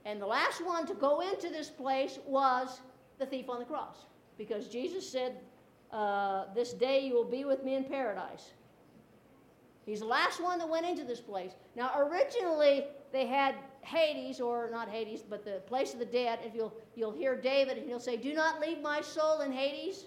And 0.06 0.22
the 0.22 0.28
last 0.28 0.64
one 0.64 0.86
to 0.86 0.94
go 0.94 1.22
into 1.22 1.50
this 1.50 1.70
place 1.70 2.20
was 2.28 2.82
the 3.18 3.26
thief 3.26 3.50
on 3.50 3.60
the 3.60 3.66
cross. 3.66 4.06
Because 4.38 4.68
Jesus 4.68 5.10
said, 5.10 5.38
uh, 5.92 6.46
This 6.54 6.74
day 6.74 7.06
you 7.06 7.14
will 7.14 7.26
be 7.26 7.46
with 7.46 7.64
me 7.64 7.76
in 7.76 7.86
paradise. 7.86 8.52
He's 9.86 10.00
the 10.00 10.06
last 10.06 10.42
one 10.42 10.60
that 10.60 10.70
went 10.70 10.86
into 10.86 11.04
this 11.04 11.20
place. 11.20 11.52
Now, 11.76 11.92
originally, 11.98 12.86
they 13.12 13.26
had 13.26 13.56
Hades, 13.82 14.40
or 14.40 14.70
not 14.72 14.90
Hades, 14.90 15.22
but 15.22 15.44
the 15.44 15.62
place 15.66 15.94
of 15.94 16.00
the 16.00 16.06
dead. 16.06 16.40
If 16.46 16.56
you'll, 16.56 16.74
you'll 16.96 17.12
hear 17.12 17.36
David, 17.36 17.78
and 17.78 17.88
he'll 17.88 18.00
say, 18.00 18.16
Do 18.16 18.34
not 18.34 18.62
leave 18.62 18.82
my 18.82 19.02
soul 19.02 19.42
in 19.42 19.52
Hades. 19.52 20.06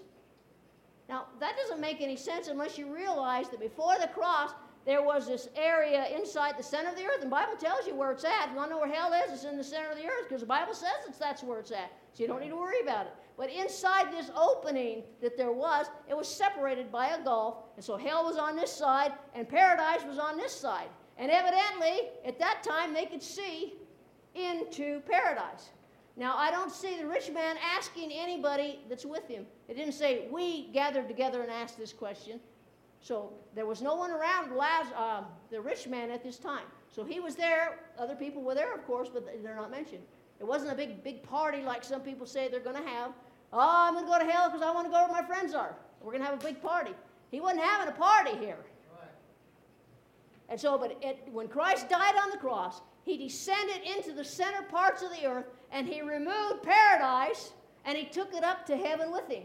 Now, 1.08 1.26
that 1.40 1.56
doesn't 1.56 1.80
make 1.80 2.00
any 2.00 2.16
sense 2.16 2.48
unless 2.48 2.78
you 2.78 2.92
realize 2.92 3.48
that 3.50 3.60
before 3.60 3.96
the 4.00 4.08
cross, 4.08 4.52
there 4.86 5.02
was 5.02 5.26
this 5.26 5.48
area 5.56 6.06
inside 6.16 6.56
the 6.56 6.62
center 6.62 6.90
of 6.90 6.96
the 6.96 7.02
earth. 7.02 7.20
And 7.20 7.26
the 7.26 7.34
Bible 7.34 7.56
tells 7.58 7.88
you 7.88 7.94
where 7.96 8.12
it's 8.12 8.24
at. 8.24 8.50
You 8.50 8.56
want 8.56 8.70
to 8.70 8.76
know 8.76 8.80
where 8.80 8.92
hell 8.92 9.12
is? 9.12 9.32
It's 9.32 9.44
in 9.44 9.56
the 9.56 9.64
center 9.64 9.90
of 9.90 9.96
the 9.96 10.04
earth 10.04 10.28
because 10.28 10.42
the 10.42 10.46
Bible 10.46 10.74
says 10.74 10.92
it's, 11.08 11.18
that's 11.18 11.42
where 11.42 11.58
it's 11.58 11.72
at. 11.72 11.90
So 12.12 12.22
you 12.22 12.28
don't 12.28 12.40
need 12.40 12.50
to 12.50 12.56
worry 12.56 12.80
about 12.80 13.06
it. 13.06 13.12
But 13.36 13.50
inside 13.50 14.12
this 14.12 14.30
opening 14.36 15.02
that 15.20 15.36
there 15.36 15.50
was, 15.50 15.86
it 16.08 16.16
was 16.16 16.28
separated 16.28 16.92
by 16.92 17.08
a 17.08 17.22
gulf. 17.22 17.56
And 17.74 17.84
so 17.84 17.96
hell 17.96 18.24
was 18.24 18.36
on 18.36 18.54
this 18.54 18.72
side 18.72 19.12
and 19.34 19.48
paradise 19.48 20.04
was 20.06 20.18
on 20.18 20.36
this 20.36 20.52
side. 20.52 20.88
And 21.18 21.32
evidently, 21.32 22.10
at 22.24 22.38
that 22.38 22.62
time, 22.62 22.94
they 22.94 23.06
could 23.06 23.22
see 23.22 23.74
into 24.36 25.00
paradise. 25.00 25.70
Now, 26.16 26.36
I 26.36 26.50
don't 26.50 26.70
see 26.70 26.96
the 26.96 27.06
rich 27.06 27.30
man 27.30 27.56
asking 27.76 28.12
anybody 28.12 28.80
that's 28.88 29.04
with 29.04 29.26
him. 29.26 29.46
It 29.68 29.74
didn't 29.74 29.94
say, 29.94 30.28
We 30.30 30.68
gathered 30.68 31.08
together 31.08 31.42
and 31.42 31.50
asked 31.50 31.76
this 31.76 31.92
question. 31.92 32.40
So 33.06 33.32
there 33.54 33.66
was 33.66 33.82
no 33.82 33.94
one 33.94 34.10
around 34.10 34.56
Laz, 34.56 34.86
uh, 34.96 35.22
the 35.52 35.60
rich 35.60 35.86
man 35.86 36.10
at 36.10 36.24
this 36.24 36.38
time. 36.38 36.64
So 36.88 37.04
he 37.04 37.20
was 37.20 37.36
there. 37.36 37.78
Other 38.00 38.16
people 38.16 38.42
were 38.42 38.56
there, 38.56 38.74
of 38.74 38.84
course, 38.84 39.08
but 39.08 39.24
they're 39.44 39.54
not 39.54 39.70
mentioned. 39.70 40.02
It 40.40 40.44
wasn't 40.44 40.72
a 40.72 40.74
big, 40.74 41.04
big 41.04 41.22
party 41.22 41.62
like 41.62 41.84
some 41.84 42.00
people 42.00 42.26
say 42.26 42.48
they're 42.48 42.58
going 42.58 42.82
to 42.82 42.88
have. 42.88 43.12
Oh, 43.52 43.60
I'm 43.60 43.94
going 43.94 44.06
to 44.06 44.10
go 44.10 44.18
to 44.18 44.24
hell 44.24 44.48
because 44.48 44.60
I 44.60 44.72
want 44.72 44.88
to 44.88 44.90
go 44.90 45.04
where 45.04 45.22
my 45.22 45.24
friends 45.24 45.54
are. 45.54 45.76
We're 46.00 46.10
going 46.10 46.24
to 46.24 46.28
have 46.28 46.42
a 46.42 46.44
big 46.44 46.60
party. 46.60 46.94
He 47.30 47.38
wasn't 47.40 47.62
having 47.62 47.94
a 47.94 47.96
party 47.96 48.36
here. 48.38 48.58
And 50.48 50.60
so, 50.60 50.76
but 50.76 50.98
it, 51.00 51.28
when 51.30 51.46
Christ 51.46 51.88
died 51.88 52.14
on 52.20 52.30
the 52.30 52.38
cross, 52.38 52.80
he 53.04 53.16
descended 53.16 53.82
into 53.84 54.14
the 54.14 54.24
center 54.24 54.62
parts 54.62 55.02
of 55.02 55.10
the 55.10 55.26
earth 55.26 55.46
and 55.70 55.86
he 55.86 56.02
removed 56.02 56.64
paradise 56.64 57.52
and 57.84 57.96
he 57.96 58.06
took 58.06 58.34
it 58.34 58.42
up 58.42 58.66
to 58.66 58.76
heaven 58.76 59.12
with 59.12 59.28
him. 59.28 59.44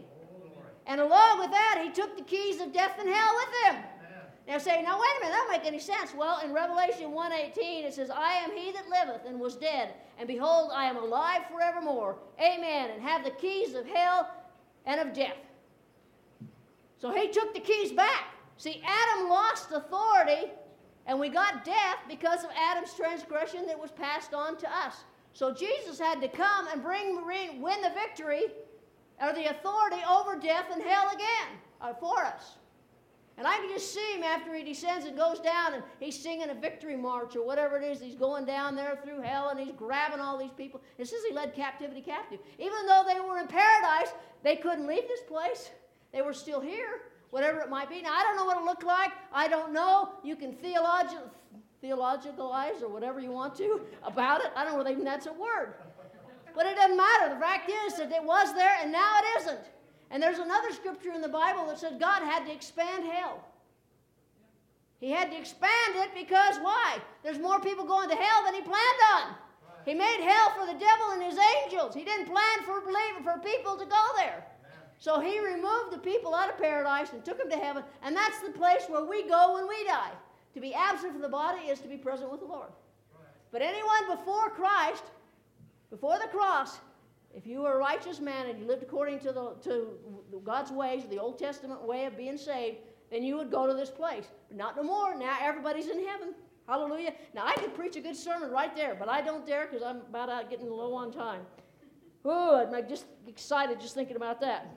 And 0.86 1.00
along 1.00 1.38
with 1.38 1.50
that, 1.50 1.80
he 1.82 1.90
took 1.90 2.16
the 2.16 2.24
keys 2.24 2.60
of 2.60 2.72
death 2.72 2.96
and 2.98 3.08
hell 3.08 3.34
with 3.36 3.74
him. 3.74 3.82
Now 4.48 4.58
say, 4.58 4.82
now 4.82 4.98
wait 4.98 5.08
a 5.18 5.20
minute, 5.20 5.32
that 5.32 5.36
don't 5.36 5.50
make 5.50 5.64
any 5.64 5.78
sense. 5.78 6.12
Well, 6.14 6.40
in 6.40 6.52
Revelation 6.52 7.12
1.18, 7.12 7.84
it 7.84 7.94
says, 7.94 8.10
I 8.10 8.32
am 8.34 8.50
he 8.56 8.72
that 8.72 8.88
liveth 8.88 9.24
and 9.26 9.38
was 9.38 9.54
dead, 9.54 9.94
and 10.18 10.26
behold, 10.26 10.72
I 10.74 10.86
am 10.86 10.96
alive 10.96 11.42
forevermore. 11.50 12.16
Amen. 12.40 12.90
And 12.90 13.00
have 13.02 13.24
the 13.24 13.30
keys 13.30 13.74
of 13.74 13.86
hell 13.86 14.28
and 14.84 15.00
of 15.00 15.14
death. 15.14 15.36
So 16.98 17.12
he 17.12 17.28
took 17.28 17.54
the 17.54 17.60
keys 17.60 17.92
back. 17.92 18.34
See, 18.56 18.82
Adam 18.84 19.28
lost 19.28 19.70
authority, 19.70 20.50
and 21.06 21.18
we 21.18 21.28
got 21.28 21.64
death 21.64 21.98
because 22.08 22.42
of 22.42 22.50
Adam's 22.56 22.94
transgression 22.94 23.66
that 23.66 23.78
was 23.78 23.92
passed 23.92 24.34
on 24.34 24.56
to 24.58 24.68
us. 24.68 25.04
So 25.34 25.54
Jesus 25.54 25.98
had 25.98 26.20
to 26.20 26.28
come 26.28 26.66
and 26.68 26.82
bring, 26.82 27.24
win 27.62 27.80
the 27.80 27.90
victory 27.90 28.46
or 29.20 29.32
the 29.32 29.50
authority 29.50 30.02
over 30.08 30.36
death 30.36 30.66
and 30.72 30.82
hell 30.82 31.08
again 31.12 31.58
uh, 31.80 31.94
for 31.94 32.24
us. 32.24 32.56
And 33.38 33.46
I 33.46 33.56
can 33.56 33.68
just 33.70 33.94
see 33.94 34.14
him 34.14 34.22
after 34.22 34.54
he 34.54 34.62
descends 34.62 35.06
and 35.06 35.16
goes 35.16 35.40
down 35.40 35.74
and 35.74 35.82
he's 36.00 36.18
singing 36.18 36.50
a 36.50 36.54
victory 36.54 36.96
march 36.96 37.34
or 37.34 37.44
whatever 37.44 37.78
it 37.78 37.84
is. 37.84 38.00
He's 38.00 38.14
going 38.14 38.44
down 38.44 38.76
there 38.76 38.98
through 39.02 39.22
hell 39.22 39.48
and 39.48 39.58
he's 39.58 39.72
grabbing 39.72 40.20
all 40.20 40.38
these 40.38 40.52
people. 40.56 40.82
It 40.98 41.08
says 41.08 41.20
he 41.26 41.34
led 41.34 41.54
captivity 41.54 42.02
captive. 42.02 42.40
Even 42.58 42.86
though 42.86 43.04
they 43.06 43.20
were 43.20 43.38
in 43.38 43.46
paradise, 43.46 44.12
they 44.42 44.56
couldn't 44.56 44.86
leave 44.86 45.08
this 45.08 45.22
place. 45.22 45.70
They 46.12 46.20
were 46.20 46.34
still 46.34 46.60
here, 46.60 47.00
whatever 47.30 47.60
it 47.60 47.70
might 47.70 47.88
be. 47.88 48.02
Now, 48.02 48.12
I 48.12 48.22
don't 48.22 48.36
know 48.36 48.44
what 48.44 48.58
it 48.58 48.64
looked 48.64 48.84
like. 48.84 49.12
I 49.32 49.48
don't 49.48 49.72
know. 49.72 50.10
You 50.22 50.36
can 50.36 50.52
theologi- 50.52 51.30
theologicalize 51.82 52.82
or 52.82 52.88
whatever 52.88 53.18
you 53.18 53.32
want 53.32 53.56
to 53.56 53.80
about 54.02 54.42
it. 54.44 54.52
I 54.54 54.64
don't 54.64 54.74
know 54.74 54.82
if 54.82 54.90
even 54.92 55.04
that's 55.04 55.26
a 55.26 55.32
word. 55.32 55.74
But 56.54 56.66
it 56.66 56.76
doesn't 56.76 56.96
matter. 56.96 57.34
The 57.34 57.40
fact 57.40 57.70
is 57.86 57.96
that 57.96 58.12
it 58.12 58.22
was 58.22 58.54
there 58.54 58.76
and 58.82 58.92
now 58.92 59.18
it 59.18 59.40
isn't. 59.40 59.70
And 60.10 60.22
there's 60.22 60.38
another 60.38 60.72
scripture 60.72 61.12
in 61.12 61.20
the 61.20 61.28
Bible 61.28 61.66
that 61.66 61.78
said 61.78 61.98
God 61.98 62.22
had 62.22 62.44
to 62.46 62.52
expand 62.52 63.04
hell. 63.04 63.44
He 65.00 65.10
had 65.10 65.30
to 65.30 65.38
expand 65.38 65.96
it 65.96 66.10
because 66.14 66.58
why? 66.58 66.98
There's 67.24 67.38
more 67.38 67.60
people 67.60 67.84
going 67.84 68.08
to 68.08 68.14
hell 68.14 68.44
than 68.44 68.54
he 68.54 68.60
planned 68.60 69.02
on. 69.16 69.34
He 69.84 69.94
made 69.94 70.20
hell 70.22 70.50
for 70.50 70.66
the 70.66 70.78
devil 70.78 71.10
and 71.12 71.22
his 71.22 71.38
angels. 71.64 71.94
He 71.94 72.04
didn't 72.04 72.26
plan 72.26 72.62
for 72.64 72.82
for 73.22 73.38
people 73.40 73.76
to 73.76 73.84
go 73.84 74.04
there. 74.16 74.44
So 74.98 75.20
he 75.20 75.40
removed 75.40 75.90
the 75.90 75.98
people 75.98 76.34
out 76.34 76.48
of 76.48 76.58
paradise 76.58 77.12
and 77.12 77.24
took 77.24 77.38
them 77.38 77.50
to 77.50 77.56
heaven, 77.56 77.82
and 78.02 78.16
that's 78.16 78.40
the 78.40 78.50
place 78.50 78.84
where 78.88 79.04
we 79.04 79.28
go 79.28 79.54
when 79.54 79.68
we 79.68 79.84
die. 79.84 80.12
To 80.54 80.60
be 80.60 80.74
absent 80.74 81.12
from 81.12 81.22
the 81.22 81.28
body 81.28 81.68
is 81.68 81.80
to 81.80 81.88
be 81.88 81.96
present 81.96 82.30
with 82.30 82.40
the 82.40 82.46
Lord. 82.46 82.68
But 83.50 83.62
anyone 83.62 84.16
before 84.16 84.50
Christ, 84.50 85.04
before 85.92 86.18
the 86.18 86.26
cross, 86.28 86.78
if 87.34 87.46
you 87.46 87.60
were 87.60 87.74
a 87.74 87.76
righteous 87.76 88.18
man 88.18 88.46
and 88.46 88.58
you 88.58 88.66
lived 88.66 88.82
according 88.82 89.18
to, 89.20 89.30
the, 89.30 89.52
to 89.62 90.40
God's 90.42 90.70
ways, 90.70 91.04
the 91.10 91.18
Old 91.18 91.38
Testament 91.38 91.86
way 91.86 92.06
of 92.06 92.16
being 92.16 92.38
saved, 92.38 92.78
then 93.10 93.22
you 93.22 93.36
would 93.36 93.50
go 93.50 93.66
to 93.66 93.74
this 93.74 93.90
place. 93.90 94.24
But 94.48 94.56
not 94.56 94.74
no 94.74 94.82
more. 94.82 95.14
Now 95.14 95.36
everybody's 95.42 95.88
in 95.88 96.02
heaven. 96.06 96.32
Hallelujah. 96.66 97.12
Now 97.34 97.44
I 97.46 97.52
could 97.56 97.74
preach 97.74 97.96
a 97.96 98.00
good 98.00 98.16
sermon 98.16 98.50
right 98.50 98.74
there, 98.74 98.96
but 98.98 99.10
I 99.10 99.20
don't 99.20 99.46
dare 99.46 99.66
because 99.66 99.82
I'm 99.82 99.98
about 100.08 100.30
out 100.30 100.48
getting 100.48 100.70
low 100.70 100.94
on 100.94 101.12
time. 101.12 101.42
Ooh, 102.26 102.54
I'm 102.54 102.88
just 102.88 103.04
excited 103.26 103.78
just 103.78 103.94
thinking 103.94 104.16
about 104.16 104.40
that. 104.40 104.74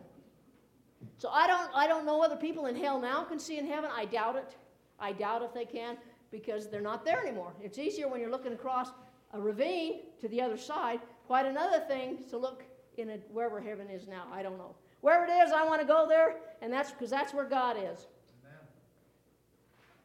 So 1.17 1.29
I 1.29 1.47
don't, 1.47 1.69
I 1.73 1.87
don't 1.87 2.05
know 2.05 2.17
whether 2.17 2.35
people 2.35 2.65
in 2.65 2.75
hell 2.75 2.99
now 2.99 3.23
can 3.23 3.39
see 3.39 3.57
in 3.57 3.65
heaven. 3.65 3.89
I 3.95 4.03
doubt 4.03 4.35
it. 4.35 4.57
I 4.99 5.13
doubt 5.13 5.43
if 5.43 5.53
they 5.53 5.63
can 5.63 5.95
because 6.29 6.67
they're 6.69 6.81
not 6.81 7.05
there 7.05 7.25
anymore. 7.25 7.53
It's 7.61 7.79
easier 7.79 8.09
when 8.09 8.19
you're 8.19 8.31
looking 8.31 8.51
across 8.51 8.89
a 9.35 9.39
ravine 9.39 10.01
to 10.21 10.27
the 10.27 10.41
other 10.41 10.57
side 10.57 10.99
Quite 11.27 11.47
another 11.47 11.79
thing 11.79 12.19
to 12.29 12.37
look 12.37 12.63
in 12.97 13.09
a, 13.09 13.17
wherever 13.31 13.59
heaven 13.59 13.89
is 13.89 14.07
now. 14.07 14.27
I 14.31 14.43
don't 14.43 14.57
know. 14.57 14.75
Wherever 15.01 15.25
it 15.25 15.31
is, 15.31 15.51
I 15.51 15.65
want 15.65 15.81
to 15.81 15.87
go 15.87 16.05
there, 16.07 16.35
and 16.61 16.71
that's 16.71 16.91
because 16.91 17.09
that's 17.09 17.33
where 17.33 17.45
God 17.45 17.77
is. 17.77 18.07
Amen. 18.43 18.59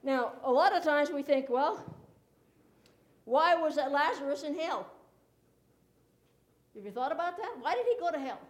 Now, 0.03 0.33
a 0.45 0.51
lot 0.51 0.75
of 0.75 0.83
times 0.83 1.11
we 1.11 1.23
think, 1.23 1.49
well, 1.49 1.85
why 3.25 3.55
was 3.55 3.77
that 3.77 3.93
Lazarus 3.93 4.43
in 4.43 4.59
hell? 4.59 4.91
Have 6.75 6.85
you 6.85 6.91
thought 6.91 7.13
about 7.13 7.37
that? 7.37 7.51
Why 7.61 7.75
did 7.75 7.85
he 7.87 7.97
go 8.01 8.11
to 8.11 8.19
hell? 8.19 8.41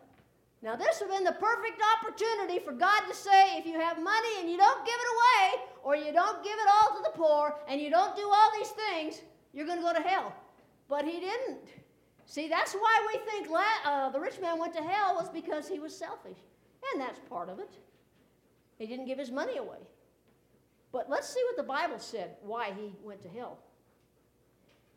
Now, 0.62 0.76
this 0.76 1.00
would 1.00 1.10
have 1.10 1.18
been 1.18 1.24
the 1.24 1.40
perfect 1.40 1.80
opportunity 1.96 2.58
for 2.60 2.72
God 2.72 3.00
to 3.08 3.14
say, 3.14 3.58
if 3.58 3.66
you 3.66 3.80
have 3.80 3.96
money 3.96 4.40
and 4.40 4.50
you 4.50 4.58
don't 4.58 4.84
give 4.84 4.94
it 4.94 5.08
away, 5.16 5.64
or 5.82 5.96
you 5.96 6.12
don't 6.12 6.44
give 6.44 6.52
it 6.52 6.68
all 6.68 6.96
to 6.96 7.02
the 7.02 7.16
poor, 7.16 7.56
and 7.66 7.80
you 7.80 7.90
don't 7.90 8.14
do 8.14 8.28
all 8.30 8.50
these 8.58 8.68
things, 8.68 9.22
you're 9.52 9.66
going 9.66 9.78
to 9.78 9.84
go 9.84 9.94
to 9.94 10.02
hell. 10.02 10.34
But 10.90 11.04
he 11.04 11.20
didn't. 11.20 11.60
See, 12.26 12.48
that's 12.48 12.74
why 12.74 13.08
we 13.12 13.20
think 13.30 13.48
uh, 13.86 14.10
the 14.10 14.20
rich 14.20 14.40
man 14.40 14.58
went 14.58 14.74
to 14.74 14.82
hell 14.82 15.14
was 15.14 15.28
because 15.28 15.68
he 15.68 15.78
was 15.78 15.96
selfish. 15.96 16.38
And 16.92 17.00
that's 17.00 17.20
part 17.30 17.48
of 17.48 17.60
it. 17.60 17.70
He 18.78 18.86
didn't 18.86 19.06
give 19.06 19.18
his 19.18 19.30
money 19.30 19.56
away. 19.56 19.78
But 20.92 21.08
let's 21.08 21.28
see 21.28 21.42
what 21.46 21.56
the 21.56 21.62
Bible 21.62 22.00
said 22.00 22.30
why 22.42 22.72
he 22.76 22.92
went 23.04 23.22
to 23.22 23.28
hell. 23.28 23.58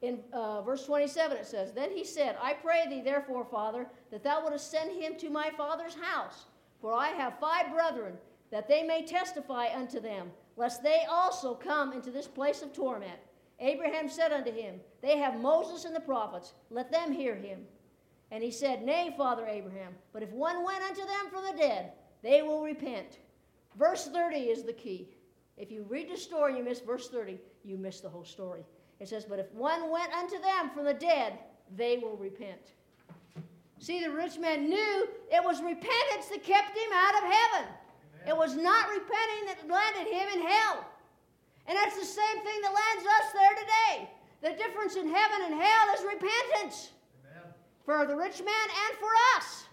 In 0.01 0.19
uh, 0.34 0.62
verse 0.63 0.86
27, 0.86 1.38
it 1.38 1.45
says, 1.45 1.71
Then 1.71 1.91
he 1.91 2.03
said, 2.03 2.38
I 2.41 2.53
pray 2.53 2.86
thee, 2.89 3.01
therefore, 3.01 3.45
Father, 3.45 3.88
that 4.12 4.23
thou 4.23 4.43
wouldst 4.43 4.69
send 4.71 4.91
him 5.01 5.15
to 5.19 5.29
my 5.29 5.51
father's 5.56 5.95
house. 5.95 6.45
For 6.82 6.91
I 6.93 7.10
have 7.10 7.39
five 7.39 7.71
brethren, 7.71 8.17
that 8.51 8.67
they 8.67 8.84
may 8.84 9.06
testify 9.06 9.67
unto 9.73 10.01
them, 10.01 10.32
lest 10.58 10.84
they 10.84 11.03
also 11.10 11.53
come 11.53 11.93
into 11.93 12.12
this 12.12 12.27
place 12.27 12.62
of 12.62 12.73
torment. 12.73 13.19
Abraham 13.63 14.10
said 14.10 14.34
unto 14.34 14.52
him, 14.52 14.76
They 15.02 15.17
have 15.17 15.39
Moses 15.39 15.86
and 15.86 15.95
the 15.95 16.02
prophets, 16.02 16.54
let 16.69 16.91
them 16.91 17.13
hear 17.13 17.34
him. 17.34 17.62
And 18.30 18.43
he 18.43 18.52
said, 18.52 18.84
Nay, 18.84 19.13
Father 19.17 19.47
Abraham, 19.47 19.93
but 20.12 20.21
if 20.21 20.32
one 20.32 20.65
went 20.65 20.84
unto 20.84 21.02
them 21.02 21.30
from 21.32 21.45
the 21.45 21.58
dead, 21.58 21.93
they 22.21 22.41
will 22.41 22.62
repent. 22.62 23.19
Verse 23.80 24.08
30 24.08 24.38
is 24.38 24.63
the 24.63 24.73
key. 24.73 25.08
If 25.56 25.71
you 25.71 25.86
read 25.88 26.12
the 26.12 26.17
story 26.17 26.52
and 26.52 26.58
you 26.58 26.65
miss 26.65 26.82
verse 26.82 27.10
30, 27.10 27.39
you 27.63 27.78
miss 27.78 28.02
the 28.02 28.10
whole 28.10 28.26
story. 28.26 28.65
It 28.99 29.08
says, 29.08 29.23
But 29.23 29.39
if 29.39 29.52
one 29.54 29.89
went 29.89 30.12
unto 30.13 30.41
them 30.41 30.69
from 30.73 30.84
the 30.84 30.93
dead, 30.93 31.39
they 31.76 31.97
will 31.97 32.17
repent. 32.17 32.73
See, 33.80 34.02
the 34.02 34.12
rich 34.12 34.38
man 34.39 34.69
knew 34.69 35.08
it 35.32 35.43
was 35.43 35.62
repentance 35.62 36.28
that 36.32 36.43
kept 36.43 36.76
him 36.76 36.91
out 36.93 37.15
of 37.15 37.23
heaven. 37.23 37.69
Amen. 38.15 38.28
It 38.28 38.38
was 38.38 38.56
not 38.56 38.89
repenting 38.89 39.45
that 39.47 39.69
landed 39.69 40.12
him 40.12 40.28
in 40.39 40.47
hell. 40.47 40.86
And 41.67 41.78
that's 41.78 41.97
the 41.97 42.06
same 42.06 42.38
thing 42.43 42.62
that 42.62 42.73
lands 42.73 43.06
us 43.08 43.32
there 43.34 43.56
today. 43.56 44.10
The 44.41 44.52
difference 44.62 44.95
in 44.95 45.08
heaven 45.08 45.39
and 45.45 45.62
hell 45.62 45.95
is 45.95 46.04
repentance 46.04 46.91
Amen. 47.23 47.54
for 47.86 48.06
the 48.06 48.15
rich 48.15 48.39
man 48.39 48.67
and 48.89 48.97
for 48.99 49.10
us. 49.38 49.63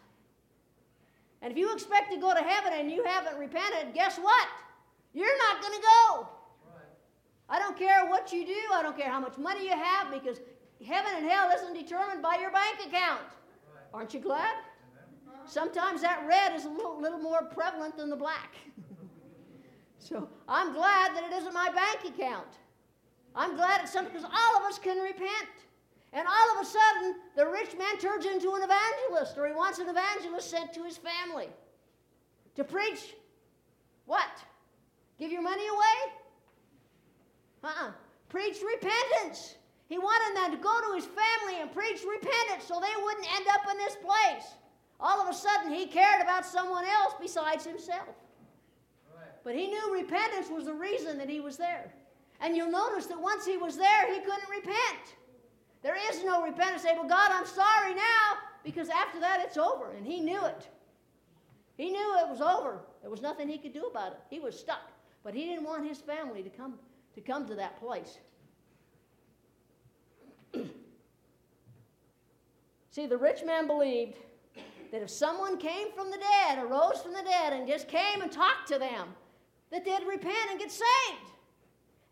And 1.42 1.50
if 1.50 1.58
you 1.58 1.72
expect 1.72 2.12
to 2.12 2.18
go 2.18 2.32
to 2.32 2.40
heaven 2.40 2.72
and 2.74 2.90
you 2.90 3.02
haven't 3.02 3.38
repented, 3.38 3.94
guess 3.94 4.18
what? 4.18 4.48
You're 5.14 5.38
not 5.48 5.60
going 5.60 5.74
to 5.74 5.80
go. 5.82 6.28
Right. 6.66 6.84
I 7.48 7.58
don't 7.58 7.76
care 7.76 8.06
what 8.06 8.32
you 8.32 8.46
do, 8.46 8.60
I 8.72 8.82
don't 8.82 8.96
care 8.96 9.10
how 9.10 9.20
much 9.20 9.38
money 9.38 9.64
you 9.64 9.72
have, 9.72 10.12
because 10.12 10.38
heaven 10.86 11.10
and 11.16 11.28
hell 11.28 11.50
isn't 11.50 11.74
determined 11.74 12.22
by 12.22 12.36
your 12.40 12.52
bank 12.52 12.76
account. 12.86 13.22
Right. 13.74 13.84
Aren't 13.92 14.14
you 14.14 14.20
glad? 14.20 14.54
Amen. 14.54 15.40
Sometimes 15.46 16.02
that 16.02 16.24
red 16.28 16.54
is 16.54 16.66
a 16.66 16.68
little, 16.68 17.00
little 17.00 17.18
more 17.18 17.42
prevalent 17.42 17.96
than 17.96 18.10
the 18.10 18.16
black. 18.16 18.54
So 20.00 20.28
I'm 20.48 20.72
glad 20.72 21.14
that 21.14 21.24
it 21.30 21.32
isn't 21.34 21.54
my 21.54 21.70
bank 21.70 22.14
account. 22.14 22.48
I'm 23.36 23.54
glad 23.54 23.82
it's 23.82 23.92
something 23.92 24.12
because 24.12 24.28
all 24.28 24.56
of 24.56 24.68
us 24.68 24.78
can 24.78 24.98
repent. 24.98 25.48
And 26.12 26.26
all 26.26 26.56
of 26.56 26.62
a 26.62 26.68
sudden, 26.68 27.14
the 27.36 27.46
rich 27.46 27.76
man 27.78 27.96
turns 27.98 28.26
into 28.26 28.52
an 28.54 28.62
evangelist, 28.64 29.38
or 29.38 29.46
he 29.46 29.52
wants 29.52 29.78
an 29.78 29.88
evangelist 29.88 30.50
sent 30.50 30.72
to 30.74 30.82
his 30.82 30.96
family 30.96 31.48
to 32.56 32.64
preach 32.64 33.14
what? 34.06 34.26
Give 35.20 35.30
your 35.30 35.42
money 35.42 35.68
away? 35.68 36.12
Uh 37.62 37.66
uh-uh. 37.68 37.88
uh 37.88 37.92
Preach 38.28 38.56
repentance. 38.62 39.54
He 39.88 39.98
wanted 39.98 40.36
them 40.36 40.50
to 40.52 40.56
go 40.56 40.80
to 40.88 40.94
his 40.94 41.04
family 41.04 41.60
and 41.60 41.72
preach 41.72 42.00
repentance 42.08 42.64
so 42.66 42.80
they 42.80 43.02
wouldn't 43.02 43.34
end 43.34 43.46
up 43.52 43.70
in 43.70 43.76
this 43.76 43.96
place. 43.96 44.54
All 44.98 45.20
of 45.20 45.28
a 45.28 45.34
sudden, 45.34 45.72
he 45.72 45.86
cared 45.86 46.22
about 46.22 46.46
someone 46.46 46.84
else 46.84 47.14
besides 47.20 47.64
himself. 47.64 48.14
But 49.44 49.54
he 49.54 49.66
knew 49.68 49.92
repentance 49.92 50.48
was 50.50 50.66
the 50.66 50.74
reason 50.74 51.18
that 51.18 51.28
he 51.28 51.40
was 51.40 51.56
there. 51.56 51.92
And 52.40 52.56
you'll 52.56 52.70
notice 52.70 53.06
that 53.06 53.20
once 53.20 53.44
he 53.44 53.56
was 53.56 53.76
there, 53.76 54.12
he 54.12 54.20
couldn't 54.20 54.48
repent. 54.50 55.16
There 55.82 55.96
is 56.10 56.24
no 56.24 56.42
repentance. 56.42 56.82
Say, 56.82 56.94
well, 56.94 57.08
God, 57.08 57.30
I'm 57.32 57.46
sorry 57.46 57.94
now, 57.94 58.38
because 58.64 58.88
after 58.88 59.20
that 59.20 59.40
it's 59.40 59.56
over. 59.56 59.92
And 59.92 60.06
he 60.06 60.20
knew 60.20 60.44
it. 60.44 60.68
He 61.76 61.90
knew 61.90 62.18
it 62.18 62.28
was 62.28 62.40
over. 62.40 62.80
There 63.00 63.10
was 63.10 63.22
nothing 63.22 63.48
he 63.48 63.58
could 63.58 63.72
do 63.72 63.86
about 63.86 64.12
it. 64.12 64.20
He 64.28 64.40
was 64.40 64.58
stuck. 64.58 64.90
But 65.22 65.34
he 65.34 65.44
didn't 65.46 65.64
want 65.64 65.86
his 65.86 65.98
family 65.98 66.42
to 66.42 66.50
come 66.50 66.74
to 67.14 67.20
come 67.20 67.46
to 67.46 67.54
that 67.56 67.80
place. 67.80 68.18
See, 72.90 73.06
the 73.06 73.16
rich 73.16 73.42
man 73.44 73.66
believed 73.66 74.16
that 74.92 75.02
if 75.02 75.10
someone 75.10 75.56
came 75.56 75.92
from 75.92 76.10
the 76.10 76.18
dead, 76.18 76.58
arose 76.58 77.00
from 77.02 77.12
the 77.12 77.22
dead, 77.22 77.52
and 77.52 77.66
just 77.66 77.88
came 77.88 78.22
and 78.22 78.30
talked 78.30 78.68
to 78.68 78.78
them, 78.78 79.08
that 79.70 79.84
they'd 79.84 80.06
repent 80.06 80.50
and 80.50 80.58
get 80.58 80.70
saved. 80.70 81.30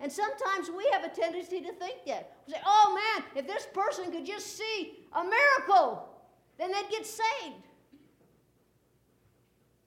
And 0.00 0.10
sometimes 0.10 0.70
we 0.70 0.88
have 0.92 1.04
a 1.04 1.08
tendency 1.08 1.60
to 1.60 1.72
think 1.72 2.04
that. 2.06 2.36
We 2.46 2.54
say, 2.54 2.60
oh 2.64 2.94
man, 2.94 3.24
if 3.34 3.46
this 3.46 3.66
person 3.74 4.12
could 4.12 4.24
just 4.24 4.56
see 4.56 5.00
a 5.12 5.24
miracle, 5.24 6.08
then 6.56 6.70
they'd 6.70 6.90
get 6.90 7.04
saved. 7.04 7.66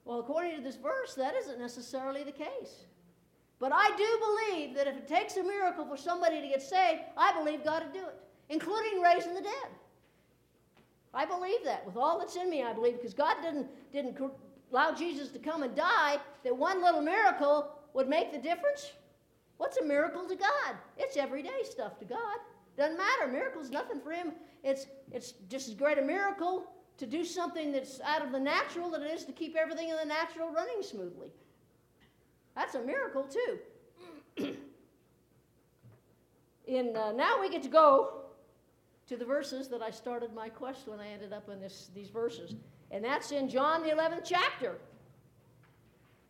Well, 0.03 0.19
according 0.19 0.57
to 0.57 0.61
this 0.61 0.75
verse, 0.75 1.13
that 1.15 1.35
isn't 1.35 1.59
necessarily 1.59 2.23
the 2.23 2.31
case. 2.31 2.87
But 3.59 3.71
I 3.73 3.91
do 3.95 4.57
believe 4.57 4.75
that 4.75 4.87
if 4.87 4.97
it 4.97 5.07
takes 5.07 5.37
a 5.37 5.43
miracle 5.43 5.85
for 5.85 5.95
somebody 5.95 6.41
to 6.41 6.47
get 6.47 6.61
saved, 6.61 7.01
I 7.15 7.31
believe 7.33 7.63
God 7.63 7.83
would 7.83 7.93
do 7.93 7.99
it, 8.07 8.15
including 8.49 9.01
raising 9.01 9.33
the 9.35 9.41
dead. 9.41 9.69
I 11.13 11.25
believe 11.25 11.63
that 11.65 11.85
with 11.85 11.95
all 11.95 12.17
that's 12.17 12.35
in 12.35 12.49
me. 12.49 12.63
I 12.63 12.73
believe 12.73 12.95
because 12.95 13.13
God 13.13 13.35
didn't 13.41 13.67
didn't 13.91 14.17
allow 14.71 14.93
Jesus 14.93 15.29
to 15.29 15.39
come 15.39 15.63
and 15.63 15.75
die 15.75 16.17
that 16.43 16.55
one 16.55 16.81
little 16.81 17.01
miracle 17.01 17.71
would 17.93 18.07
make 18.07 18.31
the 18.31 18.37
difference. 18.37 18.91
What's 19.57 19.77
a 19.77 19.83
miracle 19.83 20.27
to 20.27 20.35
God? 20.35 20.75
It's 20.97 21.17
everyday 21.17 21.63
stuff 21.63 21.99
to 21.99 22.05
God. 22.05 22.37
Doesn't 22.77 22.97
matter. 22.97 23.27
Miracle's 23.31 23.69
nothing 23.69 23.99
for 23.99 24.11
Him. 24.11 24.33
It's 24.63 24.87
it's 25.11 25.33
just 25.49 25.67
as 25.67 25.75
great 25.75 25.97
a 25.97 26.01
miracle 26.01 26.71
to 26.97 27.05
do 27.05 27.25
something 27.25 27.71
that's 27.71 27.99
out 28.01 28.23
of 28.23 28.31
the 28.31 28.39
natural 28.39 28.89
than 28.89 29.03
it 29.03 29.11
is 29.11 29.25
to 29.25 29.31
keep 29.31 29.55
everything 29.55 29.89
in 29.89 29.97
the 29.97 30.05
natural 30.05 30.51
running 30.51 30.81
smoothly. 30.81 31.31
That's 32.55 32.75
a 32.75 32.81
miracle 32.81 33.27
too. 33.27 33.59
in 36.67 36.95
uh, 36.95 37.11
now 37.11 37.39
we 37.39 37.49
get 37.49 37.63
to 37.63 37.69
go 37.69 38.21
to 39.07 39.17
the 39.17 39.25
verses 39.25 39.67
that 39.67 39.81
I 39.81 39.91
started 39.91 40.33
my 40.33 40.47
quest 40.47 40.87
when 40.87 40.99
I 40.99 41.07
ended 41.09 41.33
up 41.33 41.49
in 41.49 41.59
this, 41.59 41.89
these 41.93 42.09
verses. 42.09 42.55
And 42.91 43.03
that's 43.03 43.31
in 43.31 43.47
John 43.49 43.83
the 43.83 43.89
11th 43.89 44.23
chapter. 44.25 44.77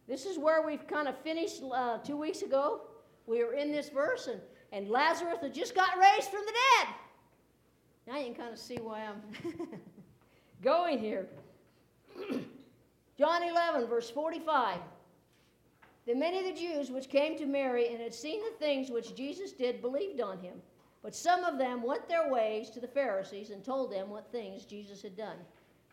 This 0.07 0.25
is 0.25 0.37
where 0.37 0.65
we've 0.65 0.85
kind 0.87 1.07
of 1.07 1.17
finished 1.17 1.63
uh, 1.73 1.97
two 1.99 2.17
weeks 2.17 2.43
ago. 2.43 2.81
We 3.25 3.43
were 3.43 3.53
in 3.53 3.71
this 3.71 3.89
verse, 3.89 4.27
and, 4.27 4.39
and 4.71 4.89
Lazarus 4.89 5.39
had 5.41 5.53
just 5.53 5.73
got 5.73 5.97
raised 5.97 6.29
from 6.29 6.41
the 6.45 6.51
dead. 6.51 6.93
Now 8.07 8.17
you 8.17 8.25
can 8.25 8.35
kind 8.35 8.53
of 8.53 8.59
see 8.59 8.75
why 8.75 9.05
I'm 9.05 9.21
going 10.61 10.99
here. 10.99 11.27
John 13.17 13.43
11, 13.43 13.87
verse 13.87 14.09
45. 14.09 14.79
Then 16.05 16.19
many 16.19 16.39
of 16.39 16.45
the 16.45 16.59
Jews 16.59 16.89
which 16.89 17.09
came 17.09 17.37
to 17.37 17.45
Mary 17.45 17.89
and 17.89 18.01
had 18.01 18.13
seen 18.13 18.41
the 18.43 18.57
things 18.57 18.89
which 18.89 19.15
Jesus 19.15 19.51
did 19.51 19.81
believed 19.81 20.19
on 20.19 20.39
him. 20.39 20.55
But 21.03 21.15
some 21.15 21.43
of 21.43 21.57
them 21.57 21.83
went 21.83 22.07
their 22.07 22.29
ways 22.29 22.69
to 22.71 22.79
the 22.79 22.87
Pharisees 22.87 23.49
and 23.51 23.63
told 23.63 23.91
them 23.91 24.09
what 24.09 24.31
things 24.31 24.65
Jesus 24.65 25.01
had 25.01 25.15
done. 25.15 25.37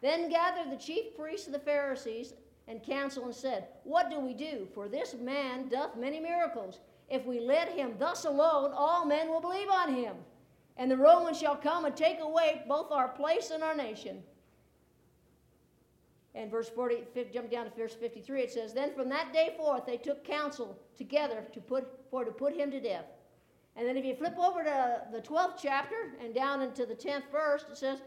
Then 0.01 0.31
gathered 0.31 0.71
the 0.71 0.77
chief 0.77 1.17
priests 1.17 1.47
of 1.47 1.53
the 1.53 1.59
Pharisees 1.59 2.35
and 2.69 2.83
council 2.83 3.25
and 3.25 3.35
said, 3.35 3.69
What 3.85 4.11
do 4.11 4.21
we 4.21 4.35
do? 4.35 4.69
For 4.75 4.89
this 4.89 5.15
man 5.15 5.69
doth 5.69 5.97
many 5.97 6.21
miracles. 6.21 6.81
If 7.09 7.25
we 7.25 7.41
let 7.41 7.71
him 7.71 7.95
thus 7.99 8.25
alone, 8.25 8.73
all 8.75 9.07
men 9.07 9.29
will 9.29 9.41
believe 9.41 9.69
on 9.71 9.95
him. 9.95 10.15
And 10.77 10.91
the 10.91 10.97
Romans 10.97 11.39
shall 11.39 11.57
come 11.57 11.87
and 11.87 11.97
take 11.97 12.21
away 12.21 12.63
both 12.69 12.93
our 12.93 13.09
place 13.09 13.51
and 13.51 13.65
our 13.65 13.75
nation. 13.75 14.23
And 16.35 16.51
verse 16.51 16.69
40, 16.69 16.99
jump 17.33 17.51
down 17.51 17.65
to 17.65 17.71
verse 17.77 17.95
53, 17.95 18.43
it 18.43 18.53
says, 18.53 18.73
Then 18.73 18.95
from 18.95 19.09
that 19.09 19.33
day 19.33 19.55
forth 19.57 19.87
they 19.87 19.97
took 19.97 20.25
counsel 20.25 20.79
together 20.97 21.45
to 21.53 21.61
put, 21.61 21.89
for 22.11 22.25
to 22.25 22.31
put 22.31 22.55
him 22.55 22.71
to 22.71 22.81
death. 22.81 23.07
And 23.75 23.89
then 23.89 23.97
if 23.97 24.05
you 24.05 24.15
flip 24.15 24.39
over 24.39 24.63
to 24.63 25.03
the 25.11 25.21
12th 25.21 25.59
chapter 25.61 26.13
and 26.23 26.35
down 26.35 26.63
into 26.63 26.87
the 26.87 26.95
10th 26.95 27.31
verse, 27.33 27.65
it 27.71 27.77
says, 27.77 28.03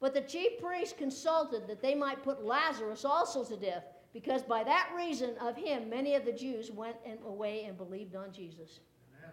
But 0.00 0.14
the 0.14 0.20
chief 0.20 0.60
priests 0.60 0.94
consulted 0.96 1.66
that 1.66 1.82
they 1.82 1.94
might 1.94 2.22
put 2.22 2.44
Lazarus 2.44 3.04
also 3.04 3.44
to 3.44 3.56
death, 3.56 3.84
because 4.12 4.42
by 4.42 4.62
that 4.64 4.90
reason 4.96 5.36
of 5.40 5.56
him 5.56 5.90
many 5.90 6.14
of 6.14 6.24
the 6.24 6.32
Jews 6.32 6.70
went 6.70 6.96
away 7.26 7.64
and 7.64 7.76
believed 7.76 8.14
on 8.14 8.32
Jesus. 8.32 8.80
Amen. 9.18 9.32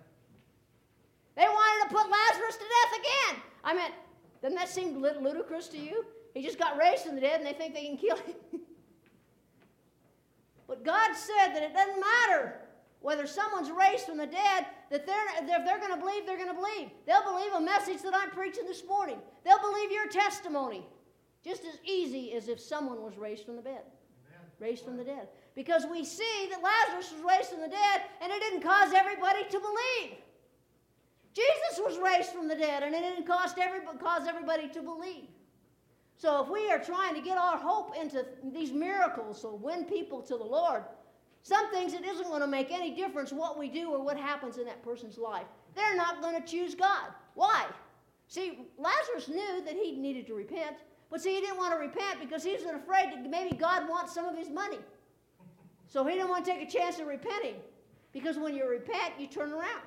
They 1.35 1.43
wanted 1.43 1.89
to 1.89 1.95
put 1.95 2.09
Lazarus 2.09 2.57
to 2.57 2.63
death 2.63 2.99
again. 2.99 3.43
I 3.63 3.73
mean, 3.75 3.91
doesn't 4.41 4.57
that 4.57 4.69
seem 4.69 4.99
ludicrous 4.99 5.67
to 5.69 5.77
you? 5.77 6.05
He 6.33 6.41
just 6.41 6.59
got 6.59 6.77
raised 6.77 7.03
from 7.03 7.15
the 7.15 7.21
dead 7.21 7.39
and 7.39 7.47
they 7.47 7.53
think 7.53 7.73
they 7.73 7.85
can 7.85 7.97
kill 7.97 8.17
him. 8.17 8.35
but 10.67 10.83
God 10.83 11.15
said 11.15 11.53
that 11.53 11.63
it 11.63 11.73
doesn't 11.73 11.99
matter 11.99 12.64
whether 13.05 13.27
someone's 13.27 13.69
raised 13.69 14.07
from 14.07 14.17
the 14.17 14.25
dead, 14.25 14.65
that 14.89 15.05
they're, 15.05 15.27
if 15.39 15.45
they're 15.45 15.77
going 15.77 15.93
to 15.93 15.99
believe, 16.03 16.25
they're 16.25 16.37
going 16.37 16.49
to 16.49 16.55
believe. 16.55 16.89
They'll 17.05 17.23
believe 17.23 17.53
a 17.53 17.61
message 17.61 18.01
that 18.01 18.15
I'm 18.15 18.31
preaching 18.31 18.65
this 18.65 18.83
morning. 18.83 19.17
They'll 19.43 19.61
believe 19.61 19.91
your 19.91 20.07
testimony 20.07 20.87
just 21.43 21.65
as 21.65 21.77
easy 21.85 22.33
as 22.33 22.47
if 22.47 22.59
someone 22.59 23.03
was 23.03 23.15
raised 23.15 23.45
from 23.45 23.57
the 23.57 23.61
bed. 23.61 23.83
Amen. 23.83 24.49
Raised 24.59 24.83
from 24.83 24.97
the 24.97 25.03
dead. 25.03 25.27
Because 25.53 25.85
we 25.85 26.03
see 26.03 26.49
that 26.49 26.63
Lazarus 26.63 27.13
was 27.13 27.21
raised 27.21 27.51
from 27.51 27.61
the 27.61 27.67
dead 27.67 28.01
and 28.21 28.31
it 28.31 28.39
didn't 28.39 28.63
cause 28.63 28.91
everybody 28.91 29.43
to 29.51 29.59
believe. 29.59 30.17
Jesus 31.35 31.77
was 31.85 31.99
raised 31.99 32.31
from 32.31 32.47
the 32.47 32.55
dead 32.55 32.81
and 32.81 32.95
it 32.95 33.01
didn't 33.01 33.27
cause, 33.27 33.53
everybody, 33.61 33.99
cause 33.99 34.27
everybody 34.27 34.67
to 34.69 34.81
believe. 34.81 35.27
So 36.17 36.41
if 36.41 36.49
we 36.49 36.71
are 36.71 36.79
trying 36.79 37.13
to 37.13 37.21
get 37.21 37.37
our 37.37 37.57
hope 37.57 37.95
into 37.95 38.25
these 38.51 38.71
miracles 38.71 39.43
or 39.43 39.55
win 39.55 39.85
people 39.85 40.23
to 40.23 40.37
the 40.37 40.43
Lord, 40.43 40.85
some 41.45 41.69
things 41.69 41.93
it 41.93 42.03
isn't 42.03 42.27
going 42.27 42.41
to 42.41 42.47
make 42.47 42.71
any 42.71 42.89
difference 42.89 43.31
what 43.31 43.55
we 43.55 43.69
do 43.69 43.91
or 43.91 44.03
what 44.03 44.17
happens 44.17 44.57
in 44.57 44.65
that 44.65 44.81
person's 44.81 45.19
life. 45.19 45.45
They're 45.75 45.95
not 45.95 46.19
going 46.19 46.41
to 46.41 46.45
choose 46.45 46.73
God. 46.73 47.09
Why? 47.35 47.67
See, 48.27 48.65
Lazarus 48.79 49.27
knew 49.27 49.63
that 49.63 49.75
he 49.75 49.91
needed 49.91 50.25
to 50.25 50.33
repent, 50.33 50.77
but 51.11 51.21
see, 51.21 51.35
he 51.35 51.41
didn't 51.41 51.57
want 51.57 51.71
to 51.71 51.77
repent 51.77 52.19
because 52.19 52.43
he 52.43 52.53
was 52.53 52.63
afraid 52.63 53.11
that 53.11 53.29
maybe 53.29 53.55
God 53.55 53.87
wants 53.87 54.11
some 54.11 54.25
of 54.25 54.35
his 54.35 54.49
money. 54.49 54.79
So 55.85 56.03
he 56.03 56.15
didn't 56.15 56.29
want 56.29 56.45
to 56.45 56.51
take 56.51 56.67
a 56.67 56.71
chance 56.71 56.97
of 56.97 57.05
repenting 57.05 57.57
because 58.11 58.39
when 58.39 58.55
you 58.55 58.67
repent, 58.67 59.13
you 59.19 59.27
turn 59.27 59.51
around. 59.51 59.83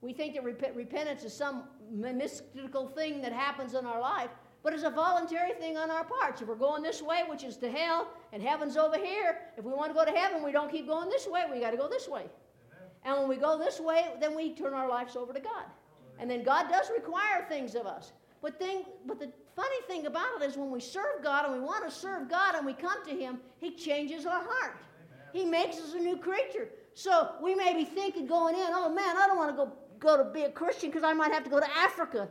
We 0.00 0.12
think 0.12 0.34
that 0.34 0.42
rep- 0.42 0.74
repentance 0.74 1.22
is 1.22 1.32
some 1.32 1.68
mystical 1.88 2.88
thing 2.88 3.22
that 3.22 3.32
happens 3.32 3.74
in 3.74 3.86
our 3.86 4.00
life, 4.00 4.30
but 4.62 4.72
it's 4.72 4.84
a 4.84 4.90
voluntary 4.90 5.52
thing 5.54 5.76
on 5.76 5.90
our 5.90 6.04
parts. 6.04 6.40
If 6.40 6.48
we're 6.48 6.54
going 6.54 6.82
this 6.82 7.02
way, 7.02 7.22
which 7.28 7.42
is 7.42 7.56
to 7.58 7.70
hell, 7.70 8.08
and 8.32 8.42
heaven's 8.42 8.76
over 8.76 8.96
here, 8.96 9.38
if 9.56 9.64
we 9.64 9.72
want 9.72 9.90
to 9.90 9.94
go 9.94 10.04
to 10.04 10.16
heaven, 10.16 10.42
we 10.42 10.52
don't 10.52 10.70
keep 10.70 10.86
going 10.86 11.08
this 11.08 11.26
way, 11.26 11.42
we 11.50 11.60
got 11.60 11.72
to 11.72 11.76
go 11.76 11.88
this 11.88 12.08
way. 12.08 12.22
Amen. 12.22 12.88
And 13.04 13.18
when 13.18 13.28
we 13.28 13.36
go 13.36 13.58
this 13.58 13.80
way, 13.80 14.12
then 14.20 14.36
we 14.36 14.54
turn 14.54 14.72
our 14.72 14.88
lives 14.88 15.16
over 15.16 15.32
to 15.32 15.40
God. 15.40 15.64
And 16.18 16.30
then 16.30 16.44
God 16.44 16.68
does 16.70 16.90
require 16.94 17.44
things 17.48 17.74
of 17.74 17.86
us. 17.86 18.12
But, 18.40 18.58
thing, 18.58 18.84
but 19.06 19.18
the 19.18 19.32
funny 19.56 19.80
thing 19.86 20.06
about 20.06 20.40
it 20.40 20.44
is 20.44 20.56
when 20.56 20.70
we 20.70 20.80
serve 20.80 21.22
God 21.22 21.44
and 21.44 21.54
we 21.54 21.60
want 21.60 21.84
to 21.84 21.90
serve 21.90 22.28
God 22.28 22.54
and 22.54 22.64
we 22.64 22.74
come 22.74 23.04
to 23.04 23.10
Him, 23.10 23.38
He 23.58 23.72
changes 23.72 24.26
our 24.26 24.42
heart. 24.42 24.76
Amen. 24.76 25.26
He 25.32 25.44
makes 25.44 25.78
us 25.78 25.94
a 25.94 25.98
new 25.98 26.16
creature. 26.16 26.68
So 26.94 27.32
we 27.42 27.54
may 27.54 27.72
be 27.72 27.84
thinking 27.84 28.26
going 28.26 28.54
in, 28.54 28.66
oh 28.70 28.92
man, 28.92 29.16
I 29.16 29.26
don't 29.26 29.36
want 29.36 29.50
to 29.50 29.56
go, 29.56 29.72
go 29.98 30.16
to 30.16 30.30
be 30.30 30.42
a 30.42 30.50
Christian 30.50 30.90
because 30.90 31.04
I 31.04 31.12
might 31.12 31.32
have 31.32 31.44
to 31.44 31.50
go 31.50 31.60
to 31.60 31.76
Africa 31.76 32.28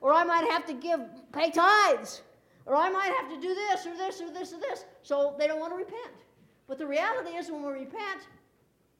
or 0.00 0.12
I 0.12 0.24
might 0.24 0.48
have 0.50 0.66
to 0.66 0.74
give, 0.74 1.00
pay 1.32 1.50
tithes. 1.50 2.22
Or 2.66 2.76
I 2.76 2.90
might 2.90 3.12
have 3.18 3.30
to 3.30 3.40
do 3.40 3.54
this 3.54 3.86
or 3.86 3.96
this 3.96 4.20
or 4.20 4.30
this 4.30 4.52
or 4.52 4.60
this. 4.60 4.84
So 5.02 5.34
they 5.38 5.46
don't 5.46 5.58
want 5.58 5.72
to 5.72 5.76
repent. 5.76 6.24
But 6.66 6.76
the 6.76 6.86
reality 6.86 7.30
is, 7.30 7.50
when 7.50 7.62
we 7.62 7.72
repent, 7.72 8.28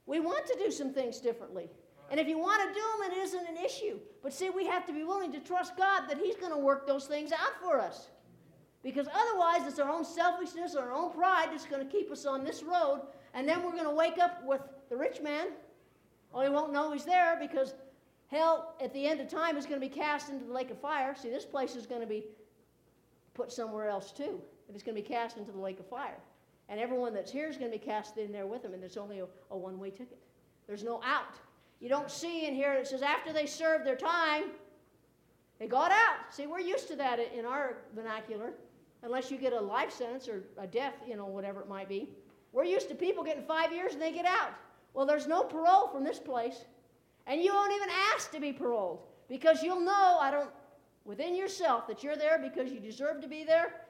we 0.07 0.21
want 0.21 0.47
to 0.47 0.57
do 0.59 0.71
some 0.71 0.93
things 0.95 1.19
differently. 1.19 1.69
And 2.11 2.19
if 2.19 2.27
you 2.27 2.39
want 2.39 2.63
to 2.63 2.75
do 2.75 2.81
them, 2.81 3.13
it 3.13 3.19
isn't 3.19 3.47
an 3.47 3.63
issue. 3.63 3.99
But 4.23 4.33
see, 4.33 4.49
we 4.49 4.67
have 4.67 4.87
to 4.87 4.93
be 4.95 5.05
willing 5.05 5.31
to 5.33 5.41
trust 5.41 5.77
God 5.77 6.09
that 6.09 6.17
He's 6.17 6.37
going 6.37 6.53
to 6.53 6.59
work 6.59 6.87
those 6.87 7.07
things 7.07 7.31
out 7.31 7.61
for 7.63 7.79
us. 7.79 8.09
Because 8.83 9.07
otherwise, 9.13 9.67
it's 9.67 9.79
our 9.79 9.91
own 9.91 10.05
selfishness 10.05 10.75
our 10.75 10.93
own 10.93 11.13
pride 11.13 11.49
that's 11.51 11.67
going 11.67 11.87
to 11.87 11.93
keep 11.93 12.11
us 12.11 12.25
on 12.25 12.45
this 12.45 12.63
road. 12.63 13.03
And 13.35 13.47
then 13.47 13.63
we're 13.63 13.73
going 13.73 13.85
to 13.85 13.91
wake 13.91 14.19
up 14.19 14.43
with 14.47 14.63
the 14.89 14.97
rich 14.97 15.21
man. 15.21 15.49
Oh, 16.33 16.41
he 16.43 16.49
won't 16.49 16.73
know 16.73 16.93
he's 16.93 17.05
there 17.05 17.37
because 17.39 17.75
Hell, 18.29 18.75
at 18.81 18.93
the 18.93 19.07
end 19.07 19.21
of 19.21 19.29
time, 19.29 19.57
is 19.57 19.65
going 19.65 19.81
to 19.81 19.87
be 19.87 19.93
cast 19.93 20.29
into 20.29 20.45
the 20.45 20.53
lake 20.53 20.71
of 20.71 20.79
fire. 20.81 21.15
See, 21.17 21.31
this 21.31 21.47
place 21.47 21.75
is 21.75 21.87
going 21.87 22.03
to 22.03 22.07
be 22.07 22.27
put 23.35 23.51
somewhere 23.51 23.89
else 23.89 24.13
too. 24.13 24.41
It's 24.73 24.83
going 24.83 24.97
to 24.97 25.03
be 25.03 25.09
cast 25.09 25.39
into 25.39 25.51
the 25.51 25.59
lake 25.59 25.81
of 25.81 25.87
fire. 25.87 26.19
And 26.69 26.79
everyone 26.79 27.15
that's 27.15 27.33
here 27.33 27.49
is 27.49 27.57
going 27.57 27.73
to 27.73 27.79
be 27.79 27.85
cast 27.85 28.19
in 28.19 28.31
there 28.31 28.47
with 28.47 28.63
them, 28.63 28.75
and 28.75 28.83
there's 28.83 28.99
only 28.99 29.21
a, 29.21 29.27
a 29.51 29.57
one 29.57 29.79
way 29.79 29.91
ticket. 29.91 30.19
There's 30.67 30.85
no 30.85 31.01
out. 31.03 31.37
You 31.81 31.89
don't 31.89 32.11
see 32.11 32.47
in 32.47 32.55
here, 32.55 32.75
it 32.75 32.87
says 32.87 33.01
after 33.03 33.33
they 33.33 33.47
served 33.47 33.87
their 33.87 33.97
time, 33.97 34.51
they 35.59 35.67
got 35.67 35.91
out. 35.91 36.33
See, 36.35 36.47
we're 36.47 36.61
used 36.61 36.89
to 36.89 36.97
that 36.97 37.19
in 37.19 37.47
our 37.47 37.79
vernacular, 37.95 38.53
unless 39.03 39.31
you 39.31 39.39
get 39.39 39.53
a 39.55 39.61
life 39.61 39.93
sentence 39.93 40.29
or 40.29 40.45
a 40.59 40.67
death, 40.67 40.95
you 41.07 41.17
know, 41.17 41.27
whatever 41.27 41.61
it 41.61 41.69
might 41.69 41.89
be. 41.89 42.11
We're 42.53 42.65
used 42.65 42.89
to 42.89 42.95
people 42.95 43.25
getting 43.25 43.45
five 43.45 43.73
years 43.73 43.93
and 43.93 44.03
they 44.03 44.13
get 44.13 44.27
out. 44.27 44.51
Well, 44.93 45.07
there's 45.07 45.27
no 45.27 45.45
parole 45.45 45.89
from 45.89 46.05
this 46.05 46.19
place. 46.19 46.65
And 47.29 47.43
you 47.43 47.53
won't 47.53 47.73
even 47.73 47.91
ask 48.15 48.33
to 48.33 48.41
be 48.41 48.53
paroled 48.53 49.01
because 49.29 49.63
you'll 49.63 49.81
know, 49.81 50.17
I 50.19 50.31
don't, 50.31 50.51
within 51.05 51.37
yourself, 51.37 51.87
that 51.87 52.03
you're 52.03 52.17
there 52.17 52.39
because 52.39 52.73
you 52.73 52.81
deserve 52.81 53.21
to 53.21 53.29
be 53.29 53.45
there, 53.45 53.83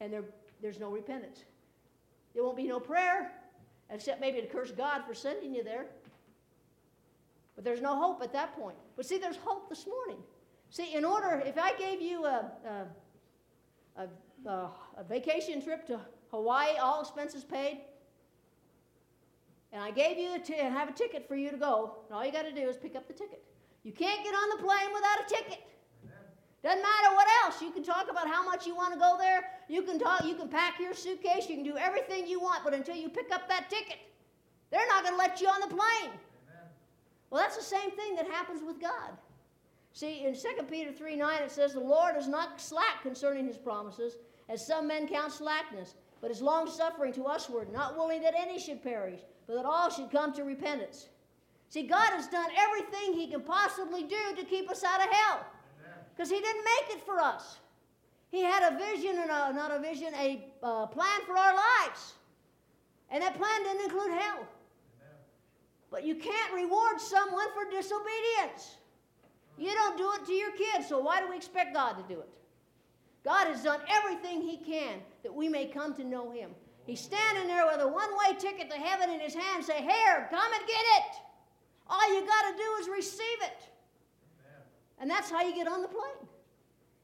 and 0.00 0.12
there, 0.12 0.24
there's 0.62 0.78
no 0.78 0.88
repentance. 0.88 1.44
There 2.34 2.44
won't 2.44 2.56
be 2.56 2.68
no 2.68 2.78
prayer, 2.78 3.32
except 3.90 4.20
maybe 4.20 4.40
to 4.40 4.46
curse 4.46 4.70
God 4.70 5.02
for 5.06 5.12
sending 5.12 5.52
you 5.52 5.64
there. 5.64 5.86
But 7.56 7.64
there's 7.64 7.82
no 7.82 7.96
hope 7.96 8.22
at 8.22 8.32
that 8.32 8.54
point. 8.56 8.76
But 8.96 9.06
see, 9.06 9.18
there's 9.18 9.36
hope 9.36 9.68
this 9.68 9.86
morning. 9.86 10.22
See, 10.70 10.94
in 10.94 11.04
order, 11.04 11.42
if 11.44 11.58
I 11.58 11.76
gave 11.76 12.00
you 12.00 12.24
a, 12.24 12.50
a, 13.96 14.06
a, 14.48 14.70
a 14.96 15.04
vacation 15.06 15.60
trip 15.62 15.84
to 15.88 16.00
Hawaii, 16.30 16.76
all 16.80 17.02
expenses 17.02 17.44
paid, 17.44 17.80
and 19.72 19.82
I 19.82 19.90
gave 19.90 20.18
you 20.18 20.34
a 20.34 20.38
t- 20.38 20.54
and 20.54 20.74
have 20.74 20.88
a 20.88 20.92
ticket 20.92 21.26
for 21.26 21.34
you 21.34 21.50
to 21.50 21.56
go, 21.56 21.96
and 22.08 22.16
all 22.16 22.24
you 22.24 22.32
got 22.32 22.42
to 22.42 22.52
do 22.52 22.68
is 22.68 22.76
pick 22.76 22.94
up 22.94 23.06
the 23.08 23.14
ticket. 23.14 23.42
You 23.82 23.92
can't 23.92 24.22
get 24.22 24.34
on 24.34 24.50
the 24.50 24.62
plane 24.62 24.92
without 24.92 25.20
a 25.20 25.34
ticket. 25.34 25.64
Doesn't 26.62 26.80
matter 26.80 27.14
what 27.14 27.26
else. 27.44 27.60
You 27.60 27.72
can 27.72 27.82
talk 27.82 28.08
about 28.08 28.28
how 28.28 28.44
much 28.44 28.66
you 28.66 28.76
want 28.76 28.92
to 28.94 28.98
go 28.98 29.16
there. 29.18 29.50
You 29.68 29.82
can 29.82 29.98
talk. 29.98 30.24
You 30.24 30.36
can 30.36 30.48
pack 30.48 30.78
your 30.78 30.94
suitcase. 30.94 31.48
You 31.48 31.56
can 31.56 31.64
do 31.64 31.76
everything 31.76 32.28
you 32.28 32.40
want. 32.40 32.62
But 32.62 32.72
until 32.72 32.94
you 32.94 33.08
pick 33.08 33.32
up 33.32 33.48
that 33.48 33.68
ticket, 33.68 33.98
they're 34.70 34.86
not 34.86 35.02
going 35.02 35.14
to 35.14 35.18
let 35.18 35.40
you 35.40 35.48
on 35.48 35.60
the 35.60 35.66
plane. 35.66 36.12
Well, 37.30 37.40
that's 37.42 37.56
the 37.56 37.64
same 37.64 37.90
thing 37.92 38.14
that 38.14 38.28
happens 38.28 38.62
with 38.62 38.80
God. 38.80 39.10
See, 39.92 40.24
in 40.24 40.34
2 40.34 40.62
Peter 40.70 40.92
3 40.92 41.16
9, 41.16 41.42
it 41.42 41.50
says, 41.50 41.72
The 41.72 41.80
Lord 41.80 42.16
is 42.16 42.28
not 42.28 42.60
slack 42.60 43.02
concerning 43.02 43.46
his 43.46 43.56
promises, 43.56 44.16
as 44.48 44.64
some 44.64 44.86
men 44.86 45.08
count 45.08 45.32
slackness, 45.32 45.94
but 46.22 46.30
is 46.30 46.40
long 46.40 46.70
suffering 46.70 47.12
to 47.12 47.22
usward, 47.22 47.70
not 47.72 47.96
willing 47.96 48.22
that 48.22 48.34
any 48.38 48.58
should 48.58 48.82
perish, 48.82 49.20
but 49.46 49.56
that 49.56 49.66
all 49.66 49.90
should 49.90 50.10
come 50.10 50.32
to 50.32 50.44
repentance. 50.44 51.08
See, 51.68 51.82
God 51.82 52.10
has 52.10 52.28
done 52.28 52.48
everything 52.56 53.12
he 53.12 53.26
can 53.26 53.40
possibly 53.42 54.04
do 54.04 54.36
to 54.36 54.44
keep 54.44 54.70
us 54.70 54.84
out 54.84 55.00
of 55.00 55.12
hell 55.12 55.44
because 56.14 56.30
he 56.30 56.40
didn't 56.40 56.64
make 56.64 56.96
it 56.96 57.04
for 57.04 57.18
us. 57.18 57.58
He 58.30 58.42
had 58.42 58.72
a 58.72 58.78
vision 58.78 59.18
and 59.18 59.30
a, 59.30 59.52
not 59.52 59.72
a 59.72 59.80
vision, 59.80 60.14
a 60.14 60.46
uh, 60.62 60.86
plan 60.86 61.20
for 61.26 61.36
our 61.36 61.54
lives. 61.54 62.14
And 63.10 63.22
that 63.22 63.36
plan 63.36 63.62
didn't 63.64 63.84
include 63.84 64.12
hell. 64.12 64.46
But 65.90 66.04
you 66.04 66.14
can't 66.14 66.54
reward 66.54 67.00
someone 67.00 67.48
for 67.52 67.70
disobedience. 67.70 68.76
You 69.58 69.72
don't 69.72 69.98
do 69.98 70.10
it 70.14 70.26
to 70.26 70.32
your 70.32 70.52
kids, 70.52 70.88
so 70.88 71.00
why 71.00 71.20
do 71.20 71.28
we 71.28 71.36
expect 71.36 71.74
God 71.74 71.94
to 71.94 72.14
do 72.14 72.20
it? 72.20 72.28
God 73.24 73.46
has 73.46 73.62
done 73.62 73.80
everything 73.88 74.42
He 74.42 74.56
can 74.56 74.98
that 75.22 75.34
we 75.34 75.48
may 75.48 75.66
come 75.66 75.94
to 75.94 76.04
know 76.04 76.30
Him. 76.30 76.50
He's 76.86 77.00
standing 77.00 77.46
there 77.46 77.66
with 77.66 77.80
a 77.80 77.88
one 77.88 78.10
way 78.16 78.36
ticket 78.38 78.70
to 78.70 78.76
heaven 78.76 79.10
in 79.10 79.20
His 79.20 79.34
hand, 79.34 79.64
say, 79.64 79.80
Here, 79.80 80.28
come 80.30 80.52
and 80.52 80.66
get 80.66 80.84
it. 80.98 81.16
All 81.88 82.14
you 82.14 82.26
got 82.26 82.50
to 82.50 82.56
do 82.56 82.76
is 82.80 82.88
receive 82.88 83.42
it. 83.42 83.68
And 84.98 85.10
that's 85.10 85.30
how 85.30 85.42
you 85.42 85.54
get 85.54 85.66
on 85.66 85.82
the 85.82 85.88
plane. 85.88 86.28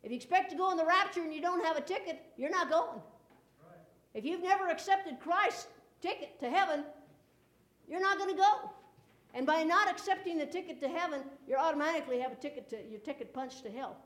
If 0.02 0.10
you 0.10 0.16
expect 0.16 0.50
to 0.50 0.56
go 0.56 0.70
in 0.70 0.76
the 0.76 0.84
rapture 0.84 1.22
and 1.22 1.34
you 1.34 1.40
don't 1.40 1.64
have 1.64 1.76
a 1.76 1.80
ticket, 1.80 2.20
you're 2.36 2.50
not 2.50 2.70
going. 2.70 3.00
If 4.14 4.24
you've 4.24 4.42
never 4.42 4.68
accepted 4.68 5.20
Christ's 5.20 5.66
ticket 6.00 6.40
to 6.40 6.48
heaven, 6.48 6.84
you're 7.88 8.00
not 8.00 8.18
going 8.18 8.30
to 8.30 8.36
go. 8.36 8.70
And 9.34 9.46
by 9.46 9.62
not 9.62 9.90
accepting 9.90 10.38
the 10.38 10.46
ticket 10.46 10.80
to 10.80 10.88
heaven, 10.88 11.20
you 11.46 11.56
automatically 11.56 12.18
have 12.20 12.32
a 12.32 12.36
ticket 12.36 12.68
to 12.70 12.76
your 12.88 13.00
ticket 13.00 13.34
punched 13.34 13.64
to 13.64 13.70
hell. 13.70 13.96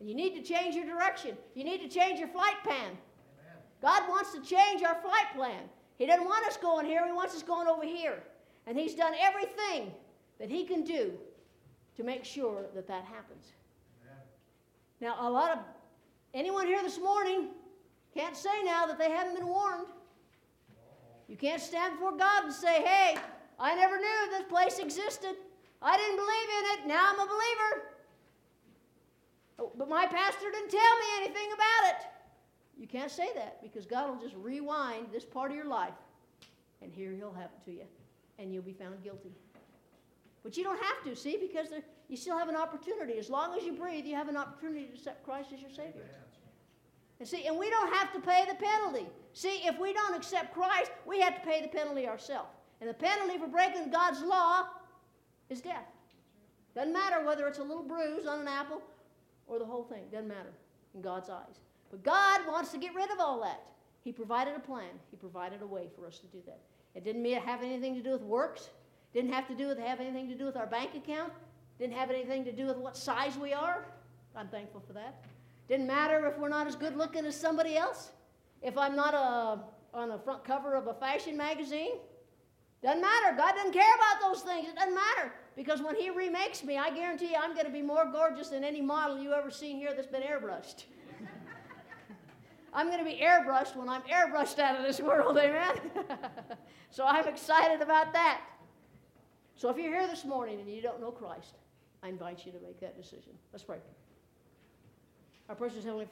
And 0.00 0.08
you 0.08 0.14
need 0.14 0.34
to 0.34 0.42
change 0.42 0.74
your 0.74 0.86
direction. 0.86 1.36
You 1.54 1.62
need 1.62 1.82
to 1.82 1.88
change 1.88 2.18
your 2.18 2.28
flight 2.28 2.56
plan. 2.64 2.96
God 3.82 4.08
wants 4.08 4.32
to 4.32 4.40
change 4.42 4.82
our 4.82 5.00
flight 5.00 5.34
plan. 5.34 5.62
He 5.98 6.06
doesn't 6.06 6.24
want 6.24 6.46
us 6.46 6.56
going 6.56 6.86
here, 6.86 7.06
He 7.06 7.12
wants 7.12 7.34
us 7.34 7.42
going 7.42 7.68
over 7.68 7.84
here. 7.84 8.22
And 8.66 8.78
He's 8.78 8.94
done 8.94 9.12
everything 9.20 9.92
that 10.38 10.50
He 10.50 10.64
can 10.64 10.84
do 10.84 11.12
to 11.96 12.02
make 12.02 12.24
sure 12.24 12.64
that 12.74 12.86
that 12.88 13.04
happens. 13.04 13.52
Now, 15.00 15.16
a 15.20 15.30
lot 15.30 15.50
of 15.50 15.58
anyone 16.34 16.66
here 16.66 16.82
this 16.82 16.98
morning 16.98 17.48
can't 18.14 18.36
say 18.36 18.62
now 18.64 18.86
that 18.86 18.98
they 18.98 19.10
haven't 19.10 19.34
been 19.34 19.46
warned. 19.46 19.86
You 21.28 21.36
can't 21.36 21.60
stand 21.60 21.94
before 21.94 22.16
God 22.16 22.44
and 22.44 22.52
say, 22.52 22.82
hey, 22.82 23.16
I 23.58 23.74
never 23.74 23.96
knew 23.98 24.30
this 24.30 24.42
place 24.48 24.78
existed. 24.78 25.36
I 25.80 25.96
didn't 25.96 26.16
believe 26.16 26.48
in 26.58 26.64
it. 26.72 26.88
Now 26.88 27.08
I'm 27.08 27.20
a 27.20 27.26
believer. 27.26 27.90
Oh, 29.60 29.70
but 29.76 29.88
my 29.88 30.06
pastor 30.06 30.50
didn't 30.50 30.70
tell 30.70 30.80
me 30.80 31.24
anything 31.24 31.52
about 31.52 31.90
it. 31.90 32.06
You 32.78 32.86
can't 32.86 33.10
say 33.10 33.28
that 33.34 33.62
because 33.62 33.84
God 33.84 34.08
will 34.08 34.20
just 34.20 34.34
rewind 34.36 35.08
this 35.12 35.24
part 35.24 35.50
of 35.50 35.56
your 35.56 35.66
life 35.66 35.92
and 36.80 36.90
here 36.90 37.12
He'll 37.12 37.34
have 37.34 37.50
it 37.50 37.64
to 37.66 37.72
you 37.72 37.84
and 38.38 38.52
you'll 38.52 38.62
be 38.62 38.72
found 38.72 39.02
guilty. 39.04 39.32
But 40.42 40.56
you 40.56 40.64
don't 40.64 40.82
have 40.82 41.04
to, 41.04 41.14
see, 41.14 41.36
because 41.36 41.68
there, 41.68 41.82
you 42.08 42.16
still 42.16 42.38
have 42.38 42.48
an 42.48 42.56
opportunity. 42.56 43.18
As 43.18 43.28
long 43.28 43.54
as 43.58 43.64
you 43.64 43.74
breathe, 43.74 44.06
you 44.06 44.14
have 44.14 44.28
an 44.28 44.38
opportunity 44.38 44.86
to 44.86 44.94
accept 44.94 45.22
Christ 45.22 45.50
as 45.52 45.60
your 45.60 45.70
Savior. 45.70 46.06
And 47.18 47.28
see, 47.28 47.46
and 47.46 47.58
we 47.58 47.68
don't 47.68 47.92
have 47.92 48.14
to 48.14 48.20
pay 48.20 48.46
the 48.48 48.54
penalty. 48.54 49.06
See, 49.34 49.60
if 49.66 49.78
we 49.78 49.92
don't 49.92 50.16
accept 50.16 50.54
Christ, 50.54 50.90
we 51.04 51.20
have 51.20 51.34
to 51.34 51.46
pay 51.46 51.60
the 51.60 51.68
penalty 51.68 52.08
ourselves. 52.08 52.48
And 52.80 52.88
the 52.88 52.94
penalty 52.94 53.36
for 53.36 53.46
breaking 53.46 53.90
God's 53.90 54.22
law 54.22 54.64
is 55.50 55.60
death. 55.60 55.84
Doesn't 56.74 56.94
matter 56.94 57.22
whether 57.26 57.46
it's 57.46 57.58
a 57.58 57.62
little 57.62 57.82
bruise 57.82 58.26
on 58.26 58.40
an 58.40 58.48
apple 58.48 58.80
or 59.50 59.58
the 59.58 59.64
whole 59.64 59.84
thing. 59.84 60.04
Doesn't 60.10 60.28
matter 60.28 60.52
in 60.94 61.02
God's 61.02 61.28
eyes. 61.28 61.60
But 61.90 62.02
God 62.04 62.40
wants 62.46 62.70
to 62.70 62.78
get 62.78 62.94
rid 62.94 63.10
of 63.10 63.18
all 63.18 63.42
that. 63.42 63.60
He 64.02 64.12
provided 64.12 64.54
a 64.56 64.60
plan. 64.60 64.90
He 65.10 65.16
provided 65.16 65.60
a 65.60 65.66
way 65.66 65.88
for 65.94 66.06
us 66.06 66.18
to 66.20 66.26
do 66.28 66.38
that. 66.46 66.60
It 66.94 67.04
didn't 67.04 67.24
have 67.42 67.62
anything 67.62 67.94
to 67.96 68.02
do 68.02 68.12
with 68.12 68.22
works. 68.22 68.70
Didn't 69.12 69.32
have 69.32 69.46
to 69.48 69.54
do 69.54 69.66
with 69.66 69.78
have 69.78 70.00
anything 70.00 70.28
to 70.28 70.34
do 70.34 70.44
with 70.46 70.56
our 70.56 70.66
bank 70.66 70.94
account. 70.94 71.32
Didn't 71.78 71.94
have 71.94 72.10
anything 72.10 72.44
to 72.44 72.52
do 72.52 72.66
with 72.66 72.76
what 72.76 72.96
size 72.96 73.36
we 73.36 73.52
are. 73.52 73.84
I'm 74.36 74.48
thankful 74.48 74.82
for 74.86 74.92
that. 74.92 75.24
Didn't 75.68 75.86
matter 75.86 76.26
if 76.26 76.38
we're 76.38 76.48
not 76.48 76.66
as 76.66 76.76
good 76.76 76.96
looking 76.96 77.24
as 77.24 77.36
somebody 77.36 77.76
else. 77.76 78.10
If 78.62 78.78
I'm 78.78 78.94
not 78.94 79.14
a, 79.14 79.96
on 79.96 80.08
the 80.08 80.18
front 80.18 80.44
cover 80.44 80.74
of 80.74 80.86
a 80.86 80.94
fashion 80.94 81.36
magazine. 81.36 81.96
Doesn't 82.82 83.02
matter. 83.02 83.36
God 83.36 83.52
doesn't 83.56 83.72
care 83.72 83.94
about 83.94 84.20
those 84.22 84.42
things. 84.42 84.68
It 84.68 84.74
doesn't 84.74 84.94
matter. 84.94 85.32
Because 85.54 85.82
when 85.82 85.96
He 85.96 86.08
remakes 86.08 86.64
me, 86.64 86.78
I 86.78 86.90
guarantee 86.90 87.30
you 87.30 87.36
I'm 87.38 87.52
going 87.52 87.66
to 87.66 87.72
be 87.72 87.82
more 87.82 88.06
gorgeous 88.10 88.48
than 88.48 88.64
any 88.64 88.80
model 88.80 89.18
you 89.18 89.34
ever 89.34 89.50
seen 89.50 89.76
here 89.76 89.92
that's 89.94 90.06
been 90.06 90.22
airbrushed. 90.22 90.84
I'm 92.72 92.86
going 92.86 92.98
to 92.98 93.04
be 93.04 93.20
airbrushed 93.20 93.76
when 93.76 93.88
I'm 93.88 94.02
airbrushed 94.02 94.58
out 94.58 94.76
of 94.76 94.82
this 94.86 95.00
world, 95.00 95.36
amen? 95.36 95.74
so 96.90 97.04
I'm 97.04 97.26
excited 97.26 97.82
about 97.82 98.12
that. 98.12 98.42
So 99.56 99.68
if 99.68 99.76
you're 99.76 99.92
here 99.92 100.06
this 100.06 100.24
morning 100.24 100.60
and 100.60 100.70
you 100.70 100.80
don't 100.80 101.00
know 101.00 101.10
Christ, 101.10 101.56
I 102.02 102.08
invite 102.08 102.46
you 102.46 102.52
to 102.52 102.60
make 102.60 102.80
that 102.80 102.96
decision. 102.96 103.32
Let's 103.52 103.64
pray. 103.64 103.78
Our 105.48 105.56
precious 105.56 105.84
Heavenly 105.84 106.06